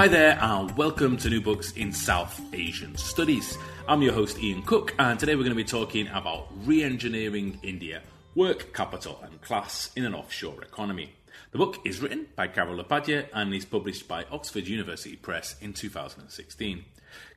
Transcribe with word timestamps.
Hi 0.00 0.08
there, 0.08 0.38
and 0.40 0.74
welcome 0.78 1.18
to 1.18 1.28
New 1.28 1.42
Books 1.42 1.72
in 1.72 1.92
South 1.92 2.40
Asian 2.54 2.96
Studies. 2.96 3.58
I'm 3.86 4.00
your 4.00 4.14
host, 4.14 4.42
Ian 4.42 4.62
Cook, 4.62 4.94
and 4.98 5.20
today 5.20 5.34
we're 5.34 5.42
going 5.42 5.50
to 5.50 5.54
be 5.54 5.62
talking 5.62 6.08
about 6.08 6.48
re 6.64 6.82
engineering 6.82 7.60
India 7.62 8.00
work, 8.34 8.72
capital, 8.72 9.20
and 9.22 9.42
class 9.42 9.90
in 9.96 10.06
an 10.06 10.14
offshore 10.14 10.62
economy. 10.62 11.12
The 11.52 11.58
book 11.58 11.80
is 11.84 12.00
written 12.00 12.28
by 12.34 12.48
Carol 12.48 12.82
Upadhyay 12.82 13.26
and 13.34 13.52
is 13.52 13.66
published 13.66 14.08
by 14.08 14.24
Oxford 14.30 14.66
University 14.66 15.16
Press 15.16 15.56
in 15.60 15.74
2016. 15.74 16.82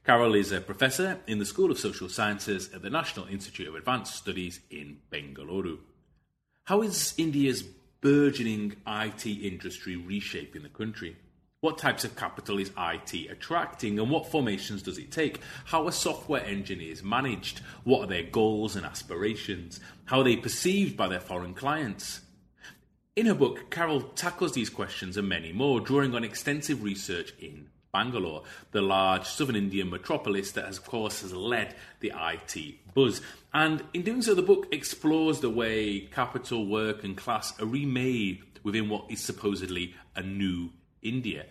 Carol 0.06 0.34
is 0.34 0.54
a 0.54 0.62
professor 0.62 1.20
in 1.28 1.40
the 1.40 1.46
School 1.46 1.70
of 1.70 1.78
Social 1.78 2.08
Sciences 2.08 2.74
at 2.74 2.82
the 2.82 2.90
National 2.90 3.28
Institute 3.28 3.68
of 3.68 3.76
Advanced 3.76 4.16
Studies 4.16 4.62
in 4.70 5.00
Bengaluru. 5.12 5.80
How 6.64 6.82
is 6.82 7.14
India's 7.18 7.62
burgeoning 7.62 8.78
IT 8.88 9.26
industry 9.26 9.98
reshaping 9.98 10.64
the 10.64 10.70
country? 10.70 11.18
What 11.64 11.78
types 11.78 12.04
of 12.04 12.18
capital 12.18 12.60
is 12.60 12.72
IT 12.78 13.32
attracting 13.32 13.98
and 13.98 14.12
what 14.12 14.30
formations 14.30 14.84
does 14.84 14.98
it 14.98 15.12
take? 15.12 15.40
How 15.64 15.88
are 15.88 15.94
software 15.94 16.44
engineers 16.44 17.04
managed? 17.04 17.60
What 17.86 18.02
are 18.02 18.08
their 18.08 18.24
goals 18.24 18.76
and 18.76 18.86
aspirations? 18.86 19.80
How 20.04 20.20
are 20.20 20.24
they 20.26 20.36
perceived 20.36 20.98
by 20.98 21.08
their 21.08 21.22
foreign 21.22 21.54
clients? 21.54 22.20
In 23.16 23.28
her 23.28 23.34
book, 23.34 23.70
Carol 23.70 24.02
tackles 24.02 24.52
these 24.52 24.70
questions 24.70 25.16
and 25.16 25.30
many 25.30 25.54
more, 25.54 25.80
drawing 25.80 26.14
on 26.14 26.26
extensive 26.26 26.84
research 26.84 27.34
in 27.40 27.70
Bangalore, 27.94 28.44
the 28.74 28.82
large 28.82 29.26
southern 29.26 29.56
Indian 29.56 29.90
metropolis 29.90 30.52
that, 30.52 30.66
has, 30.66 30.80
of 30.80 30.84
course, 30.84 31.22
has 31.22 31.32
led 31.32 31.76
the 32.02 32.12
IT 32.14 32.94
buzz. 32.94 33.22
And 33.54 33.86
in 33.94 34.02
doing 34.02 34.22
so, 34.22 34.36
the 34.36 34.42
book 34.42 34.68
explores 34.74 35.40
the 35.40 35.50
way 35.50 36.02
capital, 36.12 36.68
work, 36.68 37.06
and 37.06 37.16
class 37.16 37.58
are 37.62 37.66
remade 37.66 38.44
within 38.64 38.90
what 38.90 39.10
is 39.10 39.22
supposedly 39.22 39.96
a 40.14 40.22
new 40.22 40.70
India. 41.04 41.46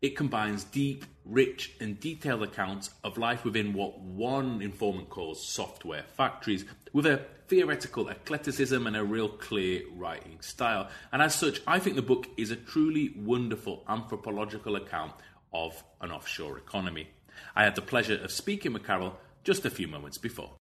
It 0.00 0.16
combines 0.16 0.62
deep, 0.62 1.04
rich, 1.24 1.72
and 1.80 1.98
detailed 1.98 2.44
accounts 2.44 2.90
of 3.02 3.18
life 3.18 3.44
within 3.44 3.72
what 3.72 3.98
one 3.98 4.62
informant 4.62 5.10
calls 5.10 5.44
software 5.44 6.04
factories, 6.16 6.64
with 6.92 7.06
a 7.06 7.24
theoretical 7.48 8.08
eclecticism 8.08 8.86
and 8.86 8.96
a 8.96 9.02
real 9.02 9.28
clear 9.28 9.82
writing 9.96 10.38
style. 10.40 10.88
And 11.10 11.20
as 11.20 11.34
such, 11.34 11.60
I 11.66 11.78
think 11.78 11.96
the 11.96 12.02
book 12.02 12.28
is 12.36 12.50
a 12.50 12.56
truly 12.56 13.14
wonderful 13.16 13.84
anthropological 13.88 14.76
account 14.76 15.12
of 15.52 15.82
an 16.00 16.12
offshore 16.12 16.58
economy. 16.58 17.08
I 17.56 17.64
had 17.64 17.74
the 17.74 17.82
pleasure 17.82 18.20
of 18.22 18.30
speaking 18.30 18.74
with 18.74 18.86
Carol 18.86 19.18
just 19.42 19.64
a 19.64 19.70
few 19.70 19.88
moments 19.88 20.18
before. 20.18 20.57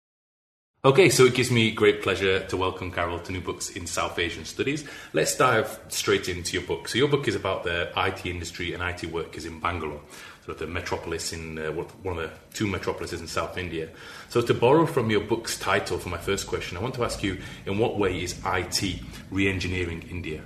Okay, 0.84 1.10
so 1.10 1.26
it 1.26 1.36
gives 1.36 1.52
me 1.52 1.70
great 1.70 2.02
pleasure 2.02 2.40
to 2.48 2.58
welcome 2.58 2.92
Carol 2.92 3.20
to 3.20 3.32
New 3.32 3.42
Books 3.42 3.70
in 3.70 3.86
South 3.86 4.18
Asian 4.18 4.46
Studies. 4.46 4.84
Let's 5.14 5.38
dive 5.38 5.80
straight 5.90 6.28
into 6.28 6.58
your 6.58 6.66
book. 6.66 6.88
So, 6.88 6.98
your 6.98 7.08
book 7.08 7.28
is 7.28 7.36
about 7.36 7.64
the 7.64 7.92
IT 7.96 8.26
industry 8.26 8.74
and 8.74 8.82
IT 8.82 9.06
workers 9.12 9.46
in 9.46 9.60
Bangalore, 9.60 10.02
sort 10.44 10.56
of 10.56 10.58
the 10.58 10.66
metropolis 10.66 11.34
in 11.34 11.60
uh, 11.60 11.72
one 11.72 12.18
of 12.18 12.24
the 12.24 12.32
two 12.56 12.66
metropolises 12.66 13.22
in 13.22 13.28
South 13.28 13.60
India. 13.60 13.90
So, 14.30 14.42
to 14.42 14.56
borrow 14.56 14.88
from 14.88 15.12
your 15.12 15.20
book's 15.20 15.56
title 15.60 16.00
for 16.00 16.10
my 16.10 16.18
first 16.18 16.48
question, 16.48 16.78
I 16.78 16.82
want 16.82 16.96
to 16.96 17.04
ask 17.04 17.22
you 17.22 17.38
in 17.68 17.78
what 17.78 18.00
way 18.00 18.20
is 18.20 18.42
IT 18.44 19.02
re 19.30 19.48
engineering 19.48 20.04
India? 20.10 20.42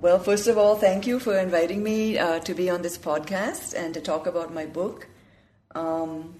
Well, 0.00 0.20
first 0.20 0.48
of 0.48 0.56
all, 0.56 0.74
thank 0.74 1.06
you 1.06 1.20
for 1.20 1.36
inviting 1.36 1.82
me 1.82 2.16
uh, 2.16 2.38
to 2.40 2.54
be 2.54 2.70
on 2.70 2.80
this 2.80 2.96
podcast 2.96 3.74
and 3.74 3.92
to 3.92 4.00
talk 4.00 4.26
about 4.26 4.54
my 4.54 4.64
book. 4.64 5.06
Um, 5.74 6.39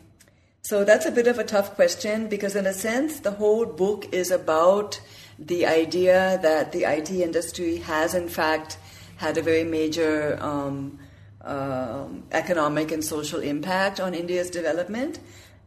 so 0.70 0.84
that's 0.84 1.04
a 1.04 1.10
bit 1.10 1.26
of 1.26 1.40
a 1.40 1.42
tough 1.42 1.74
question 1.74 2.28
because, 2.28 2.54
in 2.54 2.64
a 2.64 2.72
sense, 2.72 3.18
the 3.18 3.32
whole 3.32 3.66
book 3.66 4.06
is 4.12 4.30
about 4.30 5.00
the 5.36 5.66
idea 5.66 6.38
that 6.42 6.70
the 6.70 6.84
IT 6.84 7.10
industry 7.10 7.78
has, 7.78 8.14
in 8.14 8.28
fact, 8.28 8.78
had 9.16 9.36
a 9.36 9.42
very 9.42 9.64
major 9.64 10.38
um, 10.40 11.00
uh, 11.40 12.04
economic 12.30 12.92
and 12.92 13.04
social 13.04 13.40
impact 13.40 13.98
on 13.98 14.14
India's 14.14 14.48
development. 14.48 15.18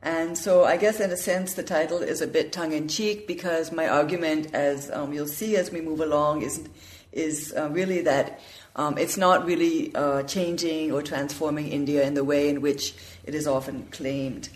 And 0.01 0.37
so, 0.37 0.63
I 0.63 0.77
guess, 0.77 1.01
in 1.01 1.11
a 1.11 1.17
sense, 1.17 1.55
the 1.55 1.63
title 1.63 1.97
is 1.97 2.21
a 2.21 2.27
bit 2.27 2.53
tongue 2.53 2.71
in 2.71 2.87
cheek 2.87 3.27
because 3.27 3.73
my 3.73 3.89
argument, 3.89 4.55
as 4.55 4.89
um, 4.89 5.11
you'll 5.11 5.27
see 5.27 5.57
as 5.57 5.69
we 5.69 5.81
move 5.81 5.99
along, 5.99 6.43
is 6.43 6.65
is 7.11 7.53
uh, 7.57 7.69
really 7.71 8.03
that 8.03 8.39
um, 8.77 8.97
it's 8.97 9.17
not 9.17 9.45
really 9.45 9.93
uh, 9.95 10.23
changing 10.23 10.93
or 10.93 11.01
transforming 11.01 11.67
India 11.67 12.07
in 12.07 12.13
the 12.13 12.23
way 12.23 12.47
in 12.47 12.61
which 12.61 12.95
it 13.25 13.35
is 13.35 13.45
often 13.45 13.85
claimed. 13.91 14.47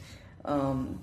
Um, 0.47 1.00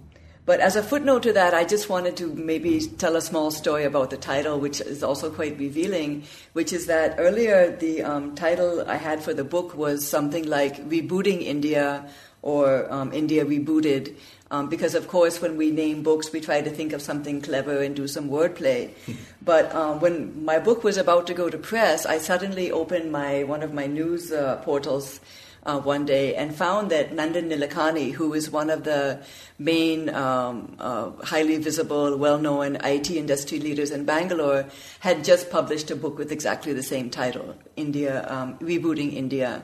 but 0.47 0.61
as 0.61 0.77
a 0.77 0.83
footnote 0.83 1.23
to 1.23 1.33
that, 1.33 1.55
I 1.55 1.65
just 1.65 1.89
wanted 1.89 2.19
to 2.19 2.27
maybe 2.27 2.81
tell 2.81 3.17
a 3.17 3.23
small 3.23 3.51
story 3.51 3.85
about 3.85 4.11
the 4.11 4.19
title, 4.19 4.61
which 4.61 4.81
is 4.81 5.03
also 5.03 5.31
quite 5.31 5.59
revealing, 5.59 6.25
which 6.53 6.73
is 6.73 6.87
that 6.87 7.15
earlier 7.19 7.75
the 7.75 8.03
um, 8.03 8.35
title 8.35 8.85
I 8.87 8.97
had 8.97 9.23
for 9.23 9.33
the 9.33 9.45
book 9.45 9.75
was 9.75 10.07
something 10.07 10.47
like 10.47 10.87
Rebooting 10.87 11.41
India 11.43 12.07
or 12.43 12.93
um, 12.93 13.11
India 13.15 13.47
Rebooted. 13.47 14.17
Um, 14.51 14.69
because, 14.69 14.95
of 14.95 15.09
course, 15.09 15.41
when 15.41 15.57
we 15.57 15.71
name 15.71 16.03
books, 16.03 16.31
we 16.31 16.41
try 16.41 16.61
to 16.61 16.71
think 16.71 16.93
of 16.93 17.01
something 17.01 17.41
clever 17.41 17.83
and 17.83 17.97
do 17.97 18.07
some 18.07 18.29
wordplay. 18.29 18.91
but 19.43 19.75
um, 19.75 20.01
when 20.01 20.45
my 20.45 20.59
book 20.59 20.85
was 20.85 20.99
about 20.99 21.27
to 21.29 21.35
go 21.35 21.49
to 21.49 21.57
press, 21.57 22.05
I 22.05 22.19
suddenly 22.19 22.71
opened 22.71 23.11
my 23.11 23.45
one 23.45 23.63
of 23.63 23.73
my 23.73 23.87
news 23.87 24.31
uh, 24.31 24.57
portals 24.57 25.21
uh, 25.67 25.81
one 25.81 26.05
day 26.05 26.35
and 26.35 26.55
found 26.55 26.91
that 26.91 27.13
Nandan 27.13 27.51
Nilekani, 27.51 28.13
who 28.13 28.35
is 28.35 28.51
one 28.51 28.71
of 28.71 28.85
the 28.85 29.21
main 29.59 30.09
um, 30.11 30.77
uh, 30.79 31.11
highly 31.23 31.57
visible, 31.59 32.17
well 32.17 32.39
known 32.39 32.77
IT 32.77 33.11
industry 33.11 33.59
leaders 33.59 33.91
in 33.91 34.05
Bangalore, 34.05 34.67
had 35.01 35.25
just 35.25 35.51
published 35.51 35.91
a 35.91 35.97
book 35.97 36.19
with 36.19 36.33
exactly 36.33 36.73
the 36.73 36.83
same 36.83 37.11
title 37.11 37.55
India, 37.77 38.27
um, 38.29 38.59
Rebooting 38.59 39.15
India. 39.15 39.63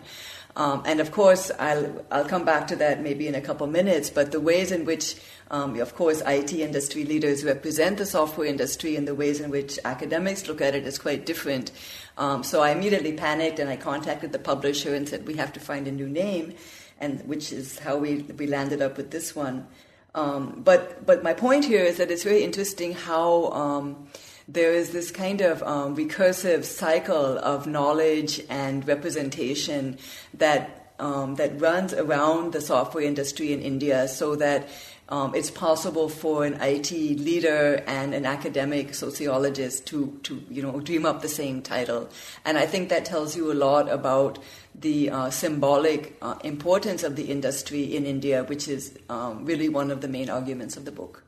Um, 0.56 0.82
and 0.84 1.00
of 1.00 1.12
course, 1.12 1.50
I'll, 1.58 2.04
I'll 2.10 2.24
come 2.24 2.44
back 2.44 2.66
to 2.68 2.76
that 2.76 3.00
maybe 3.02 3.28
in 3.28 3.34
a 3.34 3.40
couple 3.40 3.66
minutes, 3.66 4.10
but 4.10 4.32
the 4.32 4.40
ways 4.40 4.72
in 4.72 4.84
which, 4.84 5.16
um, 5.50 5.78
of 5.80 5.96
course, 5.96 6.22
IT 6.26 6.52
industry 6.52 7.04
leaders 7.04 7.44
represent 7.44 7.98
the 7.98 8.06
software 8.06 8.46
industry 8.46 8.94
and 8.94 9.06
the 9.06 9.14
ways 9.14 9.40
in 9.40 9.50
which 9.50 9.78
academics 9.84 10.46
look 10.46 10.60
at 10.60 10.76
it 10.76 10.86
is 10.86 10.96
quite 10.96 11.26
different. 11.26 11.72
Um, 12.16 12.44
so 12.44 12.62
I 12.62 12.70
immediately 12.70 13.12
panicked 13.12 13.58
and 13.58 13.68
I 13.68 13.76
contacted 13.76 14.30
the 14.30 14.38
publisher 14.38 14.94
and 14.94 15.08
said, 15.08 15.26
we 15.26 15.34
have 15.34 15.52
to 15.54 15.60
find 15.60 15.88
a 15.88 15.92
new 15.92 16.08
name, 16.08 16.54
and 17.00 17.20
which 17.26 17.52
is 17.52 17.80
how 17.80 17.96
we, 17.96 18.18
we 18.38 18.46
landed 18.46 18.80
up 18.80 18.96
with 18.96 19.10
this 19.10 19.34
one. 19.34 19.66
Um, 20.14 20.62
but, 20.64 21.04
but 21.04 21.24
my 21.24 21.34
point 21.34 21.64
here 21.64 21.82
is 21.82 21.96
that 21.96 22.10
it's 22.10 22.24
very 22.24 22.44
interesting 22.44 22.92
how 22.92 23.50
um, 23.50 24.08
there 24.46 24.72
is 24.72 24.90
this 24.90 25.10
kind 25.10 25.40
of 25.40 25.62
um, 25.64 25.96
recursive 25.96 26.64
cycle 26.64 27.38
of 27.38 27.66
knowledge 27.66 28.40
and 28.48 28.86
representation 28.86 29.98
that 30.34 30.76
um, 31.00 31.36
that 31.36 31.58
runs 31.60 31.94
around 31.94 32.52
the 32.52 32.60
software 32.60 33.02
industry 33.02 33.52
in 33.52 33.62
India, 33.62 34.06
so 34.06 34.36
that 34.36 34.68
um, 35.10 35.34
it's 35.34 35.50
possible 35.50 36.08
for 36.08 36.44
an 36.44 36.54
IT 36.60 36.90
leader 36.90 37.82
and 37.86 38.14
an 38.14 38.24
academic 38.24 38.94
sociologist 38.94 39.86
to, 39.88 40.18
to 40.22 40.42
you 40.48 40.62
know 40.62 40.80
dream 40.80 41.04
up 41.04 41.20
the 41.22 41.28
same 41.28 41.62
title, 41.62 42.08
and 42.44 42.56
I 42.56 42.66
think 42.66 42.88
that 42.90 43.04
tells 43.04 43.36
you 43.36 43.50
a 43.50 43.54
lot 43.54 43.90
about 43.90 44.38
the 44.74 45.10
uh, 45.10 45.30
symbolic 45.30 46.16
uh, 46.22 46.36
importance 46.44 47.02
of 47.02 47.16
the 47.16 47.24
industry 47.24 47.96
in 47.96 48.06
India, 48.06 48.44
which 48.44 48.68
is 48.68 48.96
um, 49.08 49.44
really 49.44 49.68
one 49.68 49.90
of 49.90 50.00
the 50.00 50.08
main 50.08 50.30
arguments 50.30 50.76
of 50.76 50.84
the 50.84 50.92
book. 50.92 51.24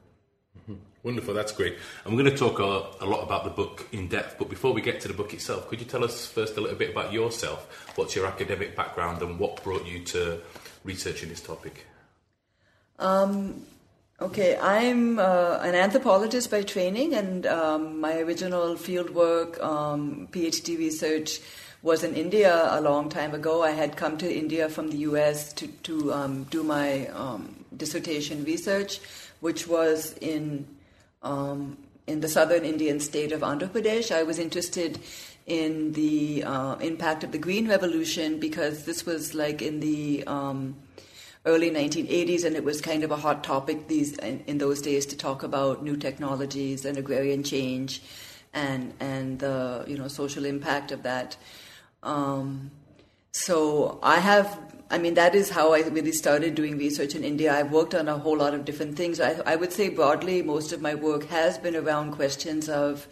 Mm-hmm. 0.58 0.80
Wonderful, 1.02 1.34
that's 1.34 1.52
great. 1.52 1.76
And 2.04 2.14
we're 2.14 2.22
going 2.22 2.34
to 2.34 2.38
talk 2.38 2.60
a, 2.60 3.04
a, 3.04 3.06
lot 3.06 3.24
about 3.24 3.44
the 3.44 3.50
book 3.50 3.88
in 3.90 4.06
depth, 4.06 4.36
but 4.38 4.48
before 4.48 4.72
we 4.72 4.80
get 4.80 5.00
to 5.00 5.08
the 5.08 5.14
book 5.14 5.34
itself, 5.34 5.68
could 5.68 5.80
you 5.80 5.86
tell 5.86 6.04
us 6.04 6.26
first 6.26 6.56
a 6.56 6.60
little 6.60 6.78
bit 6.78 6.90
about 6.90 7.12
yourself? 7.12 7.92
What's 7.96 8.14
your 8.14 8.26
academic 8.26 8.76
background 8.76 9.22
and 9.22 9.38
what 9.38 9.62
brought 9.64 9.84
you 9.84 10.04
to 10.04 10.40
researching 10.84 11.28
this 11.28 11.40
topic? 11.40 11.86
Um, 12.98 13.66
Okay, 14.20 14.56
I'm 14.56 15.18
uh, 15.18 15.58
an 15.62 15.74
anthropologist 15.74 16.50
by 16.50 16.62
training, 16.62 17.14
and 17.14 17.44
um, 17.46 18.00
my 18.00 18.18
original 18.18 18.76
fieldwork, 18.76 19.60
um, 19.60 20.28
PhD 20.30 20.78
research, 20.78 21.40
was 21.82 22.04
in 22.04 22.14
India 22.14 22.68
a 22.70 22.80
long 22.80 23.08
time 23.08 23.34
ago. 23.34 23.62
I 23.62 23.72
had 23.72 23.96
come 23.96 24.16
to 24.18 24.32
India 24.32 24.68
from 24.68 24.90
the 24.90 24.98
US 24.98 25.52
to, 25.54 25.66
to 25.66 26.12
um, 26.12 26.44
do 26.44 26.62
my 26.62 27.08
um, 27.08 27.64
dissertation 27.76 28.44
research, 28.44 29.00
which 29.40 29.66
was 29.66 30.14
in 30.20 30.68
um, 31.22 31.76
in 32.06 32.20
the 32.20 32.28
southern 32.28 32.64
Indian 32.64 33.00
state 33.00 33.32
of 33.32 33.40
Andhra 33.40 33.68
Pradesh. 33.68 34.14
I 34.14 34.22
was 34.22 34.38
interested 34.38 35.00
in 35.46 35.92
the 35.92 36.44
uh, 36.44 36.76
impact 36.76 37.24
of 37.24 37.32
the 37.32 37.38
Green 37.38 37.68
Revolution 37.68 38.38
because 38.38 38.84
this 38.84 39.04
was 39.04 39.34
like 39.34 39.62
in 39.62 39.80
the 39.80 40.22
um, 40.26 40.76
early 41.44 41.70
1980s, 41.70 42.44
and 42.44 42.54
it 42.56 42.64
was 42.64 42.80
kind 42.80 43.02
of 43.04 43.10
a 43.10 43.16
hot 43.16 43.42
topic 43.42 43.88
these 43.88 44.16
in, 44.18 44.42
in, 44.46 44.58
those 44.58 44.80
days 44.80 45.06
to 45.06 45.16
talk 45.16 45.42
about 45.42 45.82
new 45.82 45.96
technologies 45.96 46.84
and 46.84 46.96
agrarian 46.96 47.42
change, 47.42 48.02
and 48.54 48.94
and 49.00 49.40
the 49.40 49.84
you 49.86 49.98
know 49.98 50.08
social 50.08 50.44
impact 50.44 50.92
of 50.92 51.02
that. 51.02 51.36
Um, 52.02 52.70
so 53.32 53.98
I 54.02 54.18
have, 54.18 54.58
I 54.90 54.98
mean, 54.98 55.14
that 55.14 55.34
is 55.34 55.48
how 55.48 55.72
I 55.72 55.80
really 55.80 56.12
started 56.12 56.54
doing 56.54 56.76
research 56.76 57.14
in 57.14 57.24
India. 57.24 57.54
I've 57.54 57.72
worked 57.72 57.94
on 57.94 58.08
a 58.08 58.18
whole 58.18 58.36
lot 58.36 58.52
of 58.52 58.64
different 58.64 58.96
things. 58.96 59.20
I, 59.20 59.40
I 59.46 59.56
would 59.56 59.72
say 59.72 59.88
broadly, 59.88 60.42
most 60.42 60.72
of 60.72 60.82
my 60.82 60.94
work 60.94 61.24
has 61.28 61.58
been 61.58 61.74
around 61.74 62.12
questions 62.12 62.68
of 62.68 63.08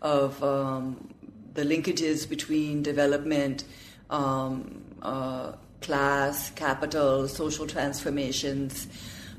of 0.00 0.42
um, 0.42 1.12
the 1.54 1.62
linkages 1.62 2.28
between 2.28 2.82
development. 2.82 3.64
Um, 4.10 4.82
uh, 5.02 5.52
class, 5.80 6.50
capital, 6.50 7.28
social 7.28 7.66
transformations, 7.66 8.88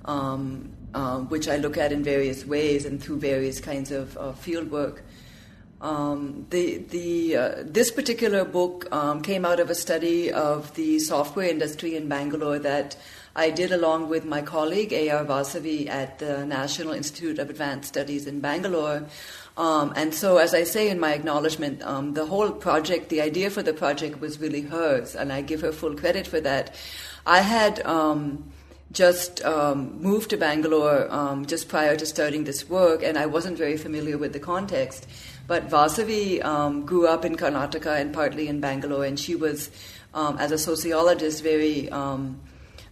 um, 0.06 0.70
uh, 0.94 1.20
which 1.20 1.48
I 1.48 1.58
look 1.58 1.78
at 1.78 1.92
in 1.92 2.04
various 2.04 2.46
ways 2.46 2.86
and 2.86 3.02
through 3.02 3.20
various 3.20 3.60
kinds 3.60 3.92
of 3.92 4.18
uh, 4.18 4.34
field 4.34 4.72
work. 4.72 5.04
Um, 5.82 6.46
the, 6.50 6.80
the, 6.90 7.36
uh, 7.38 7.56
this 7.64 7.90
particular 7.90 8.44
book 8.44 8.94
um, 8.94 9.22
came 9.22 9.46
out 9.46 9.62
of 9.62 9.70
a 9.70 9.76
study 9.76 10.30
of 10.32 10.74
the 10.76 11.00
software 11.00 11.48
industry 11.48 11.96
in 11.96 12.10
Bangalore 12.10 12.60
that 12.60 12.98
I 13.36 13.50
did 13.52 13.72
along 13.72 14.10
with 14.10 14.26
my 14.26 14.42
colleague 14.42 14.92
A.R. 14.92 15.24
Vasavi 15.24 15.88
at 15.88 16.20
the 16.20 16.46
National 16.46 16.92
Institute 16.92 17.40
of 17.40 17.50
Advanced 17.50 17.88
Studies 17.88 18.28
in 18.28 18.42
Bangalore. 18.42 19.04
Um, 19.60 19.92
and 19.98 20.16
so, 20.16 20.38
as 20.38 20.54
I 20.54 20.64
say 20.64 20.88
in 20.88 21.02
my 21.02 21.14
acknowledgement, 21.14 21.84
um, 21.84 22.14
the 22.14 22.26
whole 22.26 22.50
project, 22.50 23.10
the 23.10 23.20
idea 23.20 23.50
for 23.50 23.62
the 23.62 23.74
project 23.74 24.22
was 24.22 24.40
really 24.40 24.62
hers, 24.62 25.16
and 25.16 25.34
I 25.34 25.42
give 25.42 25.60
her 25.60 25.74
full 25.74 25.96
credit 25.96 26.26
for 26.26 26.40
that. 26.40 26.74
I 27.26 27.42
had 27.42 27.86
um, 27.86 28.54
just 28.94 29.44
um, 29.44 30.02
moved 30.02 30.30
to 30.30 30.38
Bangalore 30.38 31.12
um, 31.12 31.46
just 31.46 31.68
prior 31.68 31.98
to 31.98 32.06
starting 32.06 32.46
this 32.46 32.70
work, 32.70 33.04
and 33.04 33.18
I 33.18 33.26
wasn't 33.26 33.58
very 33.58 33.76
familiar 33.76 34.18
with 34.18 34.32
the 34.32 34.40
context. 34.40 35.08
But 35.46 35.70
Vasavi 35.70 36.42
um, 36.42 36.86
grew 36.86 37.06
up 37.06 37.26
in 37.26 37.36
Karnataka 37.36 38.00
and 38.00 38.14
partly 38.14 38.48
in 38.48 38.62
Bangalore, 38.62 39.04
and 39.04 39.20
she 39.20 39.36
was, 39.36 39.72
as 40.14 40.54
a 40.54 40.58
sociologist, 40.58 41.44
very 41.44 41.90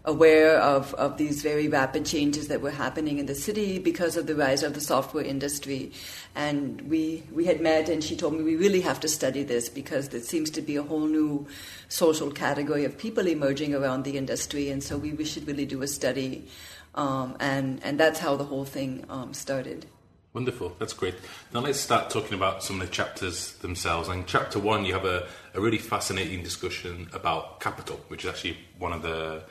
aware 0.08 0.58
of, 0.60 0.94
of 0.94 1.18
these 1.18 1.44
very 1.44 1.68
rapid 1.68 2.06
changes 2.06 2.48
that 2.48 2.62
were 2.62 2.72
happening 2.72 3.20
in 3.20 3.26
the 3.26 3.36
city 3.36 3.78
because 3.78 4.16
of 4.16 4.26
the 4.26 4.34
rise 4.34 4.64
of 4.64 4.74
the 4.74 4.80
software 4.80 5.24
industry. 5.24 5.92
And 6.34 6.82
we, 6.90 7.24
we 7.32 7.44
had 7.44 7.60
met, 7.60 7.90
and 7.90 8.02
she 8.02 8.16
told 8.16 8.34
me 8.34 8.42
we 8.42 8.56
really 8.56 8.82
have 8.82 9.02
to 9.02 9.10
study 9.10 9.44
this 9.44 9.68
because 9.68 10.10
there 10.10 10.22
seems 10.22 10.50
to 10.52 10.62
be 10.62 10.78
a 10.78 10.84
whole 10.84 11.06
new 11.06 11.46
social 11.90 12.32
category 12.32 12.86
of 12.86 12.98
people 12.98 13.28
emerging 13.28 13.76
around 13.76 14.06
the 14.06 14.18
industry, 14.18 14.70
and 14.70 14.82
so 14.82 14.98
we, 14.98 15.12
we 15.12 15.26
should 15.26 15.46
really 15.46 15.66
do 15.66 15.82
a 15.82 15.88
study. 15.88 16.48
Um, 16.96 17.36
and, 17.42 17.84
and 17.84 18.00
that's 18.00 18.20
how 18.20 18.38
the 18.38 18.46
whole 18.46 18.66
thing 18.66 19.04
um, 19.10 19.34
started. 19.34 19.88
Wonderful, 20.34 20.76
that's 20.80 20.94
great. 20.94 21.16
Now 21.54 21.62
let's 21.62 21.80
start 21.80 22.10
talking 22.10 22.36
about 22.36 22.64
some 22.64 22.80
of 22.80 22.88
the 22.88 22.94
chapters 22.94 23.54
themselves. 23.56 24.08
In 24.08 24.24
chapter 24.26 24.60
one, 24.60 24.86
you 24.86 24.94
have 24.94 25.06
a, 25.06 25.28
a 25.54 25.60
really 25.60 25.80
fascinating 25.80 26.44
discussion 26.44 27.10
about 27.12 27.60
capital, 27.60 28.00
which 28.08 28.24
is 28.24 28.30
actually 28.30 28.58
one 28.78 28.94
of 28.94 29.02
the 29.02 29.44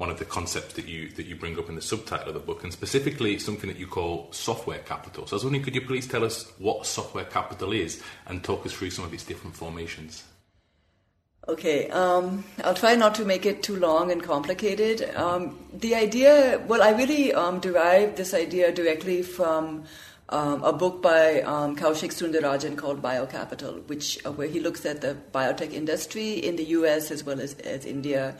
one 0.00 0.08
of 0.08 0.18
the 0.18 0.24
concepts 0.24 0.72
that 0.74 0.88
you 0.88 1.10
that 1.10 1.26
you 1.26 1.36
bring 1.36 1.58
up 1.58 1.68
in 1.68 1.74
the 1.74 1.82
subtitle 1.82 2.28
of 2.28 2.34
the 2.34 2.40
book, 2.40 2.64
and 2.64 2.72
specifically 2.72 3.38
something 3.38 3.68
that 3.68 3.78
you 3.78 3.86
call 3.86 4.28
software 4.32 4.78
capital. 4.78 5.26
So 5.26 5.34
I 5.34 5.36
was 5.36 5.44
wondering, 5.44 5.62
could 5.62 5.74
you 5.74 5.82
please 5.82 6.08
tell 6.08 6.24
us 6.24 6.50
what 6.56 6.86
software 6.86 7.26
capital 7.26 7.72
is 7.72 8.02
and 8.26 8.42
talk 8.42 8.64
us 8.64 8.72
through 8.72 8.92
some 8.92 9.04
of 9.04 9.12
its 9.12 9.24
different 9.24 9.54
formations? 9.54 10.24
Okay, 11.48 11.90
um, 11.90 12.44
I'll 12.64 12.74
try 12.74 12.94
not 12.94 13.14
to 13.16 13.26
make 13.26 13.44
it 13.44 13.62
too 13.62 13.76
long 13.76 14.10
and 14.10 14.22
complicated. 14.22 15.14
Um, 15.16 15.58
the 15.70 15.94
idea, 15.94 16.62
well, 16.66 16.82
I 16.82 16.90
really 16.92 17.34
um, 17.34 17.60
derived 17.60 18.16
this 18.16 18.32
idea 18.32 18.72
directly 18.72 19.22
from 19.22 19.84
um, 20.30 20.64
a 20.64 20.72
book 20.72 21.02
by 21.02 21.42
um, 21.42 21.76
Kaushik 21.76 22.12
Sunder 22.12 22.40
Rajan 22.40 22.76
called 22.76 23.02
Biocapital, 23.02 23.86
which 23.86 24.18
uh, 24.24 24.32
where 24.32 24.48
he 24.48 24.60
looks 24.60 24.86
at 24.86 25.02
the 25.02 25.16
biotech 25.34 25.74
industry 25.74 26.34
in 26.34 26.56
the 26.56 26.64
U.S. 26.78 27.10
as 27.10 27.22
well 27.22 27.38
as, 27.38 27.52
as 27.54 27.84
India. 27.84 28.36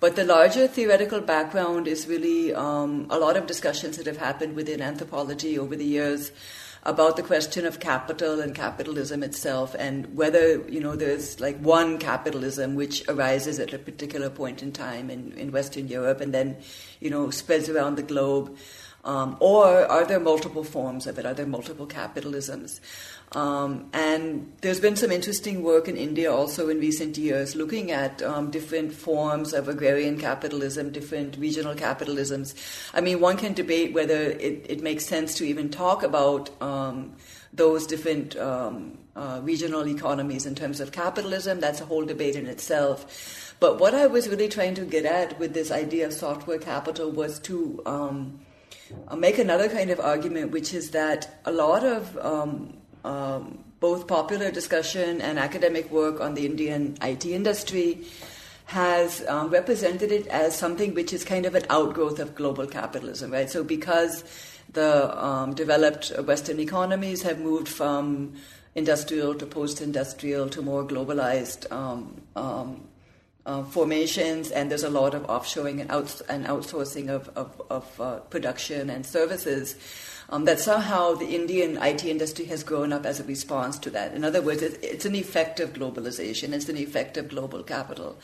But 0.00 0.14
the 0.14 0.24
larger 0.24 0.68
theoretical 0.68 1.20
background 1.20 1.88
is 1.88 2.06
really 2.06 2.54
um, 2.54 3.06
a 3.10 3.18
lot 3.18 3.36
of 3.36 3.46
discussions 3.46 3.96
that 3.96 4.06
have 4.06 4.18
happened 4.18 4.54
within 4.54 4.80
anthropology 4.80 5.58
over 5.58 5.74
the 5.74 5.84
years 5.84 6.30
about 6.84 7.16
the 7.16 7.22
question 7.24 7.66
of 7.66 7.80
capital 7.80 8.40
and 8.40 8.54
capitalism 8.54 9.24
itself 9.24 9.74
and 9.76 10.16
whether 10.16 10.62
you 10.68 10.80
know 10.80 10.94
there's 10.94 11.40
like 11.40 11.58
one 11.58 11.98
capitalism 11.98 12.76
which 12.76 13.06
arises 13.08 13.58
at 13.58 13.74
a 13.74 13.78
particular 13.78 14.30
point 14.30 14.62
in 14.62 14.70
time 14.70 15.10
in, 15.10 15.32
in 15.32 15.50
western 15.50 15.88
europe 15.88 16.20
and 16.20 16.32
then 16.32 16.56
you 17.00 17.10
know 17.10 17.30
spreads 17.30 17.68
around 17.68 17.96
the 17.96 18.02
globe 18.02 18.56
um, 19.04 19.36
or 19.40 19.86
are 19.86 20.04
there 20.04 20.20
multiple 20.20 20.64
forms 20.64 21.06
of 21.06 21.18
it? 21.18 21.24
Are 21.24 21.32
there 21.32 21.46
multiple 21.46 21.86
capitalisms 21.86 22.80
um, 23.32 23.90
and 23.92 24.52
there's 24.62 24.80
been 24.80 24.96
some 24.96 25.10
interesting 25.12 25.62
work 25.62 25.86
in 25.86 25.96
India 25.96 26.32
also 26.32 26.68
in 26.68 26.80
recent 26.80 27.18
years 27.18 27.54
looking 27.54 27.90
at 27.90 28.22
um, 28.22 28.50
different 28.50 28.92
forms 28.92 29.52
of 29.52 29.68
agrarian 29.68 30.18
capitalism, 30.18 30.90
different 30.90 31.36
regional 31.36 31.74
capitalisms. 31.74 32.54
I 32.94 33.02
mean, 33.02 33.20
one 33.20 33.36
can 33.36 33.52
debate 33.52 33.92
whether 33.92 34.14
it, 34.14 34.64
it 34.68 34.82
makes 34.82 35.04
sense 35.04 35.34
to 35.36 35.44
even 35.44 35.68
talk 35.68 36.02
about 36.02 36.50
um, 36.62 37.16
those 37.52 37.86
different 37.86 38.36
um, 38.36 38.96
uh, 39.14 39.40
regional 39.42 39.86
economies 39.86 40.46
in 40.46 40.54
terms 40.54 40.80
of 40.80 40.92
capitalism. 40.92 41.60
That's 41.60 41.80
a 41.82 41.84
whole 41.84 42.06
debate 42.06 42.36
in 42.36 42.46
itself. 42.46 43.54
But 43.60 43.78
what 43.78 43.94
I 43.94 44.06
was 44.06 44.28
really 44.28 44.48
trying 44.48 44.74
to 44.76 44.84
get 44.84 45.04
at 45.04 45.38
with 45.38 45.52
this 45.52 45.70
idea 45.70 46.06
of 46.06 46.12
software 46.14 46.58
capital 46.58 47.10
was 47.10 47.40
to 47.40 47.82
um, 47.84 48.40
make 49.16 49.38
another 49.38 49.68
kind 49.68 49.90
of 49.90 50.00
argument, 50.00 50.52
which 50.52 50.72
is 50.72 50.92
that 50.92 51.40
a 51.44 51.52
lot 51.52 51.84
of 51.84 52.16
um, 53.04 53.58
both 53.80 54.06
popular 54.06 54.50
discussion 54.50 55.20
and 55.20 55.38
academic 55.38 55.90
work 55.90 56.20
on 56.20 56.34
the 56.34 56.46
Indian 56.46 56.96
IT 57.02 57.24
industry 57.26 58.06
has 58.66 59.26
um, 59.28 59.48
represented 59.48 60.12
it 60.12 60.26
as 60.26 60.54
something 60.54 60.94
which 60.94 61.12
is 61.12 61.24
kind 61.24 61.46
of 61.46 61.54
an 61.54 61.64
outgrowth 61.70 62.18
of 62.18 62.34
global 62.34 62.66
capitalism, 62.66 63.30
right? 63.30 63.48
So 63.48 63.64
because 63.64 64.24
the 64.72 65.24
um, 65.24 65.54
developed 65.54 66.10
Western 66.24 66.60
economies 66.60 67.22
have 67.22 67.40
moved 67.40 67.68
from 67.68 68.34
industrial 68.74 69.34
to 69.36 69.46
post-industrial 69.46 70.50
to 70.50 70.62
more 70.62 70.84
globalized 70.84 71.70
um, 71.72 72.20
um 72.36 72.82
uh, 73.46 73.64
formations, 73.64 74.50
and 74.50 74.70
there's 74.70 74.82
a 74.82 74.90
lot 74.90 75.14
of 75.14 75.22
offshoring 75.26 75.80
and, 75.80 75.90
outs- 75.90 76.20
and 76.28 76.44
outsourcing 76.44 77.08
of, 77.08 77.30
of, 77.30 77.62
of 77.70 78.00
uh, 78.00 78.16
production 78.28 78.90
and 78.90 79.06
services 79.06 79.74
um, 80.28 80.44
that 80.44 80.60
somehow 80.60 81.14
the 81.14 81.26
Indian 81.26 81.78
IT 81.78 82.04
industry 82.04 82.44
has 82.46 82.62
grown 82.62 82.92
up 82.92 83.06
as 83.06 83.20
a 83.20 83.24
response 83.24 83.78
to 83.80 83.90
that. 83.90 84.14
In 84.14 84.24
other 84.24 84.42
words, 84.42 84.62
it's, 84.62 84.76
it's 84.78 85.04
an 85.04 85.14
effect 85.14 85.60
of 85.60 85.72
globalization, 85.72 86.52
it's 86.52 86.68
an 86.68 86.76
effect 86.76 87.16
of 87.16 87.28
global 87.28 87.62
capital. 87.62 88.18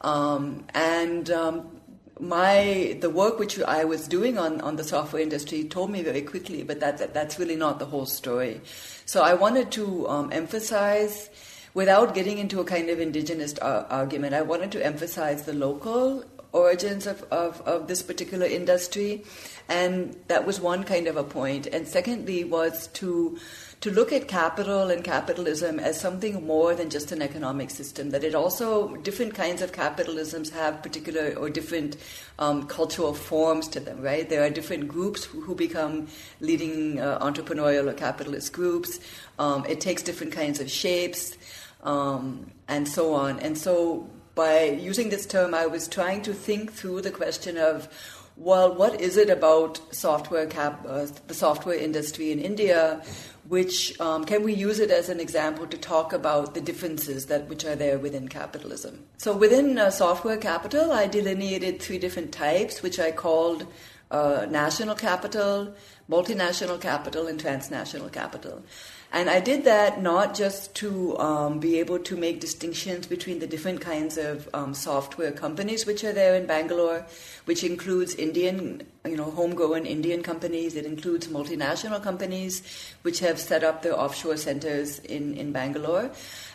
Um, 0.00 0.64
and 0.74 1.30
um, 1.30 1.80
my 2.20 2.96
the 3.00 3.10
work 3.10 3.38
which 3.38 3.60
I 3.60 3.84
was 3.84 4.08
doing 4.08 4.38
on, 4.38 4.60
on 4.60 4.76
the 4.76 4.84
software 4.84 5.22
industry 5.22 5.64
told 5.64 5.90
me 5.90 6.02
very 6.02 6.22
quickly, 6.22 6.62
but 6.62 6.80
that, 6.80 6.98
that 6.98 7.14
that's 7.14 7.38
really 7.38 7.56
not 7.56 7.78
the 7.78 7.86
whole 7.86 8.06
story. 8.06 8.60
So 9.06 9.22
I 9.22 9.34
wanted 9.34 9.70
to 9.72 10.08
um, 10.08 10.32
emphasize, 10.32 11.30
without 11.74 12.14
getting 12.14 12.38
into 12.38 12.60
a 12.60 12.64
kind 12.64 12.90
of 12.90 13.00
indigenous 13.00 13.56
ar- 13.58 13.86
argument, 13.90 14.34
I 14.34 14.42
wanted 14.42 14.72
to 14.72 14.84
emphasize 14.84 15.44
the 15.44 15.52
local 15.52 16.24
origins 16.52 17.06
of, 17.06 17.22
of, 17.30 17.60
of 17.62 17.88
this 17.88 18.02
particular 18.02 18.46
industry 18.46 19.24
and 19.68 20.16
that 20.28 20.46
was 20.46 20.60
one 20.60 20.82
kind 20.82 21.06
of 21.06 21.16
a 21.16 21.24
point. 21.24 21.66
And 21.66 21.86
secondly, 21.86 22.44
was 22.44 22.86
to 22.94 23.38
to 23.80 23.92
look 23.92 24.12
at 24.12 24.26
capital 24.26 24.90
and 24.90 25.04
capitalism 25.04 25.78
as 25.78 26.00
something 26.00 26.44
more 26.44 26.74
than 26.74 26.90
just 26.90 27.12
an 27.12 27.22
economic 27.22 27.70
system. 27.70 28.10
That 28.10 28.24
it 28.24 28.34
also 28.34 28.96
different 28.96 29.34
kinds 29.34 29.62
of 29.62 29.72
capitalisms 29.72 30.50
have 30.50 30.82
particular 30.82 31.34
or 31.34 31.48
different 31.50 31.96
um, 32.38 32.66
cultural 32.66 33.12
forms 33.14 33.68
to 33.68 33.80
them. 33.80 34.00
Right? 34.00 34.28
There 34.28 34.42
are 34.42 34.50
different 34.50 34.88
groups 34.88 35.24
who, 35.24 35.54
become 35.54 36.06
leading 36.40 37.00
uh, 37.00 37.18
entrepreneurial 37.18 37.88
or 37.90 37.94
capitalist 37.94 38.52
groups. 38.52 39.00
Um, 39.38 39.66
it 39.66 39.80
takes 39.80 40.02
different 40.02 40.32
kinds 40.32 40.60
of 40.60 40.70
shapes. 40.70 41.36
Um, 41.82 42.50
and 42.66 42.88
so 42.88 43.14
on. 43.14 43.38
And 43.38 43.56
so, 43.56 44.10
by 44.38 44.66
using 44.66 45.08
this 45.08 45.26
term, 45.26 45.52
I 45.52 45.66
was 45.66 45.88
trying 45.88 46.22
to 46.22 46.32
think 46.32 46.72
through 46.72 47.00
the 47.00 47.10
question 47.10 47.58
of 47.58 47.88
well, 48.36 48.72
what 48.72 49.00
is 49.00 49.16
it 49.16 49.30
about 49.30 49.80
software 49.92 50.46
cap, 50.46 50.86
uh, 50.88 51.06
the 51.26 51.34
software 51.34 51.76
industry 51.76 52.30
in 52.30 52.38
India, 52.38 53.02
which 53.48 54.00
um, 54.00 54.24
can 54.24 54.44
we 54.44 54.54
use 54.54 54.78
it 54.78 54.92
as 54.92 55.08
an 55.08 55.18
example 55.18 55.66
to 55.66 55.76
talk 55.76 56.12
about 56.12 56.54
the 56.54 56.60
differences 56.60 57.26
that 57.26 57.48
which 57.48 57.64
are 57.64 57.74
there 57.74 57.98
within 57.98 58.28
capitalism? 58.28 59.04
So 59.16 59.36
within 59.36 59.76
uh, 59.76 59.90
software 59.90 60.36
capital, 60.36 60.92
I 60.92 61.08
delineated 61.08 61.82
three 61.82 61.98
different 61.98 62.30
types, 62.30 62.80
which 62.80 63.00
I 63.00 63.10
called 63.10 63.66
uh, 64.12 64.46
national 64.48 64.94
capital, 64.94 65.74
multinational 66.08 66.80
capital, 66.80 67.26
and 67.26 67.40
transnational 67.40 68.08
capital. 68.08 68.62
And 69.10 69.30
I 69.30 69.40
did 69.40 69.64
that 69.64 70.02
not 70.02 70.34
just 70.34 70.74
to 70.76 71.18
um, 71.18 71.60
be 71.60 71.78
able 71.80 71.98
to 72.00 72.16
make 72.16 72.40
distinctions 72.40 73.06
between 73.06 73.38
the 73.38 73.46
different 73.46 73.80
kinds 73.80 74.18
of 74.18 74.48
um, 74.52 74.74
software 74.74 75.32
companies 75.32 75.86
which 75.86 76.04
are 76.04 76.12
there 76.12 76.34
in 76.34 76.44
Bangalore, 76.44 77.06
which 77.46 77.64
includes 77.64 78.14
Indian, 78.14 78.82
you 79.06 79.16
know, 79.16 79.30
homegrown 79.30 79.86
Indian 79.86 80.22
companies. 80.22 80.76
It 80.76 80.84
includes 80.84 81.28
multinational 81.28 82.02
companies 82.02 82.62
which 83.00 83.20
have 83.20 83.40
set 83.40 83.64
up 83.64 83.82
their 83.82 83.98
offshore 83.98 84.36
centers 84.36 84.98
in, 84.98 85.34
in 85.38 85.52
Bangalore. 85.52 86.10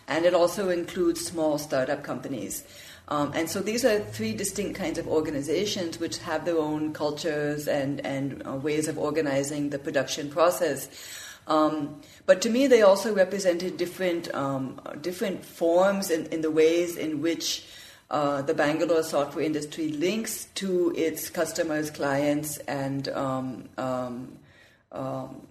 And 0.07 0.23
it 0.23 0.35
also 0.35 0.69
includes 0.69 1.25
small 1.25 1.57
startup 1.57 2.03
companies. 2.03 2.63
Um, 3.07 3.31
and 3.33 3.49
so 3.49 3.61
these 3.61 3.83
are 3.83 3.99
three 3.99 4.33
distinct 4.33 4.77
kinds 4.77 4.99
of 4.99 5.07
organizations 5.07 5.99
which 5.99 6.19
have 6.19 6.45
their 6.45 6.57
own 6.57 6.93
cultures 6.93 7.67
and, 7.67 8.05
and 8.05 8.45
uh, 8.47 8.53
ways 8.53 8.87
of 8.87 8.99
organizing 8.99 9.71
the 9.71 9.79
production 9.79 10.29
process. 10.29 10.87
Um, 11.47 12.01
but 12.25 12.41
to 12.43 12.49
me, 12.49 12.67
they 12.67 12.81
also 12.81 13.13
represented 13.13 13.77
different 13.77 14.33
um, 14.33 14.79
different 15.01 15.45
forms 15.45 16.09
in, 16.09 16.25
in 16.27 16.41
the 16.41 16.51
ways 16.51 16.95
in 16.95 17.21
which 17.21 17.65
uh, 18.09 18.41
the 18.41 18.53
Bangalore 18.53 19.03
software 19.03 19.43
industry 19.43 19.89
links 19.89 20.45
to 20.55 20.93
its 20.95 21.29
customers, 21.29 21.89
clients, 21.89 22.57
and 22.59 23.09
um, 23.09 23.69
um, 23.77 24.37
um 24.91 25.47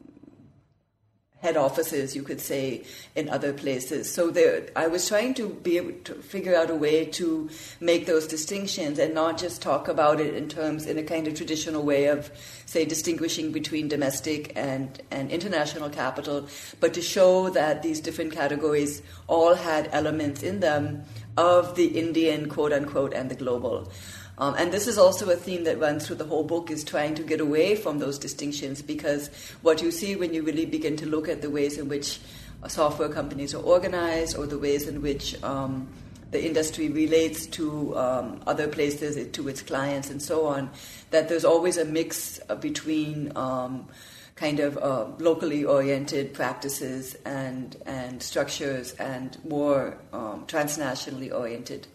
head 1.43 1.57
offices, 1.57 2.15
you 2.15 2.23
could 2.23 2.41
say, 2.41 2.85
in 3.17 3.29
other 3.29 3.53
places. 3.53 4.11
So 4.11 4.31
there, 4.31 4.69
I 4.77 4.87
was 4.87 5.09
trying 5.09 5.35
to 5.35 5.49
be 5.49 5.77
able 5.77 5.93
to 6.05 6.15
figure 6.15 6.55
out 6.55 6.71
a 6.71 6.75
way 6.77 7.05
to 7.07 7.51
make 7.81 8.07
those 8.07 8.29
distinctions 8.29 9.01
and 9.01 9.13
not 9.13 9.39
just 9.39 9.61
talk 9.61 9.89
about 9.89 10.21
it 10.21 10.35
in 10.35 10.49
terms 10.49 10.87
in 10.87 10.99
a 10.99 11.03
kind 11.03 11.27
of 11.27 11.35
traditional 11.35 11.83
way 11.83 12.07
of, 12.07 12.31
say, 12.65 12.85
distinguishing 12.85 13.51
between 13.51 13.89
domestic 13.89 14.53
and, 14.55 15.03
and 15.11 15.33
international 15.33 15.91
capital, 15.91 16.47
but 16.79 16.95
to 16.95 17.03
show 17.03 17.51
that 17.51 17.83
these 17.83 18.01
different 18.01 18.33
categories 18.33 19.03
all 19.27 19.55
had 19.55 19.89
elements 19.93 20.45
in 20.45 20.61
them 20.61 21.03
of 21.37 21.75
the 21.75 21.87
Indian, 21.99 22.49
quote 22.49 22.73
unquote, 22.73 23.13
and 23.13 23.31
the 23.31 23.35
global. 23.35 23.91
Um, 24.39 24.55
and 24.59 24.73
this 24.73 24.89
is 24.89 24.99
also 24.99 25.29
a 25.31 25.37
theme 25.37 25.65
that 25.65 25.79
runs 25.79 26.07
through 26.07 26.17
the 26.17 26.25
whole 26.25 26.45
book 26.45 26.71
is 26.71 26.85
trying 26.85 27.15
to 27.17 27.23
get 27.23 27.41
away 27.41 27.77
from 27.77 27.99
those 27.99 28.19
distinctions. 28.19 28.83
Because 28.83 29.29
what 29.63 29.83
you 29.83 29.91
see 29.91 30.17
when 30.17 30.33
you 30.33 30.43
really 30.43 30.67
begin 30.67 30.97
to 30.99 31.07
look 31.07 31.29
at 31.29 31.43
the 31.43 31.51
ways 31.51 31.79
in 31.79 31.89
which 31.89 32.21
software 32.69 33.09
companies 33.09 33.55
are 33.55 33.63
organized 33.63 34.37
or 34.37 34.47
the 34.47 34.59
ways 34.59 34.89
in 34.89 35.03
which 35.03 35.43
um, 35.43 35.89
the 36.31 36.45
industry 36.45 36.89
relates 36.89 37.47
to 37.47 37.97
um, 37.97 38.41
other 38.47 38.67
places, 38.67 39.31
to 39.33 39.49
its 39.49 39.61
clients, 39.61 40.11
and 40.11 40.23
so 40.23 40.47
on, 40.47 40.71
that 41.11 41.29
there's 41.29 41.45
always 41.45 41.77
a 41.77 41.85
mix 41.85 42.41
between 42.61 43.37
um, 43.37 43.87
kind 44.35 44.61
of 44.61 44.79
uh, 44.79 45.07
locally 45.19 45.65
oriented 45.65 46.33
practices 46.33 47.17
and, 47.27 47.77
and 47.85 48.23
structures 48.23 48.93
and 48.93 49.39
more 49.45 49.99
um, 50.13 50.47
transnationally 50.47 51.33
oriented 51.33 51.87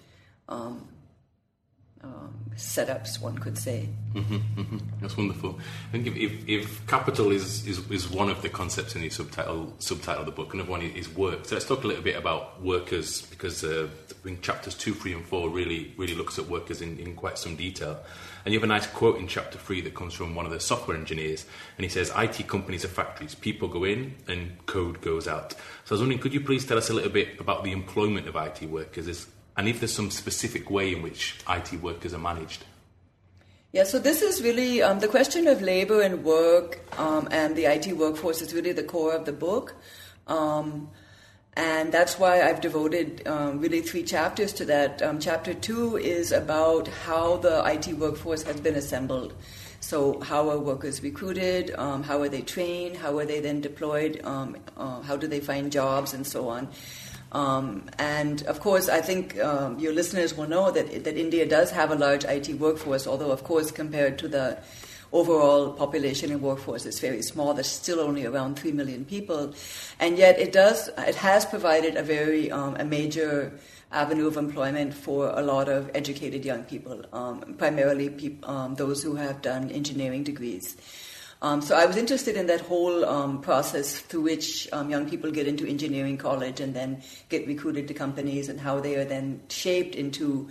um, 0.48 0.88
um, 2.08 2.34
setups, 2.56 3.22
one 3.22 3.38
could 3.38 3.58
say. 3.58 3.88
Mm-hmm, 4.14 4.36
mm-hmm. 4.60 4.78
That's 5.00 5.16
wonderful. 5.16 5.60
I 5.90 5.92
think 5.92 6.08
if, 6.08 6.16
if, 6.16 6.50
if, 6.50 6.88
capital 6.88 7.32
is, 7.32 7.68
is, 7.68 7.90
is 7.92 8.10
one 8.10 8.30
of 8.30 8.42
the 8.42 8.50
concepts 8.50 8.96
in 8.96 9.02
the 9.02 9.10
subtitle 9.10 9.74
subtitle 9.80 10.22
of 10.22 10.26
the 10.26 10.32
book, 10.32 10.54
another 10.54 10.70
one 10.70 10.82
is 10.82 11.10
work. 11.10 11.46
So 11.46 11.56
let's 11.56 11.68
talk 11.68 11.84
a 11.84 11.88
little 11.88 12.04
bit 12.04 12.16
about 12.16 12.62
workers 12.64 13.22
because 13.24 13.64
uh, 13.64 13.88
in 14.26 14.42
chapters 14.42 14.74
two, 14.76 14.94
three, 14.94 15.14
and 15.14 15.26
four 15.26 15.50
really 15.50 15.94
really 15.98 16.16
looks 16.16 16.40
at 16.40 16.48
workers 16.48 16.82
in, 16.82 16.98
in 16.98 17.16
quite 17.16 17.38
some 17.38 17.56
detail. 17.56 18.00
And 18.46 18.54
you 18.54 18.60
have 18.60 18.64
a 18.64 18.74
nice 18.74 18.88
quote 18.88 19.20
in 19.20 19.28
chapter 19.28 19.58
three 19.58 19.82
that 19.82 19.94
comes 19.94 20.14
from 20.14 20.34
one 20.34 20.46
of 20.46 20.52
the 20.52 20.60
software 20.60 20.96
engineers, 20.98 21.46
and 21.78 21.84
he 21.84 21.90
says, 21.90 22.12
"IT 22.18 22.48
companies 22.48 22.86
are 22.86 22.90
factories. 22.90 23.36
People 23.36 23.68
go 23.68 23.84
in 23.84 24.16
and 24.28 24.66
code 24.66 25.02
goes 25.02 25.28
out." 25.28 25.54
So 25.88 25.92
I 25.92 25.94
was 25.94 26.02
wondering, 26.02 26.20
could 26.20 26.34
you 26.34 26.42
please 26.42 26.66
tell 26.66 26.78
us 26.78 26.90
a 26.90 26.94
little 26.94 27.12
bit 27.12 27.40
about 27.40 27.64
the 27.64 27.72
employment 27.72 28.28
of 28.28 28.36
IT 28.36 28.64
workers? 28.64 29.08
Is 29.08 29.28
and 29.58 29.68
if 29.68 29.80
there's 29.80 29.94
some 29.94 30.12
specific 30.12 30.70
way 30.70 30.94
in 30.94 31.02
which 31.02 31.36
IT 31.50 31.82
workers 31.82 32.14
are 32.14 32.20
managed. 32.20 32.64
Yeah, 33.74 33.84
so 33.84 34.00
this 34.00 34.22
is 34.22 34.42
really 34.42 34.82
um, 34.82 35.00
the 35.00 35.08
question 35.08 35.48
of 35.48 35.62
labor 35.62 36.02
and 36.02 36.24
work 36.24 36.80
um, 36.98 37.28
and 37.32 37.56
the 37.56 37.66
IT 37.66 37.98
workforce 37.98 38.42
is 38.42 38.54
really 38.54 38.72
the 38.72 38.84
core 38.84 39.14
of 39.14 39.26
the 39.26 39.34
book. 39.34 39.76
Um, 40.28 40.90
and 41.56 41.92
that's 41.92 42.20
why 42.20 42.44
I've 42.44 42.62
devoted 42.62 43.28
um, 43.28 43.60
really 43.60 43.82
three 43.82 44.04
chapters 44.04 44.54
to 44.54 44.66
that. 44.66 45.02
Um, 45.02 45.20
chapter 45.20 45.56
two 45.56 45.98
is 45.98 46.32
about 46.32 46.88
how 46.88 47.38
the 47.38 47.64
IT 47.66 47.98
workforce 47.98 48.44
has 48.44 48.62
been 48.62 48.76
assembled. 48.76 49.34
So, 49.80 50.20
how 50.22 50.50
are 50.50 50.60
workers 50.60 51.02
recruited? 51.02 51.74
Um, 51.78 52.04
how 52.04 52.22
are 52.22 52.30
they 52.30 52.42
trained? 52.42 52.98
How 52.98 53.18
are 53.18 53.26
they 53.26 53.40
then 53.40 53.62
deployed? 53.62 54.22
Uh, 54.24 55.02
how 55.02 55.18
do 55.18 55.28
they 55.28 55.40
find 55.40 55.72
jobs? 55.72 56.14
And 56.14 56.28
so 56.28 56.50
on. 56.50 56.68
Um, 57.32 57.84
and 58.00 58.44
of 58.44 58.60
course, 58.60 58.88
I 58.90 59.02
think 59.02 59.40
um, 59.40 59.80
your 59.80 59.94
listeners 59.94 60.36
will 60.36 60.48
know 60.48 60.72
that 60.72 61.04
that 61.04 61.18
India 61.18 61.46
does 61.46 61.72
have 61.72 61.92
a 61.92 61.96
large 61.96 62.24
IT 62.24 62.50
workforce, 62.60 63.06
although 63.06 63.32
of 63.32 63.44
course 63.44 63.72
compared 63.72 64.18
to 64.20 64.28
the 64.28 64.58
overall 65.14 65.72
population 65.72 66.32
and 66.32 66.42
workforce 66.42 66.86
it's 66.86 67.00
very 67.00 67.22
small. 67.22 67.54
There's 67.54 67.68
still 67.68 68.00
only 68.00 68.26
around 68.26 68.58
three 68.60 68.72
million 68.72 69.06
people, 69.06 69.54
and 70.00 70.18
yet 70.18 70.40
it 70.40 70.54
does 70.54 70.90
it 70.98 71.16
has 71.16 71.46
provided 71.46 71.96
a 71.96 72.04
very 72.04 72.52
um, 72.52 72.76
a 72.78 72.86
major 72.86 73.52
avenue 73.92 74.28
of 74.28 74.38
employment 74.38 74.94
for 74.94 75.30
a 75.30 75.42
lot 75.42 75.70
of 75.70 75.90
educated 75.96 76.44
young 76.44 76.64
people, 76.64 77.06
um, 77.14 77.56
primarily 77.58 78.38
um, 78.44 78.76
those 78.76 79.02
who 79.02 79.16
have 79.16 79.42
done 79.42 79.70
engineering 79.72 80.24
degrees. 80.24 80.76
Um, 81.42 81.62
so 81.62 81.76
I 81.76 81.86
was 81.86 81.98
interested 81.98 82.36
in 82.36 82.48
that 82.48 82.62
whole 82.62 83.06
um, 83.06 83.42
process 83.42 84.00
through 84.00 84.22
which 84.22 84.68
um, 84.74 84.90
young 84.90 85.08
people 85.08 85.30
get 85.30 85.48
into 85.48 85.68
engineering 85.68 86.18
college 86.18 86.60
and 86.60 86.74
then 86.74 87.04
get 87.30 87.46
recruited 87.46 87.88
to 87.90 87.94
companies 87.94 88.50
and 88.50 88.60
how 88.60 88.80
they 88.80 88.96
are 88.96 89.06
then 89.06 89.42
shaped 89.50 89.94
into, 89.94 90.50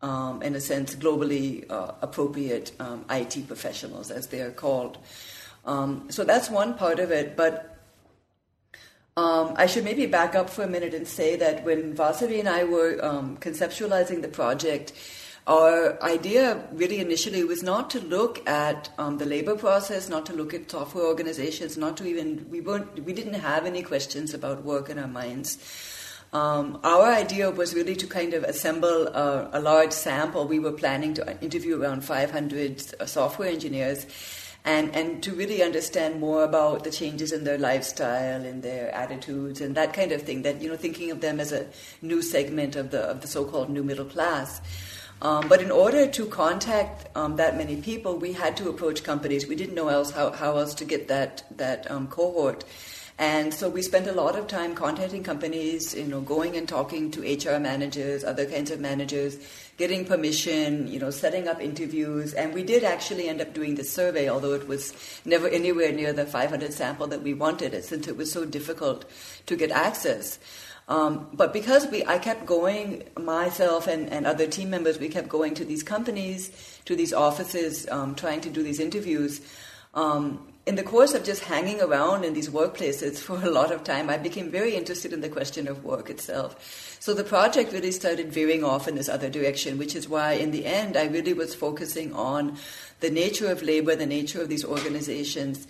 um, 0.00 0.42
in 0.42 0.54
a 0.54 0.60
sense, 0.60 0.94
globally 0.94 1.70
uh, 1.70 1.92
appropriate 2.00 2.72
um, 2.80 3.04
IT 3.10 3.46
professionals, 3.46 4.10
as 4.10 4.28
they 4.28 4.40
are 4.40 4.50
called. 4.50 4.96
Um, 5.66 6.06
so 6.10 6.24
that's 6.24 6.48
one 6.48 6.74
part 6.74 6.98
of 6.98 7.10
it. 7.10 7.36
But 7.36 7.74
I 9.18 9.66
should 9.66 9.84
maybe 9.84 10.06
back 10.06 10.34
up 10.34 10.48
for 10.48 10.62
a 10.62 10.68
minute 10.68 10.94
and 10.94 11.08
say 11.08 11.36
that 11.36 11.64
when 11.64 11.94
Vasavi 11.94 12.38
and 12.38 12.48
I 12.48 12.64
were 12.64 12.96
conceptualizing 13.40 14.22
the 14.22 14.28
project, 14.28 14.92
our 15.46 16.02
idea 16.02 16.66
really 16.72 16.98
initially 16.98 17.44
was 17.44 17.62
not 17.62 17.88
to 17.90 18.00
look 18.00 18.46
at 18.48 18.90
um, 18.98 19.18
the 19.18 19.26
labor 19.26 19.54
process, 19.54 20.08
not 20.08 20.26
to 20.26 20.32
look 20.32 20.52
at 20.52 20.68
software 20.70 21.04
organizations, 21.04 21.76
not 21.76 21.96
to 21.98 22.06
even 22.06 22.46
we 22.50 22.60
weren't 22.60 23.04
we 23.04 23.12
didn't 23.12 23.34
have 23.34 23.64
any 23.64 23.82
questions 23.82 24.34
about 24.34 24.64
work 24.64 24.90
in 24.90 24.98
our 24.98 25.08
minds. 25.08 25.58
Um, 26.32 26.80
our 26.82 27.04
idea 27.04 27.50
was 27.50 27.74
really 27.74 27.94
to 27.96 28.06
kind 28.06 28.34
of 28.34 28.42
assemble 28.42 29.06
a, 29.06 29.48
a, 29.52 29.60
large 29.60 29.92
sample. 29.92 30.46
We 30.46 30.58
were 30.58 30.72
planning 30.72 31.14
to 31.14 31.40
interview 31.40 31.80
around 31.80 32.04
500 32.04 32.94
uh, 32.98 33.06
software 33.06 33.48
engineers 33.48 34.06
and, 34.64 34.94
and 34.94 35.22
to 35.22 35.32
really 35.32 35.62
understand 35.62 36.20
more 36.20 36.42
about 36.42 36.82
the 36.82 36.90
changes 36.90 37.30
in 37.32 37.44
their 37.44 37.56
lifestyle 37.56 38.44
and 38.44 38.62
their 38.62 38.92
attitudes 38.92 39.60
and 39.60 39.76
that 39.76 39.94
kind 39.94 40.10
of 40.10 40.22
thing. 40.22 40.42
That, 40.42 40.60
you 40.60 40.68
know, 40.68 40.76
thinking 40.76 41.12
of 41.12 41.20
them 41.20 41.38
as 41.38 41.52
a 41.52 41.68
new 42.02 42.20
segment 42.20 42.74
of 42.74 42.90
the, 42.90 43.02
of 43.02 43.20
the 43.20 43.28
so 43.28 43.44
called 43.44 43.70
new 43.70 43.84
middle 43.84 44.04
class. 44.04 44.60
Um, 45.22 45.48
but 45.48 45.62
in 45.62 45.70
order 45.70 46.06
to 46.06 46.26
contact 46.26 47.08
um, 47.16 47.36
that 47.36 47.56
many 47.56 47.76
people, 47.76 48.18
we 48.18 48.34
had 48.34 48.56
to 48.58 48.68
approach 48.68 49.02
companies. 49.02 49.46
We 49.46 49.56
didn't 49.56 49.74
know 49.74 49.88
else 49.88 50.10
how, 50.10 50.30
how 50.32 50.58
else 50.58 50.74
to 50.74 50.84
get 50.84 51.08
that 51.08 51.44
that 51.56 51.90
um, 51.90 52.06
cohort, 52.08 52.64
and 53.18 53.54
so 53.54 53.70
we 53.70 53.80
spent 53.80 54.06
a 54.08 54.12
lot 54.12 54.36
of 54.36 54.46
time 54.46 54.74
contacting 54.74 55.24
companies. 55.24 55.94
You 55.94 56.04
know, 56.04 56.20
going 56.20 56.54
and 56.54 56.68
talking 56.68 57.10
to 57.12 57.22
HR 57.22 57.58
managers, 57.58 58.24
other 58.24 58.44
kinds 58.44 58.70
of 58.70 58.78
managers, 58.78 59.38
getting 59.78 60.04
permission. 60.04 60.86
You 60.86 60.98
know, 60.98 61.10
setting 61.10 61.48
up 61.48 61.62
interviews, 61.62 62.34
and 62.34 62.52
we 62.52 62.62
did 62.62 62.84
actually 62.84 63.30
end 63.30 63.40
up 63.40 63.54
doing 63.54 63.76
the 63.76 63.84
survey, 63.84 64.28
although 64.28 64.52
it 64.52 64.68
was 64.68 64.92
never 65.24 65.48
anywhere 65.48 65.92
near 65.92 66.12
the 66.12 66.26
500 66.26 66.74
sample 66.74 67.06
that 67.06 67.22
we 67.22 67.32
wanted, 67.32 67.82
since 67.84 68.06
it 68.06 68.18
was 68.18 68.30
so 68.30 68.44
difficult 68.44 69.06
to 69.46 69.56
get 69.56 69.70
access. 69.70 70.38
Um, 70.88 71.28
but 71.32 71.52
because 71.52 71.88
we, 71.88 72.04
I 72.04 72.18
kept 72.18 72.46
going, 72.46 73.02
myself 73.18 73.88
and, 73.88 74.08
and 74.12 74.24
other 74.26 74.46
team 74.46 74.70
members, 74.70 74.98
we 74.98 75.08
kept 75.08 75.28
going 75.28 75.54
to 75.54 75.64
these 75.64 75.82
companies, 75.82 76.50
to 76.84 76.94
these 76.94 77.12
offices, 77.12 77.88
um, 77.90 78.14
trying 78.14 78.40
to 78.42 78.50
do 78.50 78.62
these 78.62 78.78
interviews. 78.78 79.40
Um, 79.94 80.46
in 80.64 80.74
the 80.74 80.82
course 80.82 81.14
of 81.14 81.24
just 81.24 81.44
hanging 81.44 81.80
around 81.80 82.24
in 82.24 82.34
these 82.34 82.48
workplaces 82.48 83.18
for 83.26 83.42
a 83.42 83.50
lot 83.50 83.72
of 83.72 83.82
time, 83.82 84.08
I 84.10 84.18
became 84.18 84.50
very 84.50 84.76
interested 84.76 85.12
in 85.12 85.22
the 85.22 85.28
question 85.28 85.66
of 85.66 85.84
work 85.84 86.08
itself. 86.08 86.96
So 87.00 87.14
the 87.14 87.24
project 87.24 87.72
really 87.72 87.92
started 87.92 88.32
veering 88.32 88.62
off 88.62 88.86
in 88.86 88.94
this 88.94 89.08
other 89.08 89.30
direction, 89.30 89.78
which 89.78 89.96
is 89.96 90.08
why, 90.08 90.32
in 90.32 90.52
the 90.52 90.66
end, 90.66 90.96
I 90.96 91.06
really 91.06 91.32
was 91.32 91.54
focusing 91.54 92.12
on 92.12 92.58
the 93.00 93.10
nature 93.10 93.50
of 93.50 93.62
labor, 93.62 93.96
the 93.96 94.06
nature 94.06 94.40
of 94.40 94.48
these 94.48 94.64
organizations 94.64 95.66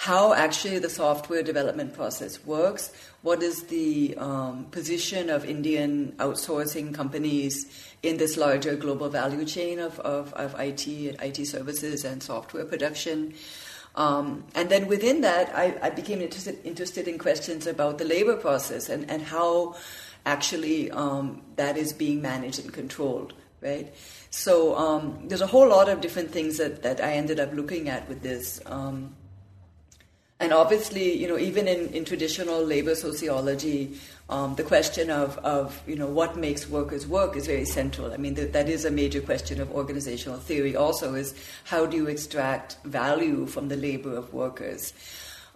how 0.00 0.32
actually 0.32 0.78
the 0.78 0.88
software 0.88 1.42
development 1.42 1.92
process 1.92 2.42
works, 2.46 2.90
what 3.20 3.42
is 3.42 3.64
the 3.64 4.16
um, 4.16 4.64
position 4.70 5.28
of 5.28 5.44
Indian 5.44 6.14
outsourcing 6.16 6.94
companies 6.94 7.66
in 8.02 8.16
this 8.16 8.38
larger 8.38 8.76
global 8.76 9.10
value 9.10 9.44
chain 9.44 9.78
of, 9.78 10.00
of, 10.00 10.32
of 10.32 10.58
IT, 10.58 10.88
IT 10.88 11.46
services 11.46 12.06
and 12.06 12.22
software 12.22 12.64
production. 12.64 13.34
Um, 13.94 14.44
and 14.54 14.70
then 14.70 14.86
within 14.86 15.20
that, 15.20 15.54
I, 15.54 15.76
I, 15.82 15.90
became 15.90 16.22
interested, 16.22 16.58
interested 16.64 17.06
in 17.06 17.18
questions 17.18 17.66
about 17.66 17.98
the 17.98 18.06
labor 18.06 18.36
process 18.36 18.88
and, 18.88 19.10
and 19.10 19.20
how 19.20 19.76
actually 20.24 20.90
um, 20.92 21.42
that 21.56 21.76
is 21.76 21.92
being 21.92 22.22
managed 22.22 22.58
and 22.58 22.72
controlled, 22.72 23.34
right? 23.60 23.92
So 24.30 24.74
um, 24.76 25.28
there's 25.28 25.42
a 25.42 25.46
whole 25.46 25.68
lot 25.68 25.90
of 25.90 26.00
different 26.00 26.30
things 26.30 26.56
that, 26.56 26.82
that 26.84 27.02
I 27.02 27.12
ended 27.12 27.38
up 27.38 27.52
looking 27.52 27.90
at 27.90 28.08
with 28.08 28.22
this. 28.22 28.62
Um, 28.64 29.14
and 30.40 30.54
obviously, 30.54 31.16
you 31.18 31.28
know, 31.28 31.36
even 31.38 31.68
in, 31.68 31.88
in 31.88 32.06
traditional 32.06 32.64
labor 32.64 32.94
sociology, 32.94 33.98
um, 34.30 34.54
the 34.54 34.62
question 34.62 35.10
of, 35.10 35.36
of, 35.38 35.82
you 35.86 35.96
know, 35.96 36.06
what 36.06 36.34
makes 36.36 36.66
workers 36.66 37.06
work 37.06 37.36
is 37.36 37.46
very 37.46 37.66
central. 37.66 38.10
I 38.12 38.16
mean, 38.16 38.34
th- 38.34 38.52
that 38.52 38.66
is 38.68 38.86
a 38.86 38.90
major 38.90 39.20
question 39.20 39.60
of 39.60 39.70
organizational 39.70 40.38
theory 40.38 40.74
also 40.74 41.14
is 41.14 41.34
how 41.64 41.84
do 41.84 41.96
you 41.96 42.06
extract 42.06 42.78
value 42.84 43.44
from 43.46 43.68
the 43.68 43.76
labor 43.76 44.16
of 44.16 44.32
workers? 44.32 44.94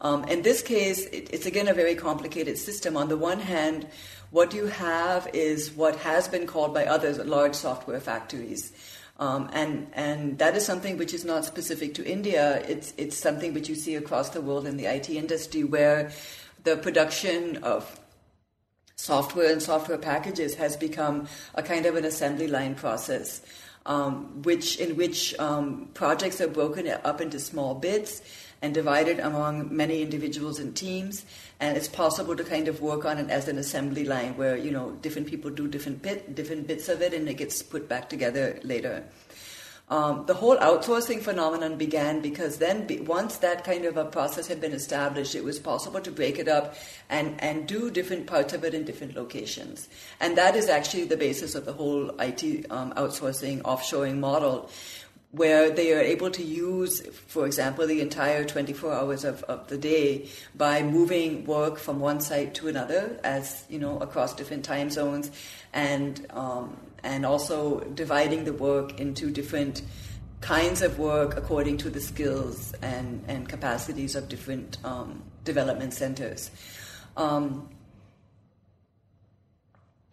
Um, 0.02 0.24
in 0.24 0.42
this 0.42 0.60
case, 0.60 1.06
it, 1.06 1.30
it's 1.32 1.46
again 1.46 1.68
a 1.68 1.74
very 1.74 1.94
complicated 1.94 2.58
system. 2.58 2.94
On 2.94 3.08
the 3.08 3.16
one 3.16 3.40
hand, 3.40 3.86
what 4.32 4.52
you 4.52 4.66
have 4.66 5.30
is 5.32 5.72
what 5.72 5.96
has 5.96 6.28
been 6.28 6.46
called 6.46 6.74
by 6.74 6.84
others 6.84 7.18
large 7.18 7.54
software 7.54 8.00
factories. 8.00 8.72
Um, 9.18 9.48
and 9.52 9.86
and 9.92 10.38
that 10.38 10.56
is 10.56 10.66
something 10.66 10.98
which 10.98 11.14
is 11.14 11.24
not 11.24 11.44
specific 11.44 11.94
to 11.94 12.04
India. 12.04 12.62
It's 12.66 12.92
it's 12.96 13.16
something 13.16 13.54
which 13.54 13.68
you 13.68 13.76
see 13.76 13.94
across 13.94 14.30
the 14.30 14.40
world 14.40 14.66
in 14.66 14.76
the 14.76 14.86
IT 14.86 15.08
industry, 15.08 15.62
where 15.62 16.10
the 16.64 16.76
production 16.76 17.58
of 17.58 18.00
software 18.96 19.52
and 19.52 19.62
software 19.62 19.98
packages 19.98 20.54
has 20.54 20.76
become 20.76 21.28
a 21.54 21.62
kind 21.62 21.86
of 21.86 21.94
an 21.94 22.04
assembly 22.04 22.48
line 22.48 22.74
process, 22.74 23.42
um, 23.86 24.42
which 24.42 24.78
in 24.78 24.96
which 24.96 25.38
um, 25.38 25.88
projects 25.94 26.40
are 26.40 26.48
broken 26.48 26.88
up 26.88 27.20
into 27.20 27.38
small 27.38 27.74
bits 27.74 28.20
and 28.64 28.72
divided 28.72 29.20
among 29.20 29.68
many 29.76 30.00
individuals 30.00 30.58
and 30.58 30.74
teams. 30.74 31.26
And 31.60 31.76
it's 31.76 31.86
possible 31.86 32.34
to 32.34 32.42
kind 32.42 32.66
of 32.66 32.80
work 32.80 33.04
on 33.04 33.18
it 33.18 33.28
as 33.28 33.46
an 33.46 33.58
assembly 33.58 34.04
line 34.04 34.38
where, 34.38 34.56
you 34.56 34.70
know, 34.70 34.92
different 35.02 35.28
people 35.28 35.50
do 35.50 35.68
different 35.68 36.00
bit, 36.00 36.34
different 36.34 36.66
bits 36.66 36.88
of 36.88 37.02
it 37.02 37.12
and 37.12 37.28
it 37.28 37.34
gets 37.34 37.62
put 37.62 37.90
back 37.90 38.08
together 38.08 38.58
later. 38.62 39.04
Um, 39.90 40.24
the 40.24 40.32
whole 40.32 40.56
outsourcing 40.56 41.20
phenomenon 41.20 41.76
began 41.76 42.22
because 42.22 42.56
then, 42.56 42.86
be, 42.86 43.00
once 43.00 43.36
that 43.38 43.64
kind 43.64 43.84
of 43.84 43.98
a 43.98 44.06
process 44.06 44.46
had 44.46 44.58
been 44.58 44.72
established, 44.72 45.34
it 45.34 45.44
was 45.44 45.58
possible 45.58 46.00
to 46.00 46.10
break 46.10 46.38
it 46.38 46.48
up 46.48 46.74
and, 47.10 47.38
and 47.42 47.68
do 47.68 47.90
different 47.90 48.26
parts 48.26 48.54
of 48.54 48.64
it 48.64 48.72
in 48.72 48.84
different 48.84 49.14
locations. 49.14 49.88
And 50.20 50.38
that 50.38 50.56
is 50.56 50.70
actually 50.70 51.04
the 51.04 51.18
basis 51.18 51.54
of 51.54 51.66
the 51.66 51.74
whole 51.74 52.18
IT 52.18 52.64
um, 52.70 52.94
outsourcing, 52.94 53.60
offshoring 53.60 54.20
model, 54.20 54.70
where 55.34 55.68
they 55.70 55.92
are 55.92 56.00
able 56.00 56.30
to 56.30 56.42
use, 56.44 57.00
for 57.26 57.44
example, 57.44 57.86
the 57.86 58.00
entire 58.00 58.44
24 58.44 58.92
hours 58.92 59.24
of, 59.24 59.42
of 59.44 59.66
the 59.66 59.76
day 59.76 60.28
by 60.54 60.82
moving 60.82 61.44
work 61.44 61.76
from 61.76 61.98
one 61.98 62.20
site 62.20 62.54
to 62.54 62.68
another, 62.68 63.18
as 63.24 63.64
you 63.68 63.78
know, 63.78 63.98
across 63.98 64.34
different 64.34 64.64
time 64.64 64.90
zones, 64.90 65.30
and 65.72 66.24
um, 66.30 66.76
and 67.02 67.26
also 67.26 67.80
dividing 67.80 68.44
the 68.44 68.52
work 68.52 68.98
into 69.00 69.30
different 69.30 69.82
kinds 70.40 70.82
of 70.82 70.98
work 70.98 71.36
according 71.36 71.78
to 71.78 71.90
the 71.90 72.00
skills 72.00 72.72
and, 72.82 73.24
and 73.28 73.48
capacities 73.48 74.14
of 74.14 74.28
different 74.28 74.78
um, 74.84 75.22
development 75.42 75.92
centers. 75.92 76.50
Um, 77.16 77.68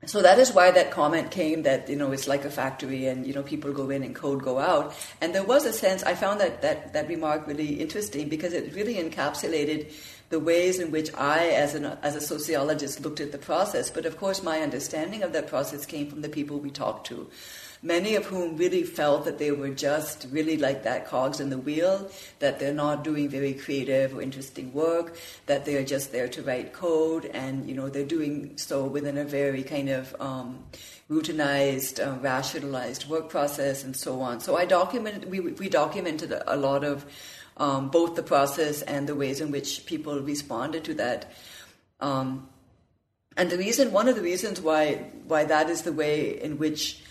so 0.06 0.22
that 0.24 0.40
is 0.40 0.52
why 0.52 0.72
that 0.72 0.90
comment 0.90 1.30
came 1.30 1.62
that 1.64 1.88
you 1.88 1.96
know 1.96 2.12
it's 2.12 2.28
like 2.28 2.44
a 2.44 2.50
factory 2.50 3.06
and 3.06 3.28
you 3.28 3.34
know 3.34 3.44
people 3.44 3.72
go 3.72 3.90
in 3.92 4.02
and 4.04 4.16
code 4.16 4.42
go 4.42 4.58
out. 4.58 4.96
And 5.22 5.36
there 5.36 5.44
was 5.44 5.66
a 5.66 5.74
sense 5.74 6.02
i 6.04 6.16
found 6.16 6.40
that 6.42 6.62
that, 6.62 6.94
that 6.94 7.08
remark 7.08 7.46
really 7.46 7.80
interesting 7.80 8.28
because 8.28 8.54
it 8.54 8.74
really 8.74 8.96
encapsulated 8.96 9.94
the 10.30 10.40
ways 10.40 10.80
in 10.80 10.90
which 10.90 11.14
i 11.14 11.50
as 11.50 11.76
an 11.76 11.86
as 12.02 12.16
a 12.16 12.22
sociologist 12.22 13.02
looked 13.02 13.20
at 13.20 13.32
the 13.32 13.38
process. 13.38 13.92
But 13.92 14.08
of 14.08 14.18
course 14.18 14.42
my 14.42 14.62
understanding 14.62 15.22
of 15.22 15.34
that 15.34 15.48
process 15.48 15.86
came 15.86 16.10
from 16.10 16.22
the 16.22 16.30
people 16.30 16.60
we 16.60 16.72
talked 16.72 17.06
to 17.08 17.30
many 17.84 18.16
of 18.16 18.26
whom 18.26 18.58
really 18.58 18.84
felt 18.84 19.26
that 19.26 19.40
they 19.40 19.52
were 19.52 19.70
just 19.70 20.28
really 20.32 20.58
like 20.58 20.84
that 20.84 21.08
cogs 21.08 21.40
in 21.40 21.50
the 21.50 21.58
wheel, 21.58 22.10
that 22.40 22.60
they're 22.60 22.74
not 22.74 23.04
doing 23.04 23.28
very 23.28 23.54
creative 23.54 24.16
or 24.16 24.22
interesting 24.22 24.72
work, 24.74 25.16
that 25.48 25.66
they're 25.66 25.84
just 25.84 26.12
there 26.12 26.28
to 26.28 26.42
write 26.44 26.74
code, 26.74 27.26
and 27.26 27.68
you 27.68 27.76
know 27.76 27.90
they're 27.90 28.06
doing 28.06 28.58
so 28.58 28.86
within 28.86 29.18
a 29.18 29.24
very 29.24 29.64
kind 29.64 29.90
of 29.90 30.16
um, 30.20 30.64
routinized, 31.10 32.06
uh, 32.06 32.18
rationalized 32.20 33.10
work 33.10 33.30
process, 33.30 33.84
and 33.84 33.96
so 33.96 34.22
on. 34.22 34.40
So 34.40 34.56
I 34.56 34.66
documented, 34.66 35.30
we, 35.30 35.40
we 35.40 35.70
documented 35.70 36.34
a 36.46 36.56
lot 36.56 36.84
of 36.84 37.06
um, 37.58 37.90
both 37.90 38.16
the 38.16 38.24
process 38.24 38.82
and 38.84 39.08
the 39.08 39.16
ways 39.16 39.42
in 39.42 39.52
which 39.52 39.86
people 39.86 40.20
responded 40.22 40.84
to 40.86 40.94
that. 40.96 41.32
Um, 42.00 42.48
and 43.38 43.50
the 43.50 43.58
reason, 43.58 43.92
one 43.92 44.08
of 44.08 44.16
the 44.16 44.22
reasons 44.22 44.60
why 44.62 45.06
why 45.26 45.46
that 45.46 45.70
is 45.70 45.84
the 45.84 45.94
way 45.94 46.42
in 46.42 46.58
which 46.58 47.02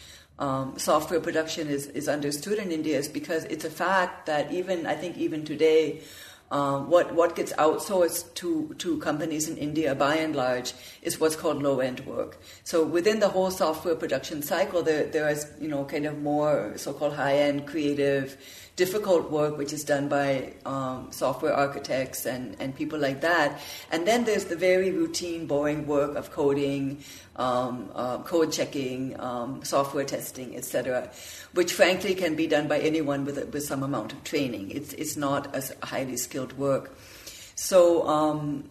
um, 0.40 0.78
software 0.78 1.20
production 1.20 1.68
is, 1.68 1.86
is 1.88 2.08
understood 2.08 2.58
in 2.58 2.72
India 2.72 2.98
is 2.98 3.08
because 3.08 3.44
it's 3.44 3.64
a 3.64 3.70
fact 3.70 4.26
that 4.26 4.50
even, 4.52 4.86
I 4.86 4.94
think 4.94 5.18
even 5.18 5.44
today, 5.44 6.00
um, 6.50 6.90
what 6.90 7.14
what 7.14 7.36
gets 7.36 7.52
outsourced 7.52 8.34
to 8.34 8.74
to 8.78 8.98
companies 8.98 9.48
in 9.48 9.56
India 9.56 9.94
by 9.94 10.16
and 10.16 10.34
large 10.34 10.72
is 11.00 11.20
what's 11.20 11.36
called 11.36 11.62
low 11.62 11.78
end 11.78 12.00
work. 12.00 12.38
So 12.64 12.84
within 12.84 13.20
the 13.20 13.28
whole 13.28 13.52
software 13.52 13.94
production 13.94 14.42
cycle, 14.42 14.82
there 14.82 15.04
there 15.04 15.28
is 15.28 15.46
you 15.60 15.68
know 15.68 15.84
kind 15.84 16.06
of 16.06 16.20
more 16.20 16.72
so 16.76 16.92
called 16.92 17.14
high 17.14 17.36
end 17.36 17.68
creative 17.68 18.36
difficult 18.80 19.30
work 19.30 19.58
which 19.58 19.74
is 19.74 19.84
done 19.84 20.08
by 20.08 20.54
um, 20.64 21.08
software 21.10 21.52
architects 21.52 22.24
and, 22.24 22.56
and 22.58 22.74
people 22.74 22.98
like 22.98 23.20
that. 23.20 23.60
And 23.92 24.06
then 24.06 24.24
there's 24.24 24.46
the 24.46 24.56
very 24.56 24.90
routine, 24.90 25.46
boring 25.46 25.86
work 25.86 26.16
of 26.16 26.30
coding, 26.32 27.04
um, 27.36 27.90
uh, 27.94 28.22
code 28.22 28.50
checking, 28.52 29.20
um, 29.20 29.62
software 29.64 30.06
testing, 30.06 30.56
etc., 30.56 31.10
which 31.52 31.74
frankly 31.74 32.14
can 32.14 32.36
be 32.36 32.46
done 32.46 32.68
by 32.68 32.78
anyone 32.78 33.26
with, 33.26 33.36
with 33.52 33.64
some 33.64 33.82
amount 33.82 34.14
of 34.14 34.24
training. 34.24 34.70
It's, 34.70 34.94
it's 34.94 35.14
not 35.14 35.54
as 35.54 35.74
highly 35.82 36.16
skilled 36.16 36.54
work. 36.56 36.96
So, 37.56 38.08
um, 38.08 38.64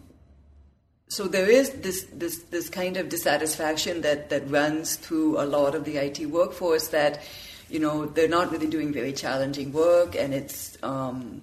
so 1.06 1.28
there 1.28 1.48
is 1.48 1.70
this, 1.86 2.06
this, 2.12 2.38
this 2.50 2.68
kind 2.68 2.96
of 2.96 3.08
dissatisfaction 3.08 4.00
that, 4.00 4.30
that 4.30 4.50
runs 4.50 4.96
through 4.96 5.40
a 5.40 5.46
lot 5.46 5.76
of 5.76 5.84
the 5.84 5.98
IT 5.98 6.26
workforce 6.26 6.88
that 6.88 7.22
you 7.70 7.78
know, 7.78 8.06
they're 8.06 8.28
not 8.28 8.50
really 8.50 8.66
doing 8.66 8.92
very 8.92 9.12
challenging 9.12 9.72
work, 9.72 10.16
and 10.16 10.34
it's 10.34 10.76
um, 10.82 11.42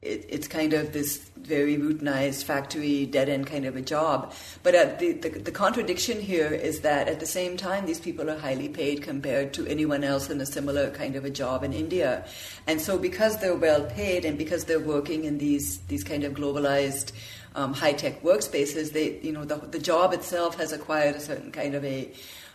it, 0.00 0.26
it's 0.28 0.46
kind 0.46 0.72
of 0.74 0.92
this 0.92 1.28
very 1.36 1.76
routinized 1.76 2.44
factory 2.44 3.04
dead 3.04 3.28
end 3.28 3.46
kind 3.46 3.66
of 3.66 3.74
a 3.76 3.82
job. 3.82 4.32
But 4.62 4.74
uh, 4.74 4.94
the, 4.98 5.12
the, 5.12 5.28
the 5.30 5.50
contradiction 5.50 6.20
here 6.20 6.52
is 6.52 6.80
that 6.80 7.08
at 7.08 7.18
the 7.18 7.26
same 7.26 7.56
time, 7.56 7.86
these 7.86 8.00
people 8.00 8.30
are 8.30 8.38
highly 8.38 8.68
paid 8.68 9.02
compared 9.02 9.52
to 9.54 9.66
anyone 9.66 10.04
else 10.04 10.30
in 10.30 10.40
a 10.40 10.46
similar 10.46 10.90
kind 10.90 11.16
of 11.16 11.24
a 11.24 11.30
job 11.30 11.64
in 11.64 11.72
India, 11.72 12.24
and 12.66 12.80
so 12.80 12.98
because 12.98 13.38
they're 13.38 13.56
well 13.56 13.84
paid 13.84 14.24
and 14.24 14.38
because 14.38 14.64
they're 14.64 14.80
working 14.80 15.24
in 15.24 15.38
these 15.38 15.78
these 15.88 16.04
kind 16.04 16.24
of 16.24 16.32
globalized 16.34 17.12
um, 17.54 17.74
high 17.74 17.92
tech 17.92 18.22
workspaces, 18.22 18.92
they 18.92 19.18
you 19.20 19.32
know 19.32 19.44
the 19.44 19.56
the 19.56 19.78
job 19.78 20.12
itself 20.12 20.56
has 20.56 20.72
acquired 20.72 21.16
a 21.16 21.20
certain 21.20 21.50
kind 21.50 21.74
of 21.74 21.84
a 21.84 22.12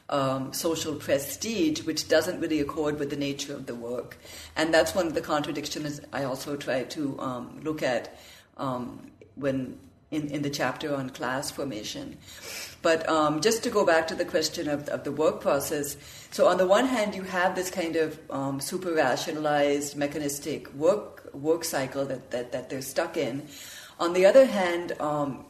um, 0.09 0.53
social 0.53 0.95
prestige, 0.95 1.83
which 1.83 2.07
doesn't 2.07 2.39
really 2.39 2.59
accord 2.59 2.99
with 2.99 3.09
the 3.09 3.15
nature 3.15 3.53
of 3.53 3.65
the 3.65 3.75
work. 3.75 4.17
And 4.55 4.73
that's 4.73 4.93
one 4.93 5.07
of 5.07 5.13
the 5.13 5.21
contradictions 5.21 6.01
I 6.11 6.23
also 6.23 6.55
try 6.55 6.83
to 6.83 7.19
um, 7.19 7.59
look 7.63 7.81
at 7.81 8.17
um, 8.57 9.11
when 9.35 9.79
in, 10.11 10.29
in 10.29 10.41
the 10.43 10.49
chapter 10.49 10.95
on 10.95 11.09
class 11.09 11.49
formation. 11.49 12.17
But 12.83 13.09
um, 13.09 13.41
just 13.41 13.63
to 13.63 13.69
go 13.69 13.85
back 13.85 14.07
to 14.07 14.15
the 14.15 14.25
question 14.25 14.69
of, 14.69 14.87
of 14.89 15.03
the 15.03 15.11
work 15.11 15.41
process, 15.41 15.97
so 16.31 16.47
on 16.47 16.57
the 16.57 16.67
one 16.67 16.85
hand, 16.85 17.15
you 17.15 17.23
have 17.23 17.55
this 17.55 17.71
kind 17.71 17.95
of 17.95 18.19
um, 18.29 18.59
super 18.59 18.93
rationalized, 18.93 19.95
mechanistic 19.95 20.71
work 20.73 21.31
work 21.33 21.63
cycle 21.63 22.05
that, 22.05 22.29
that, 22.29 22.51
that 22.51 22.69
they're 22.69 22.81
stuck 22.81 23.17
in. 23.17 23.47
On 23.99 24.13
the 24.13 24.25
other 24.25 24.45
hand, 24.45 24.91
um, 24.99 25.45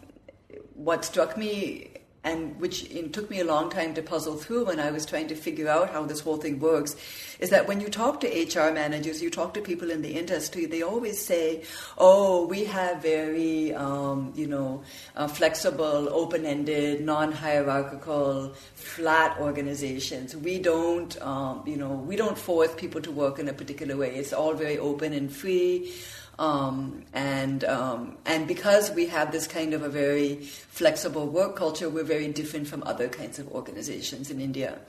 what 0.75 1.03
struck 1.03 1.37
me 1.37 1.92
and 2.23 2.59
which 2.59 2.89
took 3.11 3.29
me 3.29 3.39
a 3.41 3.45
long 3.45 3.69
time 3.69 3.93
to 3.93 4.01
puzzle 4.01 4.37
through 4.37 4.65
when 4.65 4.79
I 4.79 4.91
was 4.91 5.05
trying 5.05 5.27
to 5.27 5.35
figure 5.35 5.67
out 5.67 5.89
how 5.89 6.03
this 6.03 6.21
whole 6.21 6.37
thing 6.37 6.59
works, 6.59 6.95
is 7.39 7.49
that 7.49 7.67
when 7.67 7.81
you 7.81 7.89
talk 7.89 8.21
to 8.21 8.27
HR 8.27 8.71
managers, 8.71 9.21
you 9.21 9.29
talk 9.29 9.53
to 9.55 9.61
people 9.61 9.91
in 9.91 10.01
the 10.01 10.17
industry, 10.17 10.65
they 10.65 10.81
always 10.81 11.23
say, 11.23 11.63
"Oh, 11.97 12.45
we 12.45 12.63
have 12.63 13.01
very, 13.01 13.73
um, 13.73 14.31
you 14.35 14.47
know, 14.47 14.83
uh, 15.15 15.27
flexible, 15.27 16.07
open-ended, 16.09 17.01
non-hierarchical, 17.01 18.53
flat 18.75 19.37
organizations. 19.39 20.35
We 20.35 20.59
don't, 20.59 21.21
um, 21.21 21.63
you 21.65 21.75
know, 21.75 21.91
we 22.07 22.15
don't 22.15 22.37
force 22.37 22.73
people 22.77 23.01
to 23.01 23.11
work 23.11 23.39
in 23.39 23.49
a 23.49 23.53
particular 23.53 23.97
way. 23.97 24.15
It's 24.15 24.31
all 24.31 24.53
very 24.53 24.77
open 24.77 25.11
and 25.13 25.31
free." 25.31 25.93
Um, 26.39 27.03
and 27.13 27.63
um, 27.63 28.17
and 28.25 28.47
because 28.47 28.91
we 28.91 29.05
have 29.07 29.31
this 29.31 29.45
kind 29.45 29.73
of 29.73 29.83
a 29.83 29.89
very 29.89 30.37
flexible 30.37 31.27
work 31.27 31.55
culture, 31.55 31.89
we're 31.89 32.03
very 32.03 32.27
different 32.29 32.67
from 32.67 32.83
other 32.83 33.07
kinds 33.07 33.37
of 33.37 33.47
organizations 33.51 34.31
in 34.31 34.41
India. 34.41 34.79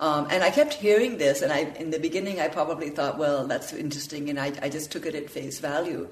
Um, 0.00 0.28
and 0.30 0.44
I 0.44 0.50
kept 0.50 0.74
hearing 0.74 1.18
this, 1.18 1.42
and 1.42 1.52
I, 1.52 1.74
in 1.76 1.90
the 1.90 1.98
beginning, 1.98 2.38
I 2.40 2.46
probably 2.46 2.90
thought, 2.90 3.18
well, 3.18 3.48
that's 3.48 3.72
interesting, 3.72 4.30
and 4.30 4.38
I, 4.38 4.52
I 4.62 4.68
just 4.68 4.92
took 4.92 5.06
it 5.06 5.16
at 5.16 5.28
face 5.28 5.58
value. 5.58 6.08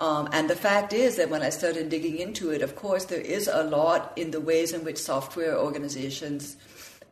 Um, 0.00 0.28
and 0.32 0.50
the 0.50 0.56
fact 0.56 0.92
is 0.92 1.16
that 1.16 1.30
when 1.30 1.42
I 1.42 1.50
started 1.50 1.90
digging 1.90 2.18
into 2.18 2.50
it, 2.50 2.62
of 2.62 2.74
course, 2.74 3.04
there 3.04 3.20
is 3.20 3.46
a 3.46 3.62
lot 3.62 4.12
in 4.16 4.32
the 4.32 4.40
ways 4.40 4.72
in 4.72 4.82
which 4.82 4.98
software 4.98 5.56
organizations 5.56 6.56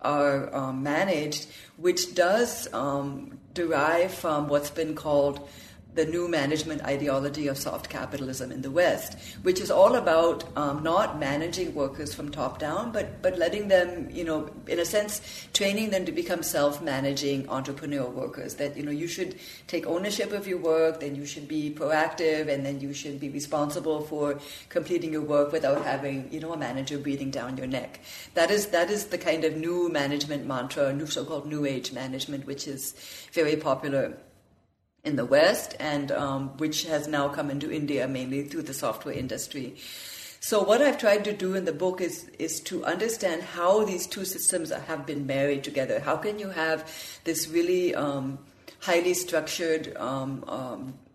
are 0.00 0.52
um, 0.54 0.82
managed, 0.82 1.46
which 1.76 2.14
does 2.14 2.72
um, 2.72 3.38
derive 3.54 4.12
from 4.12 4.48
what's 4.48 4.70
been 4.70 4.96
called 4.96 5.48
the 5.98 6.06
new 6.06 6.28
management 6.28 6.80
ideology 6.84 7.48
of 7.48 7.58
soft 7.58 7.88
capitalism 7.90 8.52
in 8.52 8.62
the 8.62 8.70
West, 8.70 9.18
which 9.42 9.60
is 9.60 9.68
all 9.68 9.96
about 9.96 10.44
um, 10.56 10.80
not 10.84 11.18
managing 11.18 11.74
workers 11.74 12.14
from 12.14 12.30
top 12.30 12.60
down, 12.60 12.92
but 12.92 13.20
but 13.20 13.36
letting 13.36 13.66
them, 13.66 14.08
you 14.18 14.22
know, 14.22 14.48
in 14.68 14.78
a 14.78 14.84
sense, 14.84 15.20
training 15.52 15.90
them 15.90 16.04
to 16.04 16.12
become 16.12 16.44
self-managing 16.44 17.46
entrepreneurial 17.46 18.12
workers. 18.12 18.54
That 18.60 18.76
you 18.76 18.84
know, 18.84 18.92
you 18.92 19.08
should 19.08 19.34
take 19.66 19.88
ownership 19.88 20.30
of 20.30 20.46
your 20.46 20.58
work, 20.58 21.00
then 21.00 21.16
you 21.16 21.26
should 21.26 21.48
be 21.48 21.74
proactive, 21.80 22.46
and 22.46 22.64
then 22.64 22.78
you 22.78 22.94
should 22.94 23.18
be 23.18 23.30
responsible 23.40 24.02
for 24.02 24.38
completing 24.68 25.12
your 25.12 25.26
work 25.34 25.50
without 25.50 25.84
having, 25.84 26.32
you 26.32 26.38
know, 26.38 26.52
a 26.52 26.56
manager 26.56 26.98
breathing 26.98 27.32
down 27.32 27.56
your 27.56 27.66
neck. 27.66 28.00
That 28.34 28.52
is 28.52 28.66
that 28.78 28.88
is 28.88 29.06
the 29.06 29.18
kind 29.18 29.44
of 29.44 29.56
new 29.56 29.90
management 30.00 30.46
mantra, 30.46 30.92
new 30.92 31.10
so-called 31.18 31.46
new 31.56 31.66
age 31.66 31.92
management, 31.92 32.46
which 32.46 32.68
is 32.68 32.94
very 33.32 33.56
popular 33.56 34.16
in 35.04 35.16
the 35.16 35.24
West, 35.24 35.74
and 35.78 36.10
um, 36.12 36.56
which 36.58 36.84
has 36.84 37.08
now 37.08 37.28
come 37.28 37.50
into 37.50 37.70
India 37.70 38.06
mainly 38.08 38.44
through 38.44 38.62
the 38.62 38.74
software 38.74 39.14
industry. 39.14 39.76
So 40.40 40.62
what 40.62 40.80
I've 40.80 40.98
tried 40.98 41.24
to 41.24 41.32
do 41.32 41.54
in 41.54 41.64
the 41.64 41.72
book 41.72 42.00
is 42.00 42.28
is 42.38 42.60
to 42.60 42.84
understand 42.84 43.42
how 43.42 43.84
these 43.84 44.06
two 44.06 44.24
systems 44.24 44.70
have 44.70 45.06
been 45.06 45.26
married 45.26 45.64
together. 45.64 46.00
How 46.00 46.16
can 46.16 46.38
you 46.38 46.50
have 46.50 46.90
this 47.24 47.48
really 47.48 47.94
um, 47.94 48.38
highly 48.80 49.14
structured 49.14 49.96
um, 49.96 50.44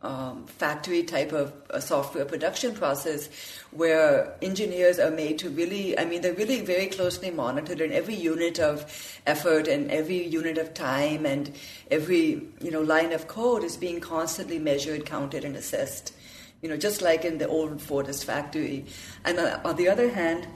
um, 0.04 0.46
factory 0.46 1.04
type 1.04 1.32
of 1.32 1.54
software 1.82 2.26
production 2.26 2.76
process 2.76 3.30
where 3.72 4.36
engineers 4.42 5.00
are 5.00 5.10
made 5.10 5.40
to 5.40 5.50
really, 5.50 5.98
I 5.98 6.06
mean, 6.06 6.22
they're 6.22 6.34
really 6.34 6.62
very 6.62 6.88
closely 6.88 7.32
monitored 7.32 7.82
and 7.82 7.94
every 7.94 8.16
unit 8.16 8.60
of 8.60 9.20
effort 9.26 9.68
and 9.68 9.90
every 9.90 10.28
unit 10.28 10.58
of 10.58 10.74
time 10.74 11.26
and 11.26 11.52
every, 11.90 12.46
you 12.62 12.72
know, 12.72 12.82
line 12.82 13.14
of 13.14 13.28
code 13.28 13.64
is 13.64 13.78
being 13.78 14.00
constantly 14.00 14.60
measured, 14.60 15.06
counted, 15.06 15.46
and 15.46 15.56
assessed. 15.56 16.14
You 16.62 16.70
know, 16.70 16.78
just 16.78 17.02
like 17.02 17.26
in 17.26 17.40
the 17.40 17.48
old 17.48 17.80
Fordist 17.80 18.24
factory. 18.24 18.86
And 19.26 19.38
uh, 19.38 19.60
on 19.66 19.76
the 19.76 19.90
other 19.90 20.10
hand, 20.10 20.48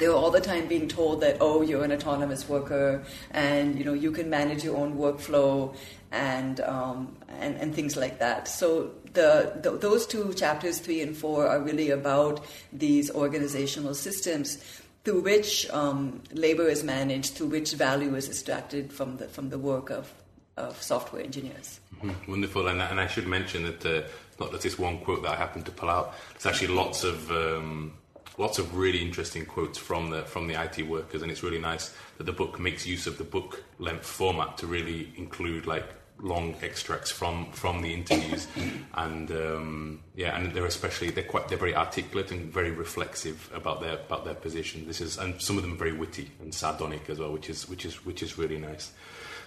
they 0.00 0.08
were 0.08 0.14
all 0.14 0.32
the 0.32 0.40
time 0.40 0.66
being 0.66 0.88
told 0.88 1.20
that 1.20 1.36
oh 1.40 1.62
you're 1.62 1.84
an 1.84 1.92
autonomous 1.92 2.48
worker 2.48 3.04
and 3.30 3.78
you 3.78 3.84
know 3.84 3.92
you 3.92 4.10
can 4.10 4.28
manage 4.28 4.64
your 4.64 4.76
own 4.76 4.96
workflow 4.96 5.72
and 6.10 6.60
um, 6.60 7.16
and, 7.38 7.56
and 7.56 7.74
things 7.74 7.96
like 7.96 8.18
that. 8.18 8.48
So 8.48 8.90
the, 9.12 9.58
the, 9.62 9.72
those 9.72 10.06
two 10.06 10.32
chapters 10.34 10.78
three 10.78 11.00
and 11.00 11.16
four 11.16 11.46
are 11.46 11.60
really 11.60 11.90
about 11.90 12.44
these 12.72 13.10
organizational 13.10 13.94
systems 13.94 14.58
through 15.04 15.20
which 15.20 15.70
um, 15.70 16.22
labor 16.32 16.68
is 16.68 16.84
managed, 16.84 17.34
through 17.34 17.48
which 17.48 17.72
value 17.72 18.14
is 18.14 18.28
extracted 18.28 18.92
from 18.92 19.16
the 19.18 19.28
from 19.28 19.50
the 19.50 19.58
work 19.58 19.90
of 19.90 20.12
of 20.56 20.82
software 20.82 21.22
engineers. 21.22 21.80
Mm-hmm. 22.02 22.30
Wonderful, 22.30 22.66
and, 22.68 22.82
and 22.82 23.00
I 23.00 23.06
should 23.06 23.26
mention 23.26 23.62
that 23.64 23.86
uh, 23.86 24.02
not 24.38 24.50
just 24.50 24.62
this 24.62 24.78
one 24.78 24.98
quote 24.98 25.22
that 25.22 25.32
I 25.32 25.36
happened 25.36 25.64
to 25.66 25.72
pull 25.72 25.88
out. 25.88 26.14
It's 26.34 26.46
actually 26.46 26.74
lots 26.74 27.04
of 27.04 27.30
um, 27.30 27.92
lots 28.40 28.58
of 28.58 28.74
really 28.74 29.02
interesting 29.02 29.44
quotes 29.44 29.76
from 29.78 30.10
the 30.10 30.22
from 30.22 30.48
the 30.48 30.60
IT 30.60 30.82
workers, 30.88 31.22
and 31.22 31.30
it's 31.30 31.42
really 31.42 31.58
nice 31.58 31.94
that 32.16 32.24
the 32.24 32.32
book 32.32 32.58
makes 32.58 32.86
use 32.86 33.06
of 33.06 33.18
the 33.18 33.24
book 33.24 33.62
length 33.78 34.06
format 34.06 34.56
to 34.58 34.66
really 34.66 35.12
include 35.16 35.66
like 35.66 35.84
long 36.22 36.54
extracts 36.62 37.10
from 37.10 37.52
from 37.52 37.82
the 37.82 37.92
interviews, 37.92 38.48
and 38.94 39.30
um, 39.30 40.00
yeah, 40.16 40.36
and 40.36 40.52
they're 40.54 40.64
especially 40.64 41.10
they're 41.10 41.24
quite 41.24 41.48
they're 41.48 41.58
very 41.58 41.76
articulate 41.76 42.32
and 42.32 42.52
very 42.52 42.70
reflexive 42.70 43.50
about 43.54 43.82
their 43.82 43.94
about 43.94 44.24
their 44.24 44.34
position. 44.34 44.86
This 44.86 45.02
is 45.02 45.18
and 45.18 45.40
some 45.40 45.56
of 45.56 45.62
them 45.62 45.74
are 45.74 45.82
very 45.84 45.92
witty 45.92 46.30
and 46.40 46.54
sardonic 46.54 47.10
as 47.10 47.18
well, 47.18 47.32
which 47.32 47.50
is 47.50 47.68
which 47.68 47.84
is 47.84 48.04
which 48.06 48.22
is 48.22 48.38
really 48.38 48.58
nice. 48.58 48.90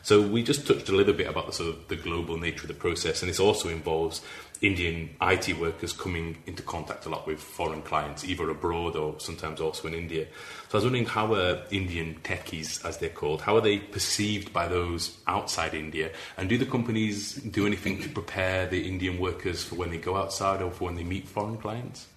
So 0.03 0.21
we 0.21 0.43
just 0.43 0.67
touched 0.67 0.89
a 0.89 0.91
little 0.91 1.13
bit 1.13 1.27
about 1.27 1.47
the 1.47 1.53
sort 1.53 1.69
of 1.69 1.87
the 1.87 1.95
global 1.95 2.37
nature 2.37 2.63
of 2.63 2.67
the 2.67 2.73
process, 2.73 3.21
and 3.21 3.29
this 3.29 3.39
also 3.39 3.69
involves 3.69 4.21
Indian 4.63 5.09
IT 5.21 5.59
workers 5.59 5.91
coming 5.91 6.37
into 6.47 6.63
contact 6.63 7.05
a 7.05 7.09
lot 7.09 7.27
with 7.27 7.39
foreign 7.39 7.81
clients, 7.81 8.23
either 8.23 8.49
abroad 8.49 8.95
or 8.95 9.19
sometimes 9.19 9.59
also 9.59 9.89
in 9.89 9.93
India. 9.93 10.25
So 10.69 10.77
I 10.77 10.77
was 10.77 10.85
wondering 10.85 11.05
how 11.05 11.33
are 11.33 11.61
Indian 11.69 12.17
techies, 12.23 12.83
as 12.85 12.97
they're 12.97 13.09
called, 13.09 13.41
how 13.41 13.57
are 13.57 13.61
they 13.61 13.79
perceived 13.79 14.53
by 14.53 14.69
those 14.69 15.17
outside 15.27 15.73
India? 15.73 16.11
And 16.37 16.47
do 16.47 16.57
the 16.57 16.65
companies 16.65 17.35
do 17.35 17.67
anything 17.67 18.01
to 18.03 18.09
prepare 18.09 18.65
the 18.65 18.87
Indian 18.87 19.19
workers 19.19 19.65
for 19.65 19.75
when 19.75 19.91
they 19.91 19.97
go 19.97 20.15
outside 20.15 20.61
or 20.61 20.71
for 20.71 20.85
when 20.85 20.95
they 20.95 21.03
meet 21.03 21.27
foreign 21.27 21.57
clients? 21.57 22.07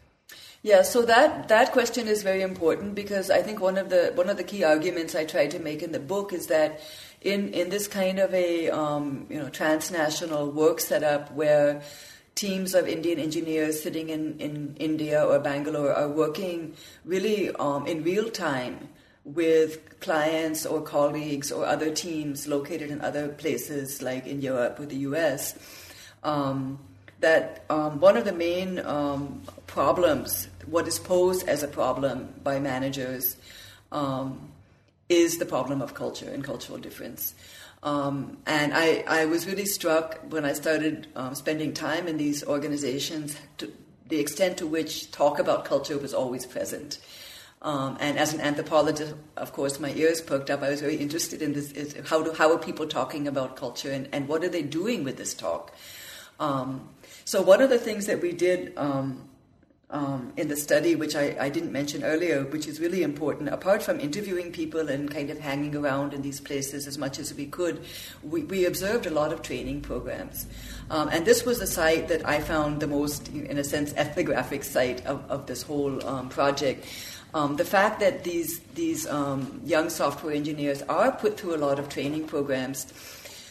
Yeah, 0.62 0.82
so 0.82 1.02
that, 1.02 1.48
that 1.48 1.72
question 1.72 2.06
is 2.06 2.22
very 2.22 2.42
important 2.42 2.94
because 2.94 3.28
I 3.28 3.42
think 3.42 3.60
one 3.60 3.76
of 3.76 3.88
the 3.88 4.12
one 4.14 4.28
of 4.28 4.36
the 4.36 4.42
key 4.42 4.64
arguments 4.64 5.14
I 5.14 5.24
try 5.24 5.46
to 5.48 5.58
make 5.58 5.82
in 5.82 5.92
the 5.92 6.00
book 6.00 6.32
is 6.32 6.46
that 6.46 6.80
in 7.20 7.52
in 7.52 7.70
this 7.70 7.86
kind 7.86 8.18
of 8.18 8.32
a 8.34 8.70
um, 8.70 9.26
you 9.30 9.38
know 9.38 9.48
transnational 9.48 10.50
work 10.50 10.80
setup 10.80 11.32
where 11.32 11.82
teams 12.36 12.74
of 12.74 12.86
Indian 12.86 13.18
engineers 13.18 13.82
sitting 13.82 14.10
in, 14.10 14.38
in 14.38 14.76
India 14.78 15.24
or 15.24 15.38
Bangalore 15.38 15.92
are 15.92 16.08
working 16.08 16.74
really 17.04 17.50
um, 17.56 17.86
in 17.86 18.04
real 18.04 18.30
time 18.30 18.88
with 19.24 19.98
clients 20.00 20.64
or 20.64 20.82
colleagues 20.82 21.50
or 21.50 21.64
other 21.64 21.90
teams 21.90 22.46
located 22.46 22.90
in 22.90 23.00
other 23.00 23.28
places 23.28 24.02
like 24.02 24.26
in 24.26 24.42
Europe 24.42 24.78
or 24.78 24.86
the 24.86 24.98
US. 25.08 25.58
Um, 26.22 26.78
that 27.20 27.64
um, 27.70 28.00
one 28.00 28.18
of 28.18 28.26
the 28.26 28.32
main 28.32 28.78
um, 28.80 29.42
problems, 29.66 30.48
what 30.66 30.86
is 30.86 30.98
posed 30.98 31.48
as 31.48 31.62
a 31.62 31.68
problem 31.68 32.34
by 32.44 32.60
managers, 32.60 33.36
um, 33.90 34.52
is 35.08 35.38
the 35.38 35.46
problem 35.46 35.80
of 35.80 35.94
culture 35.94 36.28
and 36.28 36.44
cultural 36.44 36.78
difference. 36.78 37.34
Um, 37.82 38.38
and 38.46 38.72
I, 38.74 39.04
I 39.06 39.24
was 39.26 39.46
really 39.46 39.66
struck 39.66 40.20
when 40.30 40.44
I 40.44 40.54
started 40.54 41.06
um, 41.14 41.34
spending 41.34 41.72
time 41.72 42.08
in 42.08 42.16
these 42.16 42.44
organizations 42.44 43.36
to 43.58 43.72
the 44.08 44.18
extent 44.18 44.58
to 44.58 44.66
which 44.66 45.10
talk 45.10 45.38
about 45.38 45.64
culture 45.64 45.98
was 45.98 46.14
always 46.14 46.46
present. 46.46 46.98
Um, 47.62 47.96
and 48.00 48.18
as 48.18 48.34
an 48.34 48.40
anthropologist, 48.40 49.14
of 49.36 49.52
course, 49.52 49.80
my 49.80 49.92
ears 49.94 50.20
perked 50.20 50.50
up. 50.50 50.62
I 50.62 50.70
was 50.70 50.80
very 50.80 50.96
interested 50.96 51.42
in 51.42 51.52
this: 51.52 51.72
is 51.72 51.96
how 52.08 52.22
do 52.22 52.32
how 52.32 52.52
are 52.52 52.58
people 52.58 52.86
talking 52.86 53.26
about 53.26 53.56
culture, 53.56 53.90
and, 53.90 54.08
and 54.12 54.28
what 54.28 54.44
are 54.44 54.48
they 54.48 54.62
doing 54.62 55.04
with 55.04 55.16
this 55.16 55.34
talk? 55.34 55.74
Um, 56.38 56.88
so 57.24 57.42
one 57.42 57.62
of 57.62 57.70
the 57.70 57.78
things 57.78 58.06
that 58.06 58.20
we 58.20 58.32
did 58.32 58.72
um, 58.76 59.25
um, 59.90 60.32
in 60.36 60.48
the 60.48 60.56
study, 60.56 60.96
which 60.96 61.14
I, 61.14 61.36
I, 61.38 61.48
didn't 61.48 61.70
mention 61.70 62.02
earlier, 62.02 62.42
which 62.44 62.66
is 62.66 62.80
really 62.80 63.04
important. 63.04 63.50
Apart 63.50 63.84
from 63.84 64.00
interviewing 64.00 64.50
people 64.50 64.88
and 64.88 65.08
kind 65.08 65.30
of 65.30 65.38
hanging 65.38 65.76
around 65.76 66.12
in 66.12 66.22
these 66.22 66.40
places 66.40 66.88
as 66.88 66.98
much 66.98 67.20
as 67.20 67.32
we 67.34 67.46
could, 67.46 67.84
we, 68.24 68.42
we 68.42 68.64
observed 68.64 69.06
a 69.06 69.10
lot 69.10 69.32
of 69.32 69.42
training 69.42 69.82
programs. 69.82 70.48
Um, 70.90 71.08
and 71.12 71.24
this 71.24 71.44
was 71.44 71.60
the 71.60 71.68
site 71.68 72.08
that 72.08 72.26
I 72.26 72.40
found 72.40 72.80
the 72.80 72.88
most, 72.88 73.28
in 73.28 73.58
a 73.58 73.64
sense, 73.64 73.94
ethnographic 73.94 74.64
site 74.64 75.06
of, 75.06 75.24
of 75.30 75.46
this 75.46 75.62
whole 75.62 76.04
um, 76.04 76.30
project. 76.30 76.84
Um, 77.32 77.54
the 77.54 77.64
fact 77.64 78.00
that 78.00 78.24
these, 78.24 78.58
these 78.74 79.06
um, 79.06 79.60
young 79.64 79.88
software 79.88 80.34
engineers 80.34 80.82
are 80.82 81.12
put 81.12 81.38
through 81.38 81.54
a 81.54 81.58
lot 81.58 81.78
of 81.78 81.88
training 81.88 82.26
programs 82.26 82.92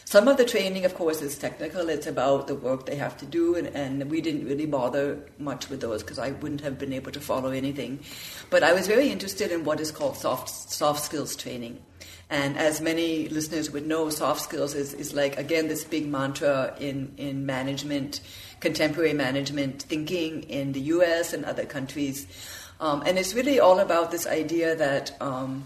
some 0.05 0.27
of 0.27 0.37
the 0.37 0.45
training, 0.45 0.85
of 0.85 0.93
course, 0.93 1.23
is 1.23 1.35
technical. 1.35 1.89
It's 1.89 2.05
about 2.05 2.45
the 2.45 2.53
work 2.53 2.85
they 2.85 2.95
have 2.95 3.17
to 3.17 3.25
do, 3.25 3.55
and, 3.55 3.67
and 3.69 4.09
we 4.09 4.21
didn't 4.21 4.45
really 4.45 4.67
bother 4.67 5.19
much 5.39 5.67
with 5.67 5.81
those 5.81 6.03
because 6.03 6.19
I 6.19 6.29
wouldn't 6.31 6.61
have 6.61 6.77
been 6.77 6.93
able 6.93 7.11
to 7.11 7.19
follow 7.19 7.49
anything. 7.49 7.99
But 8.51 8.61
I 8.61 8.71
was 8.73 8.87
very 8.87 9.09
interested 9.09 9.51
in 9.51 9.63
what 9.63 9.79
is 9.79 9.91
called 9.91 10.15
soft, 10.15 10.49
soft 10.49 11.03
skills 11.03 11.35
training. 11.35 11.81
And 12.29 12.55
as 12.55 12.81
many 12.81 13.27
listeners 13.29 13.71
would 13.71 13.87
know, 13.87 14.11
soft 14.11 14.41
skills 14.41 14.75
is, 14.75 14.93
is 14.93 15.15
like, 15.15 15.39
again, 15.39 15.67
this 15.69 15.83
big 15.83 16.07
mantra 16.07 16.75
in, 16.79 17.13
in 17.17 17.47
management, 17.47 18.21
contemporary 18.59 19.13
management 19.13 19.81
thinking 19.83 20.43
in 20.43 20.73
the 20.73 20.81
US 20.81 21.33
and 21.33 21.45
other 21.45 21.65
countries. 21.65 22.27
Um, 22.79 23.01
and 23.05 23.17
it's 23.17 23.33
really 23.33 23.59
all 23.59 23.79
about 23.79 24.11
this 24.11 24.27
idea 24.27 24.75
that 24.75 25.19
um, 25.19 25.63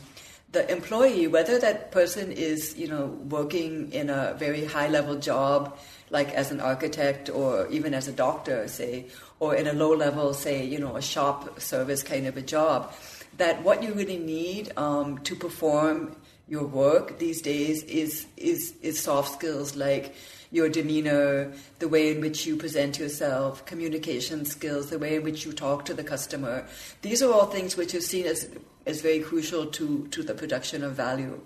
the 0.51 0.69
employee, 0.71 1.27
whether 1.27 1.59
that 1.59 1.91
person 1.91 2.31
is, 2.31 2.75
you 2.75 2.87
know, 2.87 3.05
working 3.29 3.91
in 3.93 4.09
a 4.09 4.35
very 4.37 4.65
high 4.65 4.87
level 4.87 5.15
job, 5.15 5.77
like 6.09 6.33
as 6.33 6.51
an 6.51 6.59
architect 6.59 7.29
or 7.29 7.67
even 7.67 7.93
as 7.93 8.07
a 8.07 8.11
doctor, 8.11 8.67
say, 8.67 9.05
or 9.39 9.55
in 9.55 9.67
a 9.67 9.73
low 9.73 9.93
level, 9.93 10.33
say, 10.33 10.65
you 10.65 10.79
know, 10.79 10.95
a 10.95 11.01
shop 11.01 11.59
service 11.59 12.01
kind 12.01 12.25
of 12.25 12.35
a 12.35 12.41
job, 12.41 12.93
that 13.37 13.61
what 13.63 13.83
you 13.83 13.93
really 13.93 14.17
need 14.17 14.71
um, 14.75 15.19
to 15.19 15.35
perform 15.35 16.15
your 16.47 16.65
work 16.65 17.19
these 17.19 17.41
days 17.41 17.83
is 17.83 18.25
is 18.35 18.73
is 18.81 18.99
soft 18.99 19.33
skills 19.33 19.75
like 19.75 20.15
your 20.51 20.69
demeanor, 20.69 21.51
the 21.77 21.87
way 21.87 22.11
in 22.11 22.21
which 22.21 22.45
you 22.45 22.55
present 22.55 22.97
yourself, 22.97 23.65
communication 23.65 24.45
skills, 24.45 24.89
the 24.89 24.97
way 24.97 25.15
in 25.15 25.23
which 25.23 25.45
you 25.45 25.53
talk 25.53 25.85
to 25.85 25.93
the 25.93 26.03
customer. 26.03 26.65
These 27.01 27.21
are 27.21 27.31
all 27.31 27.45
things 27.45 27.77
which 27.77 27.93
are 27.93 28.01
seen 28.01 28.25
as, 28.25 28.49
as 28.85 29.01
very 29.01 29.19
crucial 29.19 29.67
to, 29.67 30.07
to 30.07 30.23
the 30.23 30.33
production 30.33 30.83
of 30.83 30.93
value. 30.93 31.39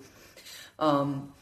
Um, 0.80 1.34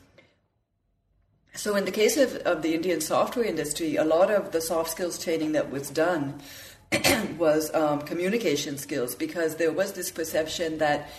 so, 1.54 1.76
in 1.76 1.86
the 1.86 1.92
case 1.92 2.18
of, 2.18 2.36
of 2.38 2.62
the 2.62 2.74
Indian 2.74 3.02
software 3.02 3.46
industry, 3.46 3.98
a 3.98 4.06
lot 4.06 4.32
of 4.32 4.52
the 4.52 4.62
soft 4.62 4.92
skills 4.92 5.22
training 5.22 5.52
that 5.52 5.70
was 5.70 5.90
done 5.90 6.42
was 7.38 7.74
um, 7.74 8.02
communication 8.02 8.78
skills 8.78 9.16
because 9.16 9.58
there 9.58 9.72
was 9.72 9.94
this 9.94 10.12
perception 10.12 10.78
that 10.78 11.10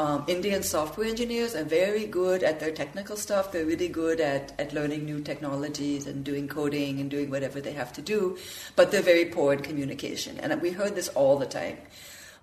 um, 0.00 0.24
Indian 0.28 0.62
software 0.62 1.06
engineers 1.06 1.54
are 1.54 1.62
very 1.62 2.06
good 2.06 2.42
at 2.42 2.58
their 2.58 2.72
technical 2.72 3.16
stuff. 3.16 3.52
They're 3.52 3.66
really 3.66 3.88
good 3.88 4.18
at, 4.18 4.58
at 4.58 4.72
learning 4.72 5.04
new 5.04 5.20
technologies 5.20 6.06
and 6.06 6.24
doing 6.24 6.48
coding 6.48 7.00
and 7.00 7.10
doing 7.10 7.28
whatever 7.28 7.60
they 7.60 7.72
have 7.72 7.92
to 7.92 8.00
do, 8.00 8.38
but 8.76 8.90
they're 8.90 9.02
very 9.02 9.26
poor 9.26 9.52
in 9.52 9.60
communication. 9.60 10.38
And 10.38 10.58
we 10.62 10.70
heard 10.70 10.94
this 10.94 11.08
all 11.08 11.36
the 11.36 11.44
time. 11.44 11.76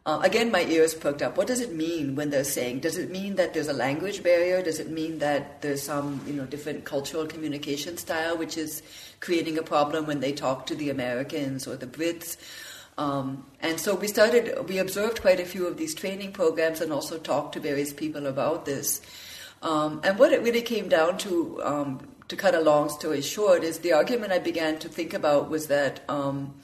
Uh, 0.06 0.20
again, 0.24 0.52
my 0.52 0.66
ears 0.66 0.94
perked 0.94 1.24
up. 1.24 1.36
What 1.36 1.48
does 1.48 1.60
it 1.60 1.74
mean 1.74 2.16
when 2.16 2.30
they're 2.30 2.44
saying? 2.44 2.82
Does 2.82 2.98
it 2.98 3.10
mean 3.10 3.38
that 3.38 3.56
there's 3.56 3.68
a 3.68 3.74
language 3.74 4.22
barrier? 4.22 4.62
Does 4.62 4.80
it 4.80 4.92
mean 4.92 5.18
that 5.20 5.64
there's 5.64 5.82
some, 5.82 6.22
you 6.28 6.34
know, 6.34 6.46
different 6.46 6.86
cultural 6.86 7.26
communication 7.26 7.98
style 7.98 8.38
which 8.38 8.56
is 8.56 8.84
creating 9.20 9.58
a 9.58 9.64
problem 9.64 10.06
when 10.06 10.20
they 10.20 10.32
talk 10.32 10.68
to 10.68 10.76
the 10.76 10.92
Americans 10.92 11.66
or 11.68 11.76
the 11.76 11.88
Brits? 11.88 12.38
Um, 12.98 13.46
and 13.60 13.80
so 13.80 13.96
we 13.96 14.08
started, 14.08 14.68
we 14.68 14.80
observed 14.80 15.22
quite 15.22 15.40
a 15.40 15.46
few 15.46 15.68
of 15.68 15.78
these 15.78 15.94
training 15.94 16.32
programs 16.32 16.82
and 16.82 16.92
also 16.92 17.18
talked 17.18 17.54
to 17.54 17.60
various 17.60 17.94
people 17.94 18.26
about 18.26 18.66
this. 18.66 19.02
Um, 19.62 20.02
and 20.04 20.18
what 20.18 20.32
it 20.32 20.42
really 20.42 20.62
came 20.62 20.90
down 20.90 21.18
to, 21.20 21.62
um, 21.64 22.08
to 22.28 22.36
cut 22.36 22.56
a 22.56 22.62
long 22.62 22.90
story 22.90 23.22
short, 23.22 23.64
is 23.64 23.80
the 23.80 23.94
argument 23.94 24.32
I 24.32 24.40
began 24.40 24.80
to 24.80 24.90
think 24.90 25.14
about 25.14 25.50
was 25.50 25.68
that 25.68 26.02
um, 26.10 26.56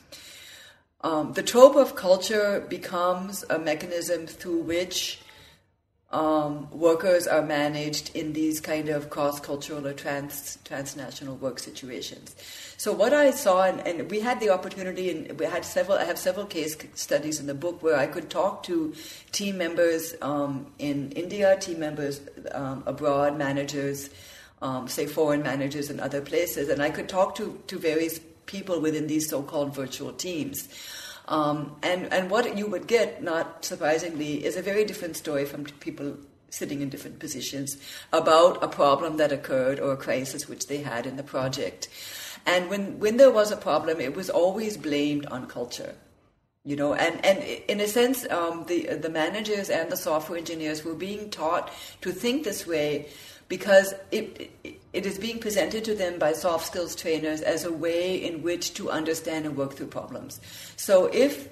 um, 1.02 1.34
the 1.34 1.44
trope 1.44 1.76
of 1.76 1.96
culture 1.96 2.66
becomes 2.68 3.44
a 3.50 3.60
mechanism 3.60 4.26
through 4.26 4.62
which 4.62 5.22
um, 6.14 6.70
workers 6.70 7.26
are 7.26 7.42
managed 7.42 8.16
in 8.16 8.34
these 8.34 8.62
kind 8.62 8.90
of 8.90 9.10
cross-cultural 9.10 9.86
or 9.86 9.94
trans 9.94 10.60
transnational 10.64 11.36
work 11.38 11.58
situations. 11.58 12.36
So 12.78 12.94
what 12.94 13.14
I 13.14 13.32
saw, 13.32 13.64
and, 13.64 13.80
and, 13.88 14.12
we 14.12 14.20
had 14.20 14.40
the 14.40 14.52
opportunity, 14.52 15.10
and 15.10 15.40
we 15.40 15.46
had 15.46 15.66
several. 15.66 15.98
I 15.98 16.04
have 16.04 16.20
several 16.20 16.46
case 16.46 16.78
studies 16.94 17.40
in 17.40 17.48
the 17.48 17.56
book 17.56 17.82
where 17.82 17.98
I 17.98 18.06
could 18.06 18.30
talk 18.30 18.62
to 18.64 18.94
team 19.32 19.58
members 19.58 20.14
um, 20.22 20.68
in 20.78 21.12
India, 21.14 21.58
team 21.60 21.80
members 21.80 22.22
um, 22.52 22.84
abroad, 22.86 23.36
managers, 23.36 24.12
um, 24.62 24.88
say 24.88 25.08
foreign 25.08 25.42
managers 25.42 25.90
in 25.90 26.00
other 26.00 26.22
places, 26.22 26.70
and 26.70 26.82
I 26.82 26.92
could 26.92 27.10
talk 27.10 27.36
to 27.36 27.60
to 27.68 27.80
various 27.80 28.20
people 28.46 28.80
within 28.80 29.08
these 29.08 29.28
so-called 29.28 29.74
virtual 29.74 30.14
teams. 30.14 30.70
Um, 31.28 31.78
and, 31.84 32.12
and 32.12 32.30
what 32.30 32.58
you 32.58 32.68
would 32.68 32.88
get, 32.88 33.24
not 33.24 33.64
surprisingly, 33.64 34.44
is 34.44 34.58
a 34.58 34.62
very 34.62 34.84
different 34.84 35.16
story 35.16 35.46
from 35.46 35.66
people 35.66 36.18
sitting 36.50 36.82
in 36.82 36.90
different 36.90 37.20
positions 37.20 37.78
about 38.12 38.64
a 38.64 38.68
problem 38.68 39.18
that 39.18 39.32
occurred 39.32 39.80
or 39.80 39.94
a 39.94 39.98
crisis 39.98 40.48
which 40.48 40.68
they 40.68 40.78
had 40.78 41.06
in 41.06 41.16
the 41.16 41.24
project. 41.24 41.88
And 42.46 42.70
when, 42.70 43.00
when 43.00 43.18
there 43.18 43.32
was 43.32 43.52
a 43.52 43.58
problem, 43.58 44.00
it 44.00 44.16
was 44.16 44.30
always 44.30 44.78
blamed 44.78 45.26
on 45.28 45.48
culture. 45.48 45.96
You 46.66 46.78
know, 46.78 46.94
and, 46.94 47.26
and 47.26 47.40
in 47.68 47.82
a 47.82 47.88
sense, 47.88 48.26
um, 48.30 48.66
the 48.68 48.96
the 48.96 49.10
managers 49.10 49.70
and 49.70 49.92
the 49.92 49.98
software 49.98 50.38
engineers 50.38 50.86
were 50.86 50.94
being 50.94 51.30
taught 51.30 51.70
to 52.00 52.14
think 52.14 52.46
this 52.46 52.66
way 52.66 53.10
because 53.54 53.94
it, 54.10 54.50
it, 54.94 55.06
is 55.06 55.20
being 55.20 55.38
presented 55.38 55.84
to 55.86 55.94
them 55.94 56.18
by 56.18 56.34
soft 56.34 56.66
skills 56.66 56.96
trainers 56.96 57.42
as 57.42 57.66
a 57.66 57.72
way 57.72 58.16
in 58.16 58.42
which 58.42 58.74
to 58.74 58.90
understand 58.90 59.46
and 59.46 59.56
work 59.56 59.76
through 59.76 59.86
problems. 59.86 60.42
So 60.76 61.06
if 61.14 61.50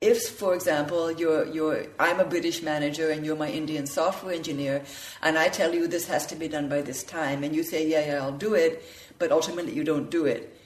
if, 0.00 0.30
for 0.30 0.52
example, 0.56 1.12
you're, 1.12 1.46
you're, 1.46 1.86
I'm 2.00 2.18
a 2.18 2.24
British 2.24 2.60
manager 2.62 3.10
and 3.10 3.24
you're 3.24 3.36
my 3.36 3.50
Indian 3.50 3.86
software 3.86 4.34
engineer, 4.34 4.82
and 5.22 5.38
I 5.38 5.48
tell 5.48 5.72
you 5.72 5.86
this 5.86 6.08
has 6.08 6.26
to 6.26 6.36
be 6.36 6.48
done 6.48 6.68
by 6.68 6.82
this 6.82 7.04
time, 7.04 7.44
and 7.44 7.54
you 7.54 7.62
say, 7.62 7.86
yeah, 7.86 8.04
yeah, 8.06 8.22
I'll 8.22 8.40
do 8.48 8.54
it, 8.54 8.84
but 9.18 9.30
ultimately 9.30 9.74
you 9.74 9.82
don't 9.84 10.08
do 10.08 10.24
it, 10.26 10.56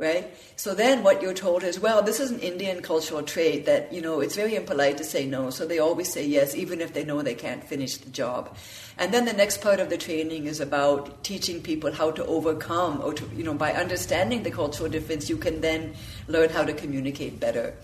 right? 0.00 0.34
So 0.56 0.74
then 0.74 1.04
what 1.04 1.20
you're 1.20 1.34
told 1.34 1.62
is, 1.62 1.78
well, 1.78 2.02
this 2.02 2.18
is 2.18 2.30
an 2.30 2.40
Indian 2.40 2.80
cultural 2.80 3.22
trait 3.22 3.66
that, 3.66 3.92
you 3.92 4.00
know, 4.00 4.20
it's 4.20 4.34
very 4.34 4.56
impolite 4.56 4.96
to 4.96 5.04
say 5.04 5.26
no, 5.26 5.50
so 5.50 5.66
they 5.66 5.78
always 5.78 6.10
say 6.10 6.26
yes, 6.26 6.54
even 6.54 6.80
if 6.80 6.94
they 6.94 7.04
know 7.04 7.20
they 7.20 7.34
can't 7.34 7.62
finish 7.62 7.98
the 7.98 8.10
job. 8.10 8.56
And 8.96 9.12
then 9.12 9.26
the 9.26 9.34
next 9.34 9.60
part 9.60 9.78
of 9.78 9.90
the 9.90 9.98
training 9.98 10.46
is 10.46 10.58
about 10.58 11.22
teaching 11.22 11.62
people 11.62 11.92
how 11.92 12.10
to 12.12 12.24
overcome, 12.24 13.02
or 13.02 13.12
to, 13.12 13.30
you 13.36 13.44
know, 13.44 13.54
by 13.54 13.72
understanding 13.74 14.42
the 14.42 14.50
cultural 14.50 14.88
difference, 14.88 15.28
you 15.28 15.36
can 15.36 15.60
then 15.60 15.94
learn 16.28 16.48
how 16.48 16.64
to 16.64 16.72
communicate 16.72 17.38
better. 17.38 17.74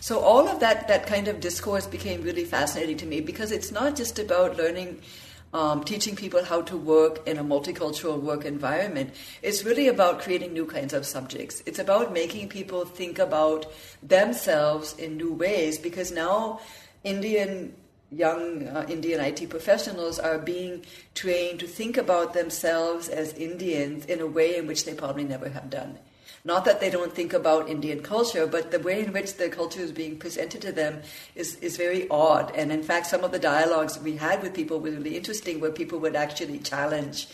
So 0.00 0.20
all 0.20 0.48
of 0.48 0.60
that, 0.60 0.88
that 0.88 1.06
kind 1.06 1.28
of 1.28 1.40
discourse 1.40 1.86
became 1.86 2.22
really 2.22 2.46
fascinating 2.46 2.96
to 2.98 3.06
me 3.06 3.20
because 3.20 3.52
it's 3.52 3.70
not 3.70 3.96
just 3.96 4.18
about 4.18 4.56
learning, 4.56 5.02
um, 5.52 5.84
teaching 5.84 6.16
people 6.16 6.44
how 6.44 6.62
to 6.62 6.76
work 6.76 7.26
in 7.26 7.38
a 7.38 7.44
multicultural 7.44 8.20
work 8.20 8.44
environment. 8.44 9.14
It's 9.42 9.64
really 9.64 9.88
about 9.88 10.20
creating 10.20 10.52
new 10.52 10.66
kinds 10.66 10.92
of 10.92 11.04
subjects. 11.04 11.62
It's 11.66 11.78
about 11.78 12.12
making 12.12 12.48
people 12.48 12.84
think 12.84 13.18
about 13.18 13.66
themselves 14.02 14.94
in 14.96 15.16
new 15.16 15.32
ways 15.32 15.78
because 15.78 16.12
now 16.12 16.60
Indian 17.04 17.74
young 18.12 18.66
uh, 18.66 18.84
Indian 18.88 19.20
IT 19.20 19.48
professionals 19.48 20.18
are 20.18 20.38
being 20.38 20.84
trained 21.14 21.60
to 21.60 21.66
think 21.66 21.96
about 21.96 22.34
themselves 22.34 23.08
as 23.08 23.32
Indians 23.34 24.04
in 24.06 24.20
a 24.20 24.26
way 24.26 24.56
in 24.56 24.66
which 24.66 24.84
they 24.84 24.94
probably 24.94 25.24
never 25.24 25.48
have 25.48 25.70
done. 25.70 25.96
Not 26.44 26.64
that 26.64 26.80
they 26.80 26.88
don't 26.88 27.14
think 27.14 27.34
about 27.34 27.68
Indian 27.68 28.02
culture, 28.02 28.46
but 28.46 28.70
the 28.70 28.78
way 28.78 29.04
in 29.04 29.12
which 29.12 29.34
the 29.34 29.50
culture 29.50 29.80
is 29.80 29.92
being 29.92 30.18
presented 30.18 30.62
to 30.62 30.72
them 30.72 31.02
is, 31.34 31.56
is 31.56 31.76
very 31.76 32.08
odd. 32.08 32.50
And 32.54 32.72
in 32.72 32.82
fact, 32.82 33.06
some 33.06 33.24
of 33.24 33.32
the 33.32 33.38
dialogues 33.38 33.98
we 33.98 34.16
had 34.16 34.42
with 34.42 34.54
people 34.54 34.80
were 34.80 34.90
really 34.90 35.16
interesting, 35.16 35.60
where 35.60 35.70
people 35.70 35.98
would 35.98 36.16
actually 36.16 36.58
challenge 36.58 37.28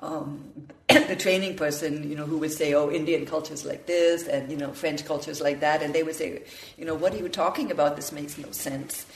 um, 0.00 0.52
the 0.88 1.16
training 1.16 1.56
person, 1.56 2.08
you 2.08 2.16
know, 2.16 2.26
who 2.26 2.38
would 2.38 2.52
say, 2.52 2.74
"Oh, 2.74 2.90
Indian 2.90 3.26
culture 3.26 3.54
is 3.54 3.64
like 3.64 3.86
this, 3.86 4.26
and 4.26 4.50
you 4.50 4.56
know, 4.56 4.72
French 4.72 5.04
culture 5.04 5.30
is 5.30 5.40
like 5.40 5.60
that," 5.60 5.82
and 5.82 5.94
they 5.94 6.02
would 6.02 6.14
say, 6.14 6.42
"You 6.76 6.84
know, 6.84 6.94
what 6.94 7.14
are 7.14 7.18
you 7.18 7.28
talking 7.28 7.70
about? 7.70 7.96
This 7.96 8.12
makes 8.12 8.38
no 8.38 8.50
sense." 8.50 9.06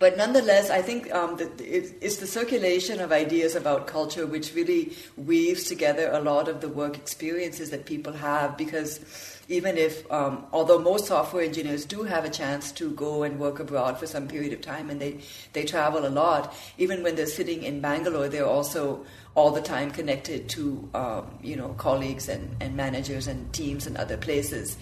But 0.00 0.16
nonetheless, 0.16 0.70
I 0.70 0.80
think 0.80 1.12
um, 1.14 1.36
it's 1.58 2.16
the 2.16 2.26
circulation 2.26 3.00
of 3.00 3.12
ideas 3.12 3.54
about 3.54 3.86
culture 3.86 4.26
which 4.26 4.54
really 4.54 4.96
weaves 5.18 5.64
together 5.64 6.08
a 6.10 6.20
lot 6.20 6.48
of 6.48 6.62
the 6.62 6.70
work 6.70 6.96
experiences 6.96 7.68
that 7.68 7.84
people 7.84 8.14
have. 8.14 8.56
Because 8.56 9.00
even 9.48 9.76
if, 9.76 10.10
um, 10.10 10.46
although 10.54 10.78
most 10.78 11.04
software 11.04 11.42
engineers 11.42 11.84
do 11.84 12.04
have 12.04 12.24
a 12.24 12.30
chance 12.30 12.72
to 12.72 12.92
go 12.92 13.24
and 13.24 13.38
work 13.38 13.60
abroad 13.60 13.98
for 13.98 14.06
some 14.06 14.26
period 14.26 14.54
of 14.54 14.62
time 14.62 14.88
and 14.88 15.02
they, 15.02 15.18
they 15.52 15.66
travel 15.66 16.06
a 16.06 16.08
lot, 16.08 16.56
even 16.78 17.02
when 17.02 17.14
they're 17.14 17.26
sitting 17.26 17.62
in 17.62 17.82
Bangalore, 17.82 18.28
they're 18.28 18.46
also 18.46 19.04
all 19.34 19.50
the 19.50 19.60
time 19.60 19.90
connected 19.90 20.48
to 20.48 20.88
um, 20.94 21.26
you 21.42 21.56
know 21.56 21.68
colleagues 21.74 22.28
and, 22.28 22.56
and 22.60 22.74
managers 22.74 23.26
and 23.26 23.52
teams 23.52 23.86
and 23.86 23.96
other 23.98 24.16
places. 24.16 24.78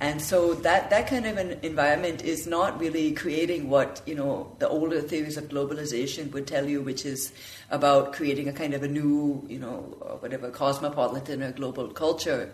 And 0.00 0.22
so 0.22 0.54
that, 0.54 0.90
that 0.90 1.08
kind 1.08 1.26
of 1.26 1.38
an 1.38 1.58
environment 1.62 2.22
is 2.22 2.46
not 2.46 2.78
really 2.78 3.12
creating 3.12 3.68
what, 3.68 4.00
you 4.06 4.14
know, 4.14 4.54
the 4.60 4.68
older 4.68 5.00
theories 5.00 5.36
of 5.36 5.48
globalization 5.48 6.30
would 6.32 6.46
tell 6.46 6.68
you, 6.68 6.82
which 6.82 7.04
is 7.04 7.32
about 7.70 8.12
creating 8.12 8.48
a 8.48 8.52
kind 8.52 8.74
of 8.74 8.84
a 8.84 8.88
new, 8.88 9.44
you 9.48 9.58
know, 9.58 9.78
whatever, 10.20 10.50
cosmopolitan 10.50 11.42
or 11.42 11.50
global 11.50 11.88
culture. 11.88 12.52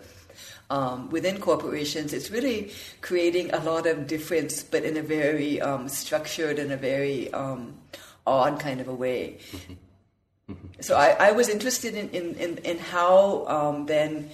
Um, 0.71 1.09
within 1.11 1.39
corporations, 1.39 2.13
it's 2.13 2.31
really 2.31 2.71
creating 3.01 3.53
a 3.53 3.59
lot 3.59 3.85
of 3.85 4.07
difference, 4.07 4.63
but 4.63 4.83
in 4.83 4.97
a 4.97 5.03
very 5.03 5.61
um, 5.61 5.87
structured 5.87 6.57
and 6.57 6.71
a 6.71 6.77
very 6.77 7.31
um, 7.31 7.75
odd 8.25 8.59
kind 8.59 8.81
of 8.81 8.87
a 8.87 8.93
way. 8.93 9.37
Mm-hmm. 9.51 9.73
Mm-hmm. 10.51 10.67
So 10.81 10.95
I, 10.95 11.09
I, 11.19 11.31
was 11.31 11.49
interested 11.49 11.95
in, 11.95 12.09
in, 12.09 12.35
in, 12.35 12.57
in 12.59 12.77
how 12.77 13.47
um, 13.47 13.87
then 13.87 14.29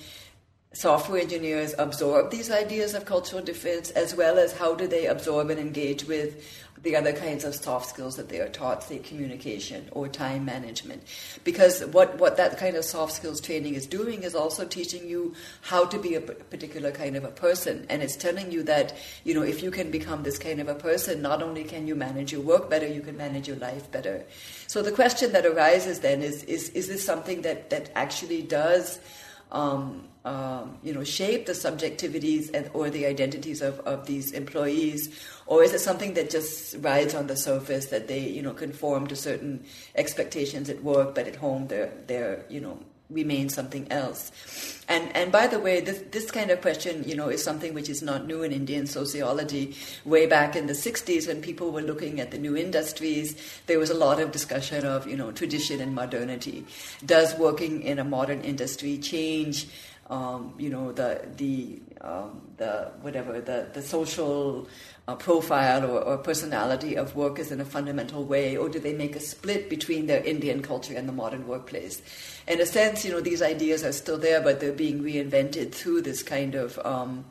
software 0.74 1.22
engineers 1.22 1.76
absorb 1.78 2.32
these 2.32 2.50
ideas 2.50 2.94
of 2.94 3.06
cultural 3.06 3.42
difference 3.42 3.90
as 3.92 4.16
well 4.16 4.40
as 4.40 4.54
how 4.54 4.74
do 4.74 4.88
they 4.88 5.06
absorb 5.06 5.50
and 5.50 5.60
engage 5.60 6.06
with 6.06 6.46
the 6.84 6.96
other 6.96 7.14
kinds 7.14 7.44
of 7.44 7.54
soft 7.54 7.88
skills 7.88 8.16
that 8.16 8.30
they 8.30 8.40
are 8.40 8.50
taught, 8.50 8.84
say 8.84 8.98
communication 8.98 9.88
or 9.92 10.08
time 10.08 10.46
management. 10.46 11.04
Because 11.44 11.82
what, 11.88 12.18
what 12.18 12.38
that 12.38 12.58
kind 12.58 12.76
of 12.76 12.84
soft 12.84 13.14
skills 13.14 13.40
training 13.40 13.76
is 13.76 13.86
doing 13.86 14.24
is 14.24 14.34
also 14.34 14.66
teaching 14.66 15.08
you 15.08 15.36
how 15.62 15.86
to 15.86 16.00
be 16.00 16.16
a 16.16 16.22
particular 16.22 16.92
kind 16.92 17.16
of 17.16 17.24
a 17.24 17.30
person. 17.30 17.86
And 17.90 18.02
it's 18.02 18.16
telling 18.16 18.52
you 18.52 18.64
that, 18.64 18.96
you 19.24 19.36
know, 19.36 19.44
if 19.44 19.62
you 19.62 19.70
can 19.70 19.92
become 19.92 20.24
this 20.24 20.40
kind 20.40 20.60
of 20.60 20.68
a 20.70 20.76
person, 20.76 21.22
not 21.22 21.44
only 21.44 21.64
can 21.64 21.86
you 21.86 21.96
manage 21.96 22.32
your 22.32 22.42
work 22.42 22.70
better, 22.70 22.88
you 22.88 23.02
can 23.02 23.18
manage 23.18 23.48
your 23.48 23.58
life 23.58 23.92
better. 23.92 24.26
So 24.66 24.82
the 24.82 24.92
question 24.92 25.34
that 25.34 25.46
arises 25.46 26.00
then 26.00 26.24
is, 26.24 26.44
is, 26.46 26.70
is 26.70 26.88
this 26.88 27.06
something 27.06 27.44
that, 27.44 27.70
that 27.70 27.92
actually 27.94 28.42
does 28.42 29.00
um, 29.52 30.08
um, 30.24 30.78
you 30.84 30.94
know, 30.94 31.04
shape 31.04 31.48
the 31.48 31.54
subjectivities 31.54 32.52
and, 32.54 32.70
or 32.74 32.90
the 32.90 33.06
identities 33.06 33.62
of, 33.62 33.80
of 33.82 34.06
these 34.06 34.32
employees, 34.32 35.10
or 35.48 35.64
is 35.64 35.74
it 35.74 35.80
something 35.80 36.14
that 36.14 36.30
just 36.30 36.76
rides 36.80 37.16
on 37.16 37.28
the 37.28 37.36
surface 37.36 37.88
that 37.88 38.08
they, 38.08 38.20
you 38.20 38.42
know, 38.42 38.54
conform 38.54 39.08
to 39.08 39.16
certain 39.16 39.66
expectations 39.96 40.70
at 40.70 40.84
work, 40.84 41.16
but 41.16 41.28
at 41.28 41.36
home 41.36 41.68
they're 41.68 41.92
they're 42.06 42.46
you 42.50 42.62
know 42.62 42.78
remain 43.12 43.50
something 43.50 43.91
else. 43.91 44.32
And 44.88 45.15
and 45.15 45.32
by 45.32 45.47
the 45.47 45.60
way, 45.60 45.80
this 45.80 46.04
this 46.12 46.32
kind 46.32 46.52
of 46.52 46.62
question, 46.62 47.04
you 47.06 47.15
know, 47.15 47.30
is 47.30 47.43
something 47.43 47.74
which 47.74 47.89
is 47.89 48.02
not 48.02 48.26
new 48.28 48.43
in 48.43 48.52
Indian 48.52 48.88
sociology. 48.88 49.76
Way 50.04 50.26
back 50.26 50.56
in 50.56 50.67
the 50.67 50.74
'60s, 50.74 51.28
when 51.28 51.41
people 51.41 51.71
were 51.71 51.82
looking 51.82 52.19
at 52.19 52.32
the 52.32 52.38
new 52.38 52.58
industries, 52.58 53.36
there 53.67 53.80
was 53.80 53.89
a 53.89 53.93
lot 53.93 54.19
of 54.19 54.32
discussion 54.32 54.86
of 54.86 55.08
you 55.08 55.15
know 55.15 55.32
tradition 55.32 55.80
and 55.80 55.95
modernity. 55.95 56.65
Does 57.06 57.38
working 57.38 57.84
in 57.84 58.00
a 58.00 58.04
modern 58.04 58.41
industry 58.41 58.97
change? 58.97 59.67
Um, 60.12 60.54
you 60.58 60.69
know 60.69 60.91
the 60.91 61.26
the 61.38 61.82
um, 62.02 62.41
the 62.58 62.91
whatever 63.02 63.39
the 63.39 63.69
the 63.74 63.82
social 63.82 64.67
uh, 65.08 65.15
profile 65.15 65.86
or, 65.89 66.02
or, 66.02 66.17
personality 66.17 66.95
of 66.95 67.15
workers 67.15 67.50
in 67.50 67.62
a 67.62 67.65
fundamental 67.65 68.26
way, 68.26 68.58
or 68.58 68.67
do 68.67 68.78
they 68.78 68.93
make 68.93 69.15
a 69.15 69.21
split 69.21 69.69
between 69.69 70.08
their 70.08 70.21
Indian 70.24 70.62
culture 70.62 70.95
and 70.95 71.08
the 71.08 71.13
modern 71.13 71.47
workplace? 71.47 72.02
In 72.45 72.60
a 72.60 72.65
sense, 72.65 73.06
you 73.06 73.12
know, 73.12 73.21
these 73.21 73.41
ideas 73.41 73.86
are 73.86 73.93
still 73.93 74.17
there, 74.17 74.41
but 74.41 74.60
they're 74.60 74.74
being 74.74 75.02
reinvented 75.02 75.71
through 75.71 76.02
this 76.02 76.21
kind 76.21 76.56
of 76.56 76.78
um, 76.86 77.24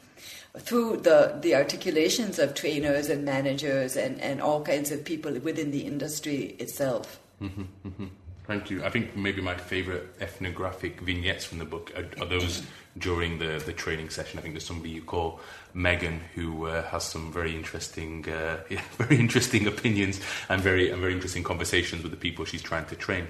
through 0.59 0.99
the, 0.99 1.39
the 1.41 1.55
articulations 1.55 2.39
of 2.39 2.55
trainers 2.55 3.09
and 3.09 3.25
managers 3.25 3.97
and, 3.97 4.21
and 4.21 4.41
all 4.41 4.63
kinds 4.63 4.91
of 4.91 5.05
people 5.05 5.33
within 5.41 5.71
the 5.71 5.81
industry 5.81 6.57
itself. 6.59 7.21
Mm-hmm, 7.41 7.63
mm-hmm. 7.87 8.07
Thank 8.51 8.69
you. 8.69 8.83
I 8.83 8.91
think 8.91 9.15
maybe 9.15 9.41
my 9.41 9.55
favourite 9.55 10.03
ethnographic 10.21 11.01
vignettes 11.03 11.45
from 11.45 11.59
the 11.59 11.65
book 11.65 11.93
are, 11.97 12.21
are, 12.21 12.27
those 12.27 12.65
during 12.99 13.39
the, 13.39 13.63
the 13.65 13.73
training 13.73 14.11
session. 14.11 14.41
I 14.41 14.43
think 14.43 14.55
there's 14.55 14.67
somebody 14.67 14.91
you 14.91 15.03
call 15.03 15.39
Megan 15.73 16.21
who 16.35 16.67
uh, 16.67 16.83
has 16.89 17.05
some 17.05 17.33
very 17.33 17.55
interesting, 17.55 18.29
uh, 18.29 18.57
yeah, 18.69 18.83
very 18.99 19.21
interesting 19.21 19.69
opinions 19.69 20.21
and 20.49 20.61
very 20.61 20.91
and 20.91 21.01
very 21.01 21.13
interesting 21.13 21.45
conversations 21.45 22.03
with 22.03 22.11
the 22.11 22.19
people 22.19 22.45
she's 22.45 22.61
trying 22.61 22.87
to 22.87 22.97
train. 22.97 23.29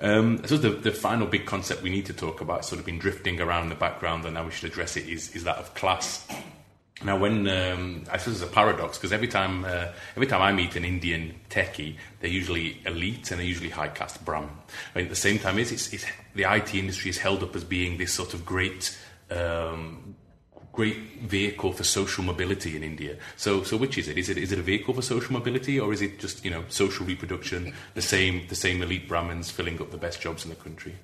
Um, 0.00 0.44
so 0.44 0.58
the, 0.58 0.68
the 0.68 0.92
final 0.92 1.26
big 1.26 1.46
concept 1.46 1.80
we 1.80 1.88
need 1.88 2.04
to 2.04 2.12
talk 2.12 2.42
about, 2.42 2.66
sort 2.66 2.78
of 2.78 2.84
been 2.84 2.98
drifting 2.98 3.40
around 3.40 3.62
in 3.62 3.68
the 3.70 3.74
background, 3.74 4.26
and 4.26 4.34
now 4.34 4.44
we 4.44 4.50
should 4.50 4.70
address 4.70 4.98
it, 4.98 5.08
is, 5.08 5.34
is 5.34 5.44
that 5.44 5.56
of 5.56 5.72
class. 5.72 6.28
Now, 7.04 7.18
when 7.18 7.48
um, 7.48 8.04
I 8.10 8.16
suppose 8.18 8.40
it's 8.40 8.50
a 8.50 8.54
paradox 8.54 8.98
because 8.98 9.12
every 9.12 9.28
time 9.28 9.64
uh, 9.64 9.86
every 10.16 10.26
time 10.26 10.42
I 10.42 10.52
meet 10.52 10.76
an 10.76 10.84
Indian 10.84 11.34
techie, 11.50 11.96
they're 12.20 12.30
usually 12.30 12.80
elite 12.86 13.30
and 13.30 13.40
they're 13.40 13.46
usually 13.46 13.70
high 13.70 13.88
caste 13.88 14.24
Brahmin. 14.24 14.50
I 14.94 14.98
mean, 14.98 15.06
at 15.06 15.10
the 15.10 15.16
same 15.16 15.38
time, 15.38 15.58
is 15.58 15.72
it's, 15.72 15.92
it's, 15.92 16.04
the 16.34 16.44
IT 16.44 16.74
industry 16.74 17.10
is 17.10 17.18
held 17.18 17.42
up 17.42 17.56
as 17.56 17.64
being 17.64 17.98
this 17.98 18.12
sort 18.12 18.34
of 18.34 18.46
great 18.46 18.96
um, 19.30 20.14
great 20.72 21.20
vehicle 21.20 21.72
for 21.72 21.84
social 21.84 22.24
mobility 22.24 22.76
in 22.76 22.82
India. 22.82 23.16
So, 23.36 23.62
so 23.62 23.76
which 23.76 23.98
is 23.98 24.08
it? 24.08 24.16
Is 24.18 24.28
it 24.28 24.38
is 24.38 24.52
it 24.52 24.58
a 24.58 24.62
vehicle 24.62 24.94
for 24.94 25.02
social 25.02 25.32
mobility, 25.32 25.78
or 25.78 25.92
is 25.92 26.02
it 26.02 26.18
just 26.18 26.44
you 26.44 26.50
know 26.50 26.64
social 26.68 27.06
reproduction? 27.06 27.74
The 27.94 28.02
same 28.02 28.46
the 28.48 28.54
same 28.54 28.82
elite 28.82 29.08
Brahmins 29.08 29.50
filling 29.50 29.80
up 29.80 29.90
the 29.90 29.98
best 29.98 30.20
jobs 30.20 30.44
in 30.44 30.50
the 30.50 30.56
country. 30.56 30.94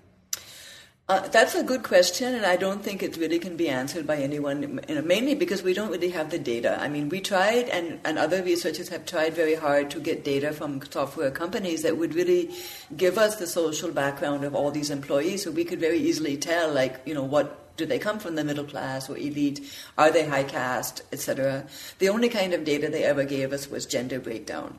Uh, 1.09 1.27
that's 1.29 1.55
a 1.55 1.63
good 1.63 1.83
question, 1.83 2.35
and 2.35 2.45
I 2.45 2.57
don't 2.57 2.85
think 2.85 3.03
it 3.03 3.17
really 3.17 3.39
can 3.39 3.57
be 3.57 3.67
answered 3.67 4.07
by 4.07 4.17
anyone, 4.17 4.79
you 4.87 4.95
know, 4.95 5.01
mainly 5.01 5.35
because 5.35 5.63
we 5.63 5.73
don't 5.73 5.91
really 5.91 6.11
have 6.11 6.29
the 6.29 6.39
data. 6.39 6.79
I 6.79 6.91
mean, 6.91 7.09
we 7.09 7.23
tried, 7.23 7.71
and, 7.71 7.99
and 8.05 8.19
other 8.19 8.43
researchers 8.43 8.91
have 8.91 9.07
tried 9.07 9.33
very 9.33 9.55
hard 9.55 9.91
to 9.93 10.01
get 10.01 10.23
data 10.23 10.53
from 10.53 10.83
software 10.91 11.31
companies 11.31 11.81
that 11.81 11.97
would 11.97 12.15
really 12.15 12.51
give 12.95 13.17
us 13.17 13.37
the 13.37 13.47
social 13.47 13.91
background 13.91 14.45
of 14.45 14.55
all 14.55 14.71
these 14.71 14.91
employees 14.91 15.45
so 15.45 15.51
we 15.51 15.65
could 15.65 15.81
very 15.81 15.99
easily 15.99 16.37
tell, 16.37 16.71
like, 16.71 17.01
you 17.07 17.15
know, 17.15 17.25
what 17.25 17.75
do 17.79 17.87
they 17.87 17.99
come 17.99 18.19
from 18.19 18.35
the 18.35 18.45
middle 18.45 18.65
class 18.65 19.09
or 19.09 19.17
elite? 19.17 19.67
Are 19.97 20.11
they 20.11 20.27
high 20.27 20.45
caste, 20.45 21.01
etc.? 21.11 21.67
The 22.01 22.11
only 22.11 22.29
kind 22.29 22.53
of 22.53 22.65
data 22.65 22.91
they 22.91 23.05
ever 23.05 23.25
gave 23.25 23.55
us 23.55 23.71
was 23.71 23.87
gender 23.87 24.21
breakdown. 24.21 24.79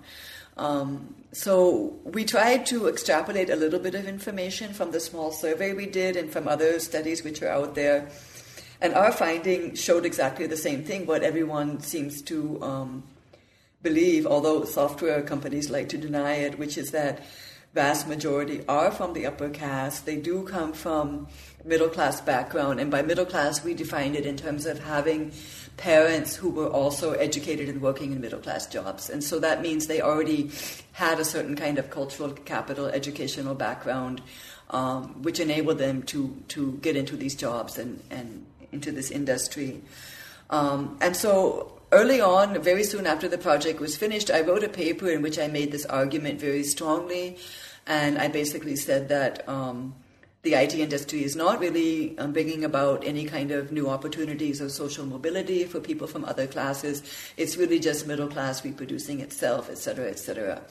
Um, 0.58 1.16
so 1.32 2.00
we 2.04 2.26
tried 2.26 2.66
to 2.68 2.88
extrapolate 2.88 3.50
a 3.50 3.56
little 3.56 3.80
bit 3.80 3.94
of 3.94 4.08
information 4.08 4.74
from 4.74 4.92
the 4.92 5.00
small 5.00 5.32
survey 5.32 5.74
we 5.74 5.86
did 5.86 6.16
and 6.16 6.32
from 6.32 6.48
other 6.48 6.80
studies 6.80 7.24
which 7.24 7.42
are 7.44 7.50
out 7.50 7.76
there. 7.76 8.10
And 8.82 8.94
our 8.94 9.12
finding 9.12 9.76
showed 9.76 10.06
exactly 10.06 10.48
the 10.48 10.58
same 10.58 10.84
thing, 10.84 11.06
what 11.06 11.22
everyone 11.22 11.82
seems 11.82 12.22
to 12.24 12.64
um, 12.64 13.04
believe, 13.84 14.26
although 14.26 14.64
software 14.64 15.22
companies 15.22 15.70
like 15.70 15.90
to 15.90 15.98
deny 15.98 16.36
it, 16.36 16.58
which 16.58 16.78
is 16.78 16.92
that 16.92 17.24
vast 17.74 18.08
majority 18.08 18.64
are 18.68 18.90
from 18.90 19.14
the 19.14 19.26
upper 19.26 19.50
caste. 19.50 20.06
They 20.06 20.16
do 20.16 20.44
come 20.44 20.74
from 20.74 21.28
middle 21.64 21.90
class 21.90 22.22
background, 22.22 22.80
and 22.80 22.90
by 22.90 23.02
middle 23.02 23.26
class 23.26 23.64
we 23.64 23.74
defined 23.74 24.16
it 24.16 24.26
in 24.26 24.38
terms 24.38 24.66
of 24.66 24.84
having 24.84 25.32
parents 25.80 26.36
who 26.36 26.50
were 26.50 26.68
also 26.68 27.14
educated 27.14 27.70
and 27.70 27.82
working 27.82 28.12
in 28.12 28.20
middle 28.20 28.40
class 28.40 28.68
jobs. 28.68 29.10
And 29.10 29.24
so 29.24 29.40
that 29.40 29.62
means 29.62 29.88
they 29.88 30.02
already 30.02 30.52
had 30.92 31.20
a 31.20 31.26
certain 31.26 31.56
kind 31.56 31.80
of 31.80 31.90
cultural 31.90 32.32
capital, 32.32 32.88
educational 32.88 33.56
background, 33.56 34.22
um, 34.72 35.24
which 35.24 35.40
enabled 35.40 35.78
them 35.78 36.04
to, 36.04 36.36
to 36.50 36.74
get 36.82 36.98
into 36.98 37.16
these 37.16 37.34
jobs 37.34 37.78
and, 37.78 38.04
and 38.12 38.46
into 38.74 38.92
this 38.92 39.10
industry. 39.10 39.82
Um, 40.50 40.98
and 41.00 41.16
so 41.16 41.80
early 41.94 42.20
on, 42.20 42.62
very 42.62 42.84
soon 42.84 43.08
after 43.08 43.30
the 43.30 43.38
project 43.38 43.80
was 43.80 43.96
finished, 43.96 44.30
I 44.30 44.42
wrote 44.42 44.66
a 44.66 44.70
paper 44.70 45.10
in 45.10 45.22
which 45.22 45.40
I 45.40 45.48
made 45.48 45.72
this 45.72 45.86
argument 45.86 46.42
very 46.42 46.64
strongly. 46.64 47.38
And 47.88 48.18
I 48.18 48.28
basically 48.28 48.76
said 48.76 49.08
that. 49.10 49.48
Um, 49.48 49.96
the 50.42 50.54
IT 50.54 50.74
industry 50.74 51.24
is 51.24 51.36
not 51.36 51.60
really 51.60 52.18
um, 52.18 52.32
bringing 52.32 52.64
about 52.64 53.06
any 53.06 53.26
kind 53.26 53.52
of 53.52 53.72
new 53.72 53.90
opportunities 53.90 54.62
or 54.62 54.70
social 54.70 55.06
mobility 55.06 55.66
for 55.66 55.80
people 55.82 56.08
from 56.08 56.24
other 56.24 56.48
classes. 56.48 57.04
It's 57.36 57.58
really 57.58 57.80
just 57.80 58.08
middle 58.08 58.28
class 58.28 58.64
reproducing 58.64 59.20
itself, 59.20 59.70
et 59.70 59.78
cetera, 59.78 60.10
et 60.10 60.18
cetera. 60.18 60.62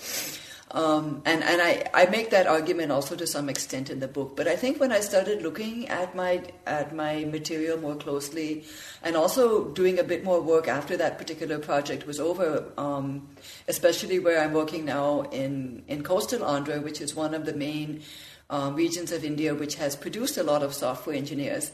Um, 0.71 1.23
and 1.25 1.43
and 1.43 1.63
I, 1.63 1.89
I 1.95 2.07
make 2.07 2.29
that 2.31 2.47
argument 2.47 2.93
also 2.93 3.17
to 3.17 3.27
some 3.27 3.49
extent 3.49 3.89
in 3.89 4.01
the 4.01 4.09
book. 4.09 4.37
But 4.37 4.49
I 4.49 4.57
think 4.57 4.79
when 4.79 4.93
I 4.93 5.01
started 5.01 5.41
looking 5.41 5.89
at 5.89 6.15
my 6.15 6.43
at 6.67 6.95
my 6.95 7.25
material 7.25 7.79
more 7.79 7.95
closely, 7.97 8.65
and 9.03 9.17
also 9.17 9.71
doing 9.71 9.99
a 9.99 10.05
bit 10.05 10.25
more 10.25 10.43
work 10.43 10.69
after 10.69 10.95
that 10.99 11.17
particular 11.17 11.59
project 11.59 12.07
was 12.07 12.21
over, 12.21 12.71
um, 12.77 13.29
especially 13.67 14.19
where 14.19 14.41
I'm 14.43 14.53
working 14.53 14.85
now 14.85 15.23
in 15.33 15.85
in 15.89 16.03
coastal 16.03 16.41
Andhra, 16.41 16.83
which 16.83 17.01
is 17.01 17.15
one 17.15 17.33
of 17.33 17.47
the 17.47 17.55
main 17.55 18.03
um, 18.51 18.75
regions 18.75 19.13
of 19.13 19.25
India 19.25 19.55
which 19.55 19.75
has 19.77 19.97
produced 19.97 20.37
a 20.37 20.43
lot 20.43 20.63
of 20.63 20.75
software 20.75 21.17
engineers. 21.17 21.73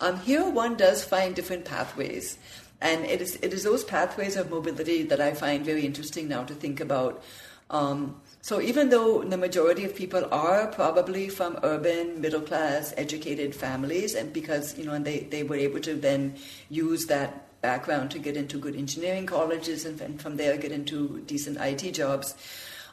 Um, 0.00 0.18
here, 0.20 0.48
one 0.48 0.76
does 0.76 1.04
find 1.04 1.34
different 1.34 1.64
pathways. 1.64 2.38
And 2.80 3.04
it 3.04 3.22
is, 3.22 3.36
it 3.36 3.52
is 3.52 3.62
those 3.62 3.84
pathways 3.84 4.36
of 4.36 4.50
mobility 4.50 5.04
that 5.04 5.20
I 5.20 5.32
find 5.32 5.64
very 5.64 5.86
interesting 5.86 6.28
now 6.28 6.44
to 6.44 6.54
think 6.54 6.80
about. 6.80 7.22
Um, 7.70 8.20
so 8.42 8.60
even 8.60 8.90
though 8.90 9.22
the 9.22 9.38
majority 9.38 9.84
of 9.84 9.96
people 9.96 10.28
are 10.30 10.66
probably 10.66 11.30
from 11.30 11.58
urban, 11.62 12.20
middle 12.20 12.42
class, 12.42 12.92
educated 12.96 13.54
families, 13.54 14.14
and 14.14 14.32
because 14.32 14.76
you 14.76 14.84
know, 14.84 14.92
and 14.92 15.04
they, 15.04 15.20
they 15.20 15.42
were 15.44 15.56
able 15.56 15.80
to 15.80 15.94
then 15.94 16.34
use 16.68 17.06
that 17.06 17.60
background 17.62 18.10
to 18.10 18.18
get 18.18 18.36
into 18.36 18.58
good 18.58 18.76
engineering 18.76 19.24
colleges 19.24 19.86
and, 19.86 19.98
and 20.02 20.20
from 20.20 20.36
there 20.36 20.58
get 20.58 20.72
into 20.72 21.22
decent 21.26 21.56
IT 21.58 21.92
jobs. 21.92 22.34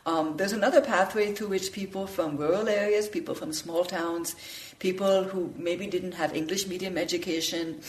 Um, 0.05 0.35
there's 0.37 0.51
another 0.51 0.81
pathway 0.81 1.33
through 1.33 1.49
which 1.49 1.71
people 1.71 2.07
from 2.07 2.37
rural 2.37 2.67
areas, 2.67 3.07
people 3.07 3.35
from 3.35 3.53
small 3.53 3.85
towns, 3.85 4.35
people 4.79 5.23
who 5.23 5.53
maybe 5.55 5.85
didn't 5.85 6.13
have 6.13 6.35
English 6.35 6.65
medium 6.65 6.97
education, 6.97 7.79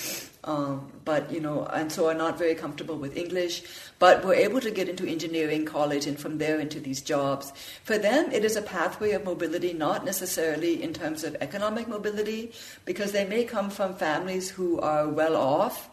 um, 0.45 0.93
but 1.07 1.33
you 1.33 1.41
know, 1.41 1.65
and 1.73 1.91
so 1.91 2.09
are 2.09 2.15
not 2.15 2.37
very 2.37 2.55
comfortable 2.55 2.97
with 2.97 3.17
English, 3.17 3.63
but 3.99 4.23
were 4.25 4.35
able 4.35 4.61
to 4.61 4.71
get 4.71 4.91
into 4.91 5.07
engineering 5.07 5.65
college 5.65 6.07
and 6.07 6.21
from 6.21 6.37
there 6.37 6.61
into 6.61 6.81
these 6.81 7.01
jobs. 7.01 7.51
For 7.83 7.97
them, 7.97 8.31
it 8.31 8.45
is 8.45 8.57
a 8.57 8.63
pathway 8.63 9.13
of 9.13 9.25
mobility, 9.25 9.73
not 9.73 10.05
necessarily 10.05 10.83
in 10.83 10.93
terms 10.93 11.25
of 11.25 11.35
economic 11.41 11.89
mobility, 11.89 12.53
because 12.85 13.13
they 13.13 13.25
may 13.25 13.45
come 13.45 13.71
from 13.71 13.95
families 13.95 14.51
who 14.51 14.79
are 14.81 15.09
well 15.09 15.37
off. 15.37 15.89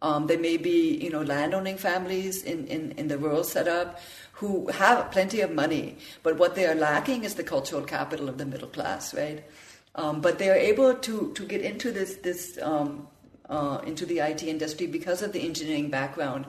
Um, 0.00 0.26
they 0.28 0.36
may 0.36 0.56
be, 0.56 0.96
you 0.96 1.10
know, 1.10 1.22
landowning 1.22 1.76
families 1.76 2.42
in, 2.44 2.66
in, 2.68 2.92
in 2.92 3.08
the 3.08 3.18
rural 3.18 3.42
setup 3.42 3.98
who 4.32 4.68
have 4.68 5.10
plenty 5.10 5.40
of 5.40 5.50
money, 5.50 5.96
but 6.22 6.38
what 6.38 6.54
they 6.54 6.66
are 6.66 6.74
lacking 6.74 7.24
is 7.24 7.34
the 7.34 7.42
cultural 7.42 7.82
capital 7.82 8.28
of 8.28 8.38
the 8.38 8.46
middle 8.46 8.68
class, 8.68 9.12
right? 9.12 9.42
Um, 9.96 10.20
but 10.20 10.38
they 10.38 10.48
are 10.50 10.54
able 10.54 10.94
to, 10.94 11.32
to 11.34 11.44
get 11.44 11.60
into 11.60 11.90
this, 11.90 12.16
this 12.16 12.56
um, 12.62 13.08
uh, 13.48 13.80
into 13.86 14.06
the 14.06 14.20
IT 14.20 14.42
industry 14.42 14.86
because 14.86 15.22
of 15.22 15.32
the 15.32 15.40
engineering 15.40 15.90
background. 15.90 16.46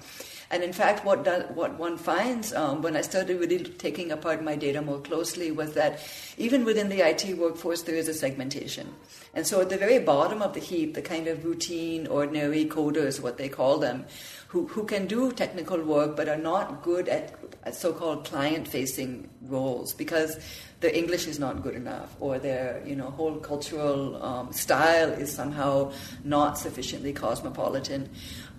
And 0.51 0.63
in 0.63 0.73
fact, 0.73 1.05
what, 1.05 1.23
do, 1.23 1.31
what 1.53 1.77
one 1.77 1.97
finds 1.97 2.53
um, 2.53 2.81
when 2.81 2.95
I 2.95 3.01
started 3.01 3.39
really 3.39 3.59
taking 3.59 4.11
apart 4.11 4.43
my 4.43 4.55
data 4.55 4.81
more 4.81 4.99
closely 4.99 5.51
was 5.51 5.73
that 5.73 5.99
even 6.37 6.65
within 6.65 6.89
the 6.89 7.01
IT 7.01 7.37
workforce, 7.37 7.83
there 7.83 7.95
is 7.95 8.07
a 8.07 8.15
segmentation. 8.15 8.91
And 9.35 9.45
so 9.45 9.61
at 9.61 9.69
the 9.69 9.77
very 9.77 9.99
bottom 9.99 10.41
of 10.41 10.55
the 10.55 10.59
heap, 10.59 10.95
the 10.95 11.03
kind 11.03 11.27
of 11.27 11.45
routine, 11.45 12.07
ordinary 12.07 12.65
coders, 12.65 13.21
what 13.21 13.37
they 13.37 13.47
call 13.47 13.77
them, 13.77 14.05
who, 14.47 14.65
who 14.67 14.85
can 14.85 15.05
do 15.05 15.31
technical 15.31 15.79
work 15.83 16.15
but 16.15 16.27
are 16.27 16.37
not 16.37 16.81
good 16.81 17.07
at, 17.07 17.35
at 17.63 17.75
so 17.75 17.93
called 17.93 18.25
client 18.25 18.67
facing 18.67 19.29
roles 19.43 19.93
because 19.93 20.39
their 20.79 20.95
English 20.95 21.27
is 21.27 21.39
not 21.39 21.61
good 21.61 21.75
enough 21.75 22.15
or 22.19 22.39
their 22.39 22.81
you 22.85 22.95
know 22.95 23.09
whole 23.11 23.35
cultural 23.35 24.21
um, 24.23 24.51
style 24.53 25.09
is 25.09 25.31
somehow 25.31 25.91
not 26.23 26.57
sufficiently 26.57 27.13
cosmopolitan. 27.13 28.09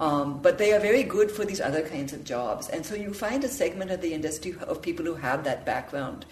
Um, 0.01 0.41
but 0.41 0.59
they 0.59 0.73
are 0.73 0.81
very 0.81 1.03
good 1.03 1.31
for 1.31 1.45
these 1.45 1.61
other 1.61 1.83
kinds 1.83 2.12
of 2.12 2.25
jobs. 2.25 2.68
And 2.68 2.85
so 2.87 2.95
you 2.95 3.12
find 3.12 3.45
a 3.45 3.49
segment 3.49 3.91
of 3.91 4.01
the 4.01 4.14
industry 4.14 4.55
of 4.66 4.81
people 4.81 5.05
who 5.05 5.14
have 5.14 5.45
that 5.45 5.66
background. 5.66 6.25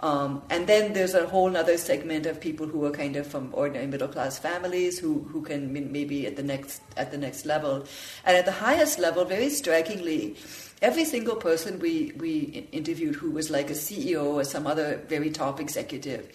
Um, 0.00 0.42
and 0.50 0.66
then 0.66 0.92
there's 0.92 1.14
a 1.14 1.26
whole 1.26 1.56
other 1.56 1.78
segment 1.78 2.26
of 2.26 2.40
people 2.40 2.66
who 2.66 2.84
are 2.84 2.90
kind 2.90 3.16
of 3.16 3.26
from 3.26 3.50
ordinary 3.52 3.86
middle 3.86 4.08
class 4.08 4.38
families 4.38 4.98
who, 4.98 5.22
who 5.30 5.40
can 5.42 5.72
maybe 5.72 6.26
at 6.26 6.36
the 6.36 6.42
next 6.42 6.82
at 6.96 7.10
the 7.10 7.16
next 7.16 7.46
level, 7.46 7.86
and 8.24 8.36
at 8.36 8.44
the 8.44 8.52
highest 8.52 8.98
level, 8.98 9.24
very 9.24 9.48
strikingly, 9.48 10.36
every 10.82 11.04
single 11.04 11.36
person 11.36 11.78
we 11.78 12.12
we 12.18 12.66
interviewed 12.72 13.14
who 13.14 13.30
was 13.30 13.50
like 13.50 13.70
a 13.70 13.74
CEO 13.74 14.24
or 14.24 14.44
some 14.44 14.66
other 14.66 15.00
very 15.08 15.30
top 15.30 15.60
executive 15.60 16.28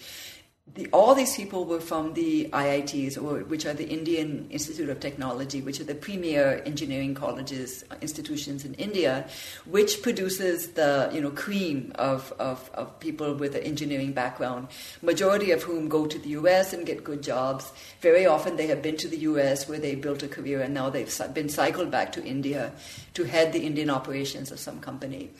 the, 0.74 0.86
all 0.92 1.14
these 1.14 1.34
people 1.34 1.64
were 1.64 1.80
from 1.80 2.14
the 2.14 2.48
IITs, 2.52 3.20
or, 3.20 3.44
which 3.44 3.66
are 3.66 3.72
the 3.72 3.88
Indian 3.88 4.46
Institute 4.50 4.88
of 4.88 5.00
Technology, 5.00 5.60
which 5.60 5.80
are 5.80 5.84
the 5.84 5.94
premier 5.94 6.62
engineering 6.64 7.14
colleges, 7.14 7.84
uh, 7.90 7.96
institutions 8.00 8.64
in 8.64 8.74
India, 8.74 9.28
which 9.66 10.02
produces 10.02 10.68
the 10.72 11.10
you 11.12 11.20
know 11.20 11.30
cream 11.30 11.92
of, 11.96 12.32
of, 12.38 12.70
of 12.74 13.00
people 13.00 13.34
with 13.34 13.54
an 13.54 13.62
engineering 13.62 14.12
background, 14.12 14.68
majority 15.02 15.50
of 15.50 15.62
whom 15.62 15.88
go 15.88 16.06
to 16.06 16.18
the 16.18 16.30
US 16.30 16.72
and 16.72 16.86
get 16.86 17.02
good 17.02 17.22
jobs. 17.22 17.72
Very 18.00 18.26
often 18.26 18.56
they 18.56 18.68
have 18.68 18.82
been 18.82 18.96
to 18.98 19.08
the 19.08 19.18
US 19.18 19.68
where 19.68 19.78
they 19.78 19.94
built 19.94 20.22
a 20.22 20.28
career 20.28 20.60
and 20.60 20.72
now 20.72 20.88
they've 20.88 21.12
been 21.34 21.48
cycled 21.48 21.90
back 21.90 22.12
to 22.12 22.24
India 22.24 22.72
to 23.14 23.24
head 23.24 23.52
the 23.52 23.60
Indian 23.60 23.90
operations 23.90 24.52
of 24.52 24.60
some 24.60 24.80
company. 24.80 25.30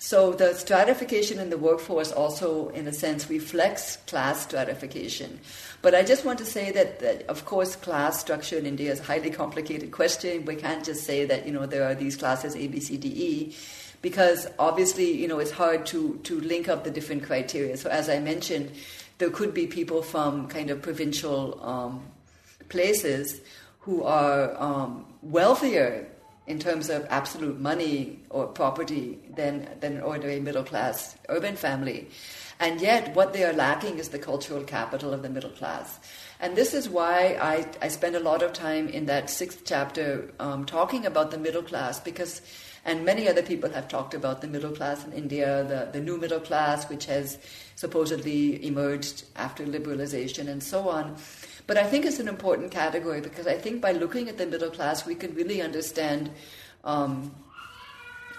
So 0.00 0.32
the 0.32 0.54
stratification 0.54 1.40
in 1.40 1.50
the 1.50 1.58
workforce 1.58 2.12
also, 2.12 2.68
in 2.68 2.86
a 2.86 2.92
sense, 2.92 3.28
reflects 3.28 3.96
class 4.06 4.42
stratification. 4.42 5.40
But 5.82 5.94
I 5.94 6.04
just 6.04 6.24
want 6.24 6.38
to 6.38 6.44
say 6.44 6.70
that, 6.70 7.00
that, 7.00 7.26
of 7.26 7.44
course, 7.44 7.74
class 7.74 8.20
structure 8.20 8.56
in 8.56 8.64
India 8.64 8.92
is 8.92 9.00
a 9.00 9.02
highly 9.02 9.30
complicated 9.30 9.90
question. 9.90 10.44
We 10.44 10.54
can't 10.54 10.84
just 10.84 11.04
say 11.04 11.24
that, 11.24 11.46
you 11.46 11.52
know, 11.52 11.66
there 11.66 11.84
are 11.84 11.96
these 11.96 12.16
classes 12.16 12.54
A, 12.54 12.68
B, 12.68 12.78
C, 12.78 12.96
D, 12.96 13.08
E, 13.08 13.56
because 14.00 14.46
obviously, 14.58 15.10
you 15.12 15.26
know, 15.26 15.40
it's 15.40 15.50
hard 15.50 15.84
to, 15.86 16.20
to 16.22 16.40
link 16.40 16.68
up 16.68 16.84
the 16.84 16.92
different 16.92 17.24
criteria. 17.24 17.76
So 17.76 17.90
as 17.90 18.08
I 18.08 18.20
mentioned, 18.20 18.70
there 19.18 19.30
could 19.30 19.52
be 19.52 19.66
people 19.66 20.02
from 20.02 20.46
kind 20.46 20.70
of 20.70 20.80
provincial 20.80 21.60
um, 21.60 22.04
places 22.68 23.40
who 23.80 24.04
are 24.04 24.54
um, 24.62 25.06
wealthier 25.22 26.06
in 26.48 26.58
terms 26.58 26.88
of 26.88 27.06
absolute 27.10 27.60
money 27.60 28.18
or 28.30 28.46
property 28.46 29.18
than, 29.36 29.68
than 29.80 29.96
an 29.96 30.02
ordinary 30.02 30.40
middle 30.40 30.64
class 30.64 31.16
urban 31.28 31.56
family. 31.56 32.08
And 32.60 32.80
yet, 32.80 33.14
what 33.14 33.32
they 33.32 33.44
are 33.44 33.52
lacking 33.52 33.98
is 33.98 34.08
the 34.08 34.18
cultural 34.18 34.64
capital 34.64 35.12
of 35.12 35.22
the 35.22 35.28
middle 35.28 35.50
class. 35.50 36.00
And 36.40 36.56
this 36.56 36.74
is 36.74 36.88
why 36.88 37.38
I, 37.40 37.66
I 37.80 37.88
spend 37.88 38.16
a 38.16 38.20
lot 38.20 38.42
of 38.42 38.52
time 38.52 38.88
in 38.88 39.06
that 39.06 39.30
sixth 39.30 39.62
chapter 39.64 40.32
um, 40.40 40.64
talking 40.64 41.06
about 41.06 41.30
the 41.30 41.38
middle 41.38 41.62
class 41.62 42.00
because, 42.00 42.42
and 42.84 43.04
many 43.04 43.28
other 43.28 43.42
people 43.42 43.70
have 43.70 43.86
talked 43.86 44.14
about 44.14 44.40
the 44.40 44.48
middle 44.48 44.72
class 44.72 45.04
in 45.04 45.12
India, 45.12 45.64
the, 45.68 45.90
the 45.92 46.04
new 46.04 46.16
middle 46.16 46.40
class, 46.40 46.88
which 46.88 47.06
has 47.06 47.38
supposedly 47.76 48.66
emerged 48.66 49.24
after 49.36 49.64
liberalization 49.64 50.48
and 50.48 50.62
so 50.62 50.88
on. 50.88 51.16
But 51.68 51.76
I 51.76 51.84
think 51.84 52.06
it's 52.06 52.18
an 52.18 52.28
important 52.28 52.70
category 52.70 53.20
because 53.20 53.46
I 53.46 53.58
think 53.58 53.82
by 53.82 53.92
looking 53.92 54.30
at 54.30 54.38
the 54.38 54.46
middle 54.46 54.70
class, 54.70 55.04
we 55.04 55.14
can 55.14 55.34
really 55.34 55.60
understand 55.60 56.30
um, 56.82 57.30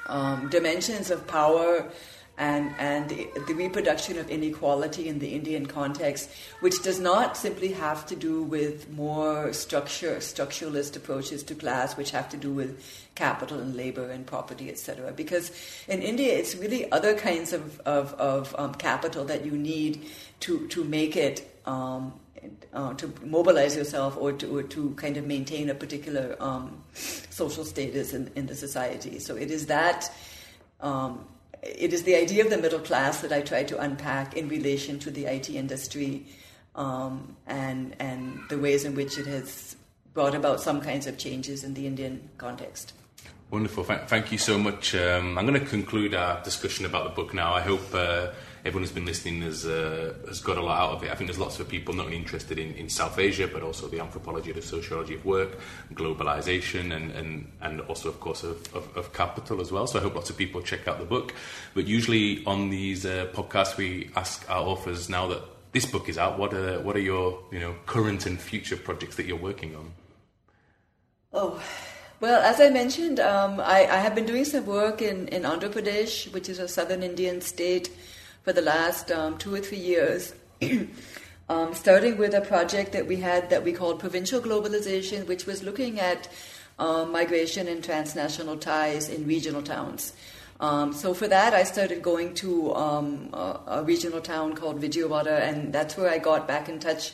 um, 0.07 0.49
dimensions 0.49 1.11
of 1.11 1.27
power 1.27 1.91
and, 2.39 2.73
and 2.79 3.07
the, 3.09 3.53
reproduction 3.53 4.17
of 4.17 4.31
inequality 4.31 5.07
in 5.09 5.19
the 5.19 5.35
Indian 5.35 5.67
context, 5.67 6.31
which 6.61 6.81
does 6.81 6.99
not 6.99 7.37
simply 7.37 7.73
have 7.73 8.03
to 8.07 8.15
do 8.15 8.41
with 8.41 8.89
more 8.89 9.53
structure, 9.53 10.15
structuralist 10.15 10.95
approaches 10.95 11.43
to 11.43 11.53
class, 11.53 11.97
which 11.97 12.09
have 12.09 12.29
to 12.29 12.37
do 12.37 12.51
with 12.51 12.81
capital 13.13 13.59
and 13.59 13.75
labor 13.75 14.09
and 14.09 14.25
property, 14.25 14.69
etc. 14.69 15.11
Because 15.11 15.51
in 15.87 16.01
India, 16.01 16.35
it's 16.35 16.55
really 16.55 16.91
other 16.91 17.13
kinds 17.13 17.53
of, 17.53 17.79
of, 17.81 18.13
of 18.13 18.55
um, 18.57 18.73
capital 18.73 19.25
that 19.25 19.45
you 19.45 19.51
need 19.51 20.05
to, 20.39 20.67
to 20.69 20.83
make 20.83 21.15
it 21.15 21.45
um, 21.65 22.13
uh, 22.73 22.93
to 22.93 23.13
mobilize 23.23 23.75
yourself 23.75 24.17
or 24.17 24.31
to, 24.33 24.57
or 24.57 24.63
to 24.63 24.91
kind 24.91 25.17
of 25.17 25.25
maintain 25.25 25.69
a 25.69 25.75
particular 25.75 26.35
um, 26.39 26.83
social 26.93 27.65
status 27.65 28.13
in, 28.13 28.31
in 28.35 28.45
the 28.45 28.55
society. 28.55 29.19
So 29.19 29.35
it 29.35 29.51
is 29.51 29.67
that, 29.67 30.11
um, 30.81 31.25
it 31.61 31.93
is 31.93 32.03
the 32.03 32.15
idea 32.15 32.43
of 32.43 32.49
the 32.49 32.57
middle 32.57 32.79
class 32.79 33.21
that 33.21 33.31
I 33.31 33.41
try 33.41 33.63
to 33.63 33.79
unpack 33.79 34.37
in 34.37 34.47
relation 34.47 34.99
to 34.99 35.11
the 35.11 35.25
IT 35.25 35.49
industry 35.49 36.25
um, 36.75 37.35
and, 37.47 37.95
and 37.99 38.39
the 38.49 38.57
ways 38.57 38.85
in 38.85 38.95
which 38.95 39.17
it 39.17 39.25
has 39.25 39.75
brought 40.13 40.35
about 40.35 40.61
some 40.61 40.81
kinds 40.81 41.07
of 41.07 41.17
changes 41.17 41.63
in 41.63 41.73
the 41.73 41.85
Indian 41.85 42.29
context. 42.37 42.93
Wonderful. 43.51 43.83
Thank 43.83 44.31
you 44.31 44.37
so 44.37 44.59
much. 44.59 44.93
Um, 44.93 45.37
I'm 45.37 45.47
going 45.47 45.59
to 45.59 45.65
conclude 45.65 46.13
our 46.13 46.41
discussion 46.43 46.85
about 46.85 47.03
the 47.05 47.09
book 47.09 47.33
now. 47.33 47.53
I 47.53 47.61
hope. 47.61 47.93
Uh, 47.93 48.27
everyone 48.65 48.83
who's 48.83 48.91
been 48.91 49.05
listening 49.05 49.41
has 49.41 49.65
uh, 49.65 50.13
has 50.27 50.39
got 50.41 50.57
a 50.57 50.61
lot 50.61 50.79
out 50.79 50.91
of 50.95 51.03
it. 51.03 51.11
I 51.11 51.15
think 51.15 51.27
there's 51.29 51.39
lots 51.39 51.59
of 51.59 51.67
people 51.67 51.93
not 51.93 52.05
only 52.05 52.17
interested 52.17 52.57
in, 52.57 52.73
in 52.75 52.89
South 52.89 53.17
Asia, 53.17 53.47
but 53.47 53.63
also 53.63 53.87
the 53.87 53.99
anthropology, 53.99 54.51
the 54.51 54.61
sociology 54.61 55.15
of 55.15 55.25
work, 55.25 55.57
globalization, 55.93 56.95
and, 56.95 57.11
and, 57.11 57.51
and 57.61 57.81
also, 57.81 58.09
of 58.09 58.19
course, 58.19 58.43
of, 58.43 58.75
of, 58.75 58.95
of 58.97 59.13
capital 59.13 59.61
as 59.61 59.71
well. 59.71 59.87
So 59.87 59.99
I 59.99 60.01
hope 60.01 60.15
lots 60.15 60.29
of 60.29 60.37
people 60.37 60.61
check 60.61 60.87
out 60.87 60.99
the 60.99 61.05
book. 61.05 61.33
But 61.73 61.87
usually 61.87 62.45
on 62.45 62.69
these 62.69 63.05
uh, 63.05 63.27
podcasts, 63.33 63.77
we 63.77 64.09
ask 64.15 64.49
our 64.49 64.65
authors 64.65 65.09
now 65.09 65.27
that 65.27 65.41
this 65.71 65.85
book 65.85 66.09
is 66.09 66.17
out, 66.17 66.39
what 66.39 66.53
are, 66.53 66.79
what 66.79 66.95
are 66.95 67.01
your 67.01 67.39
you 67.51 67.59
know, 67.59 67.75
current 67.85 68.25
and 68.25 68.39
future 68.39 68.77
projects 68.77 69.15
that 69.17 69.25
you're 69.25 69.37
working 69.37 69.75
on? 69.75 69.91
Oh, 71.31 71.61
well, 72.19 72.41
as 72.41 72.59
I 72.59 72.69
mentioned, 72.69 73.19
um, 73.19 73.59
I, 73.59 73.85
I, 73.85 73.97
have 73.97 74.15
been 74.15 74.25
doing 74.25 74.43
some 74.43 74.65
work 74.65 75.01
in, 75.01 75.27
in 75.27 75.43
Andhra 75.43 75.69
Pradesh, 75.69 76.31
which 76.33 76.49
is 76.49 76.59
a 76.59 76.67
southern 76.67 77.03
Indian 77.03 77.39
state, 77.39 77.91
for 78.43 78.53
the 78.53 78.61
last 78.61 79.11
um, 79.11 79.37
two 79.37 79.53
or 79.53 79.59
three 79.59 79.79
years. 79.79 80.33
um, 81.49 81.73
starting 81.73 82.17
with 82.17 82.33
a 82.33 82.41
project 82.41 82.91
that 82.93 83.07
we 83.07 83.17
had 83.17 83.49
that 83.49 83.63
we 83.63 83.73
called 83.73 83.99
Provincial 83.99 84.39
Globalization, 84.39 85.27
which 85.27 85.45
was 85.45 85.63
looking 85.63 85.99
at 85.99 86.27
um, 86.77 87.11
migration 87.11 87.67
and 87.67 87.83
transnational 87.83 88.57
ties 88.57 89.09
in 89.09 89.25
regional 89.27 89.61
towns. 89.61 90.13
Um, 90.59 90.91
so 90.93 91.13
for 91.13 91.27
that, 91.27 91.53
I 91.53 91.63
started 91.63 92.01
going 92.01 92.33
to 92.35 92.73
um, 92.75 93.29
a, 93.33 93.59
a, 93.67 93.83
regional 93.83 94.19
town 94.19 94.55
called 94.55 94.81
Vijayawada, 94.81 95.41
and 95.41 95.71
that's 95.71 95.95
where 95.95 96.09
I 96.09 96.17
got 96.17 96.49
back 96.49 96.67
in 96.67 96.79
touch 96.79 97.13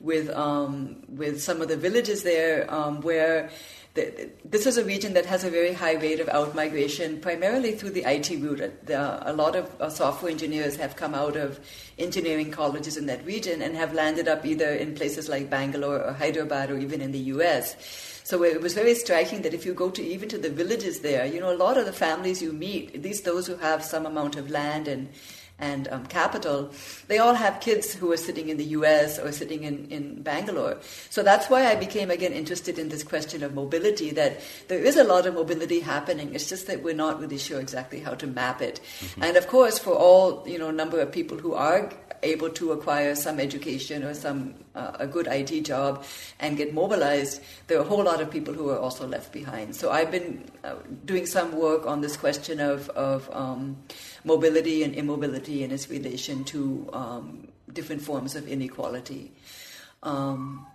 with 0.00 0.30
um, 0.30 1.02
with 1.08 1.42
some 1.42 1.60
of 1.60 1.68
the 1.68 1.76
villages 1.76 2.22
there, 2.22 2.72
um, 2.72 3.02
where 3.02 3.50
this 3.96 4.66
is 4.66 4.76
a 4.76 4.84
region 4.84 5.14
that 5.14 5.26
has 5.26 5.44
a 5.44 5.50
very 5.50 5.72
high 5.72 5.94
rate 5.94 6.20
of 6.20 6.28
outmigration, 6.28 7.20
primarily 7.20 7.72
through 7.72 7.90
the 7.90 8.04
IT 8.04 8.30
route. 8.40 8.60
a 8.88 9.32
lot 9.32 9.56
of 9.56 9.80
uh, 9.80 9.88
software 9.90 10.30
engineers 10.30 10.76
have 10.76 10.96
come 10.96 11.14
out 11.14 11.36
of 11.36 11.58
engineering 11.98 12.50
colleges 12.50 12.96
in 12.96 13.06
that 13.06 13.24
region 13.24 13.62
and 13.62 13.74
have 13.74 13.94
landed 13.94 14.28
up 14.28 14.44
either 14.44 14.68
in 14.68 14.94
places 14.94 15.28
like 15.28 15.50
Bangalore 15.50 16.00
or 16.02 16.12
Hyderabad 16.12 16.70
or 16.70 16.78
even 16.78 17.00
in 17.00 17.12
the 17.12 17.24
US. 17.34 17.76
So 18.24 18.42
it 18.42 18.60
was 18.60 18.74
very 18.74 18.94
striking 18.94 19.42
that 19.42 19.54
if 19.54 19.64
you 19.64 19.72
go 19.72 19.88
to 19.90 20.02
even 20.02 20.28
to 20.30 20.38
the 20.38 20.50
villages 20.50 21.00
there, 21.00 21.24
you 21.26 21.40
know, 21.40 21.52
a 21.52 21.56
lot 21.56 21.78
of 21.78 21.86
the 21.86 21.92
families 21.92 22.42
you 22.42 22.52
meet, 22.52 22.94
at 22.94 23.02
least 23.02 23.24
those 23.24 23.46
who 23.46 23.56
have 23.56 23.84
some 23.84 24.04
amount 24.04 24.36
of 24.36 24.50
land 24.50 24.88
and 24.88 25.08
and 25.58 25.88
um, 25.88 26.06
capital, 26.06 26.70
they 27.08 27.18
all 27.18 27.34
have 27.34 27.60
kids 27.60 27.94
who 27.94 28.12
are 28.12 28.16
sitting 28.16 28.48
in 28.48 28.56
the 28.58 28.64
US 28.64 29.18
or 29.18 29.32
sitting 29.32 29.64
in, 29.64 29.86
in 29.90 30.22
Bangalore. 30.22 30.78
So 31.08 31.22
that's 31.22 31.48
why 31.48 31.66
I 31.66 31.74
became 31.74 32.10
again 32.10 32.32
interested 32.32 32.78
in 32.78 32.90
this 32.90 33.02
question 33.02 33.42
of 33.42 33.54
mobility, 33.54 34.10
that 34.10 34.40
there 34.68 34.80
is 34.80 34.96
a 34.96 35.04
lot 35.04 35.26
of 35.26 35.34
mobility 35.34 35.80
happening. 35.80 36.34
It's 36.34 36.48
just 36.48 36.66
that 36.66 36.82
we're 36.82 36.94
not 36.94 37.20
really 37.20 37.38
sure 37.38 37.60
exactly 37.60 38.00
how 38.00 38.14
to 38.14 38.26
map 38.26 38.60
it. 38.60 38.80
Mm-hmm. 39.00 39.22
And 39.22 39.36
of 39.36 39.48
course, 39.48 39.78
for 39.78 39.94
all, 39.94 40.44
you 40.46 40.58
know, 40.58 40.70
number 40.70 41.00
of 41.00 41.10
people 41.10 41.38
who 41.38 41.54
are 41.54 41.90
able 42.22 42.50
to 42.50 42.72
acquire 42.72 43.14
some 43.14 43.40
education 43.40 44.02
or 44.02 44.14
some 44.14 44.54
uh, 44.74 44.92
a 44.98 45.06
good 45.06 45.26
IT 45.26 45.62
job 45.62 46.04
and 46.40 46.56
get 46.56 46.74
mobilized, 46.74 47.42
there 47.66 47.78
are 47.78 47.82
a 47.82 47.88
whole 47.88 48.04
lot 48.04 48.20
of 48.20 48.30
people 48.30 48.54
who 48.54 48.70
are 48.70 48.78
also 48.78 49.06
left 49.06 49.32
behind. 49.32 49.74
So 49.74 49.90
I've 49.90 50.10
been 50.10 50.44
uh, 50.64 50.76
doing 51.04 51.26
some 51.26 51.52
work 51.56 51.86
on 51.86 52.00
this 52.00 52.16
question 52.16 52.60
of 52.60 52.88
of 52.90 53.28
um, 53.32 53.76
mobility 54.24 54.82
and 54.82 54.94
immobility 54.94 55.64
and 55.64 55.72
its 55.72 55.88
relation 55.90 56.44
to 56.44 56.88
um, 56.92 57.48
different 57.72 58.02
forms 58.02 58.36
of 58.36 58.48
inequality. 58.48 59.32
Um, 60.02 60.66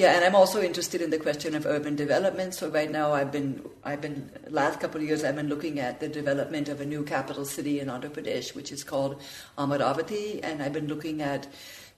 yeah, 0.00 0.16
and 0.16 0.24
I'm 0.24 0.34
also 0.34 0.62
interested 0.62 1.02
in 1.02 1.10
the 1.10 1.18
question 1.18 1.54
of 1.54 1.66
urban 1.66 1.96
development. 1.96 2.54
So 2.54 2.68
right 2.68 2.90
now, 2.90 3.12
I've 3.12 3.30
been, 3.30 3.64
I've 3.84 4.00
been, 4.00 4.30
last 4.48 4.80
couple 4.80 5.00
of 5.00 5.06
years, 5.06 5.24
I've 5.24 5.36
been 5.36 5.48
looking 5.48 5.78
at 5.78 6.00
the 6.00 6.08
development 6.08 6.68
of 6.68 6.80
a 6.80 6.86
new 6.86 7.02
capital 7.02 7.44
city 7.44 7.80
in 7.80 7.88
Andhra 7.88 8.10
Pradesh, 8.10 8.54
which 8.54 8.72
is 8.72 8.82
called 8.84 9.20
Amaravati, 9.58 10.40
and 10.42 10.62
I've 10.62 10.72
been 10.72 10.88
looking 10.88 11.22
at 11.22 11.46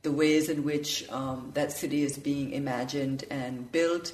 the 0.02 0.12
ways 0.12 0.48
in 0.48 0.64
which 0.64 1.08
um, 1.10 1.50
that 1.54 1.72
city 1.72 2.02
is 2.02 2.18
being 2.18 2.52
imagined 2.52 3.24
and 3.30 3.70
built. 3.70 4.12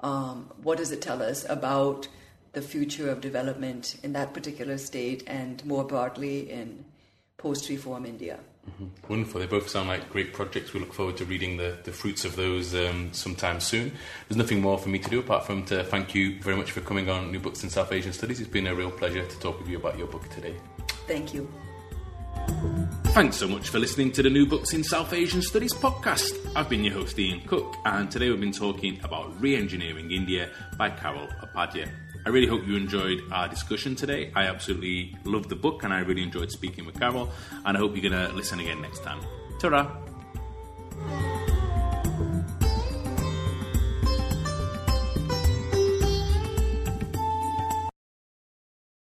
Um, 0.00 0.50
what 0.62 0.78
does 0.78 0.92
it 0.92 1.00
tell 1.00 1.22
us 1.22 1.46
about 1.48 2.08
the 2.52 2.62
future 2.62 3.08
of 3.10 3.20
development 3.20 3.96
in 4.02 4.12
that 4.12 4.34
particular 4.34 4.76
state 4.76 5.22
and 5.26 5.64
more 5.64 5.84
broadly 5.84 6.50
in 6.50 6.84
post 7.36 7.68
reform 7.68 8.04
India. 8.04 8.38
Mm-hmm. 8.68 9.12
Wonderful. 9.12 9.40
They 9.40 9.46
both 9.46 9.68
sound 9.68 9.88
like 9.88 10.10
great 10.10 10.32
projects. 10.32 10.72
We 10.72 10.80
look 10.80 10.92
forward 10.92 11.16
to 11.18 11.24
reading 11.24 11.56
the, 11.56 11.78
the 11.82 11.92
fruits 11.92 12.24
of 12.24 12.36
those 12.36 12.74
um, 12.74 13.12
sometime 13.12 13.60
soon. 13.60 13.92
There's 14.28 14.36
nothing 14.36 14.60
more 14.60 14.78
for 14.78 14.90
me 14.90 14.98
to 14.98 15.08
do 15.08 15.20
apart 15.20 15.46
from 15.46 15.64
to 15.66 15.82
thank 15.84 16.14
you 16.14 16.40
very 16.40 16.56
much 16.56 16.70
for 16.70 16.80
coming 16.80 17.08
on 17.08 17.32
New 17.32 17.40
Books 17.40 17.62
in 17.62 17.70
South 17.70 17.92
Asian 17.92 18.12
Studies. 18.12 18.40
It's 18.40 18.50
been 18.50 18.66
a 18.66 18.74
real 18.74 18.90
pleasure 18.90 19.24
to 19.24 19.40
talk 19.40 19.58
with 19.58 19.68
you 19.68 19.78
about 19.78 19.96
your 19.98 20.06
book 20.08 20.28
today. 20.28 20.54
Thank 21.06 21.32
you. 21.32 21.50
Thanks 23.06 23.36
so 23.36 23.48
much 23.48 23.68
for 23.70 23.78
listening 23.78 24.12
to 24.12 24.22
the 24.22 24.30
New 24.30 24.46
Books 24.46 24.72
in 24.72 24.84
South 24.84 25.12
Asian 25.12 25.42
Studies 25.42 25.74
podcast. 25.74 26.32
I've 26.54 26.68
been 26.68 26.84
your 26.84 26.94
host 26.94 27.18
Ian 27.18 27.40
Cook, 27.46 27.76
and 27.84 28.10
today 28.10 28.30
we've 28.30 28.40
been 28.40 28.52
talking 28.52 29.00
about 29.02 29.40
re 29.40 29.56
engineering 29.56 30.12
India 30.12 30.50
by 30.78 30.90
Carol 30.90 31.28
Upadhya. 31.42 31.90
I 32.26 32.28
really 32.28 32.46
hope 32.46 32.66
you 32.66 32.76
enjoyed 32.76 33.22
our 33.32 33.48
discussion 33.48 33.96
today. 33.96 34.30
I 34.34 34.44
absolutely 34.44 35.16
loved 35.24 35.48
the 35.48 35.56
book 35.56 35.84
and 35.84 35.92
I 35.92 36.00
really 36.00 36.22
enjoyed 36.22 36.50
speaking 36.50 36.84
with 36.84 36.98
Carol, 36.98 37.30
and 37.64 37.76
I 37.76 37.80
hope 37.80 37.96
you're 37.96 38.10
going 38.10 38.28
to 38.28 38.34
listen 38.34 38.60
again 38.60 38.80
next 38.82 39.02
time. 39.02 39.20
Ta 39.58 40.00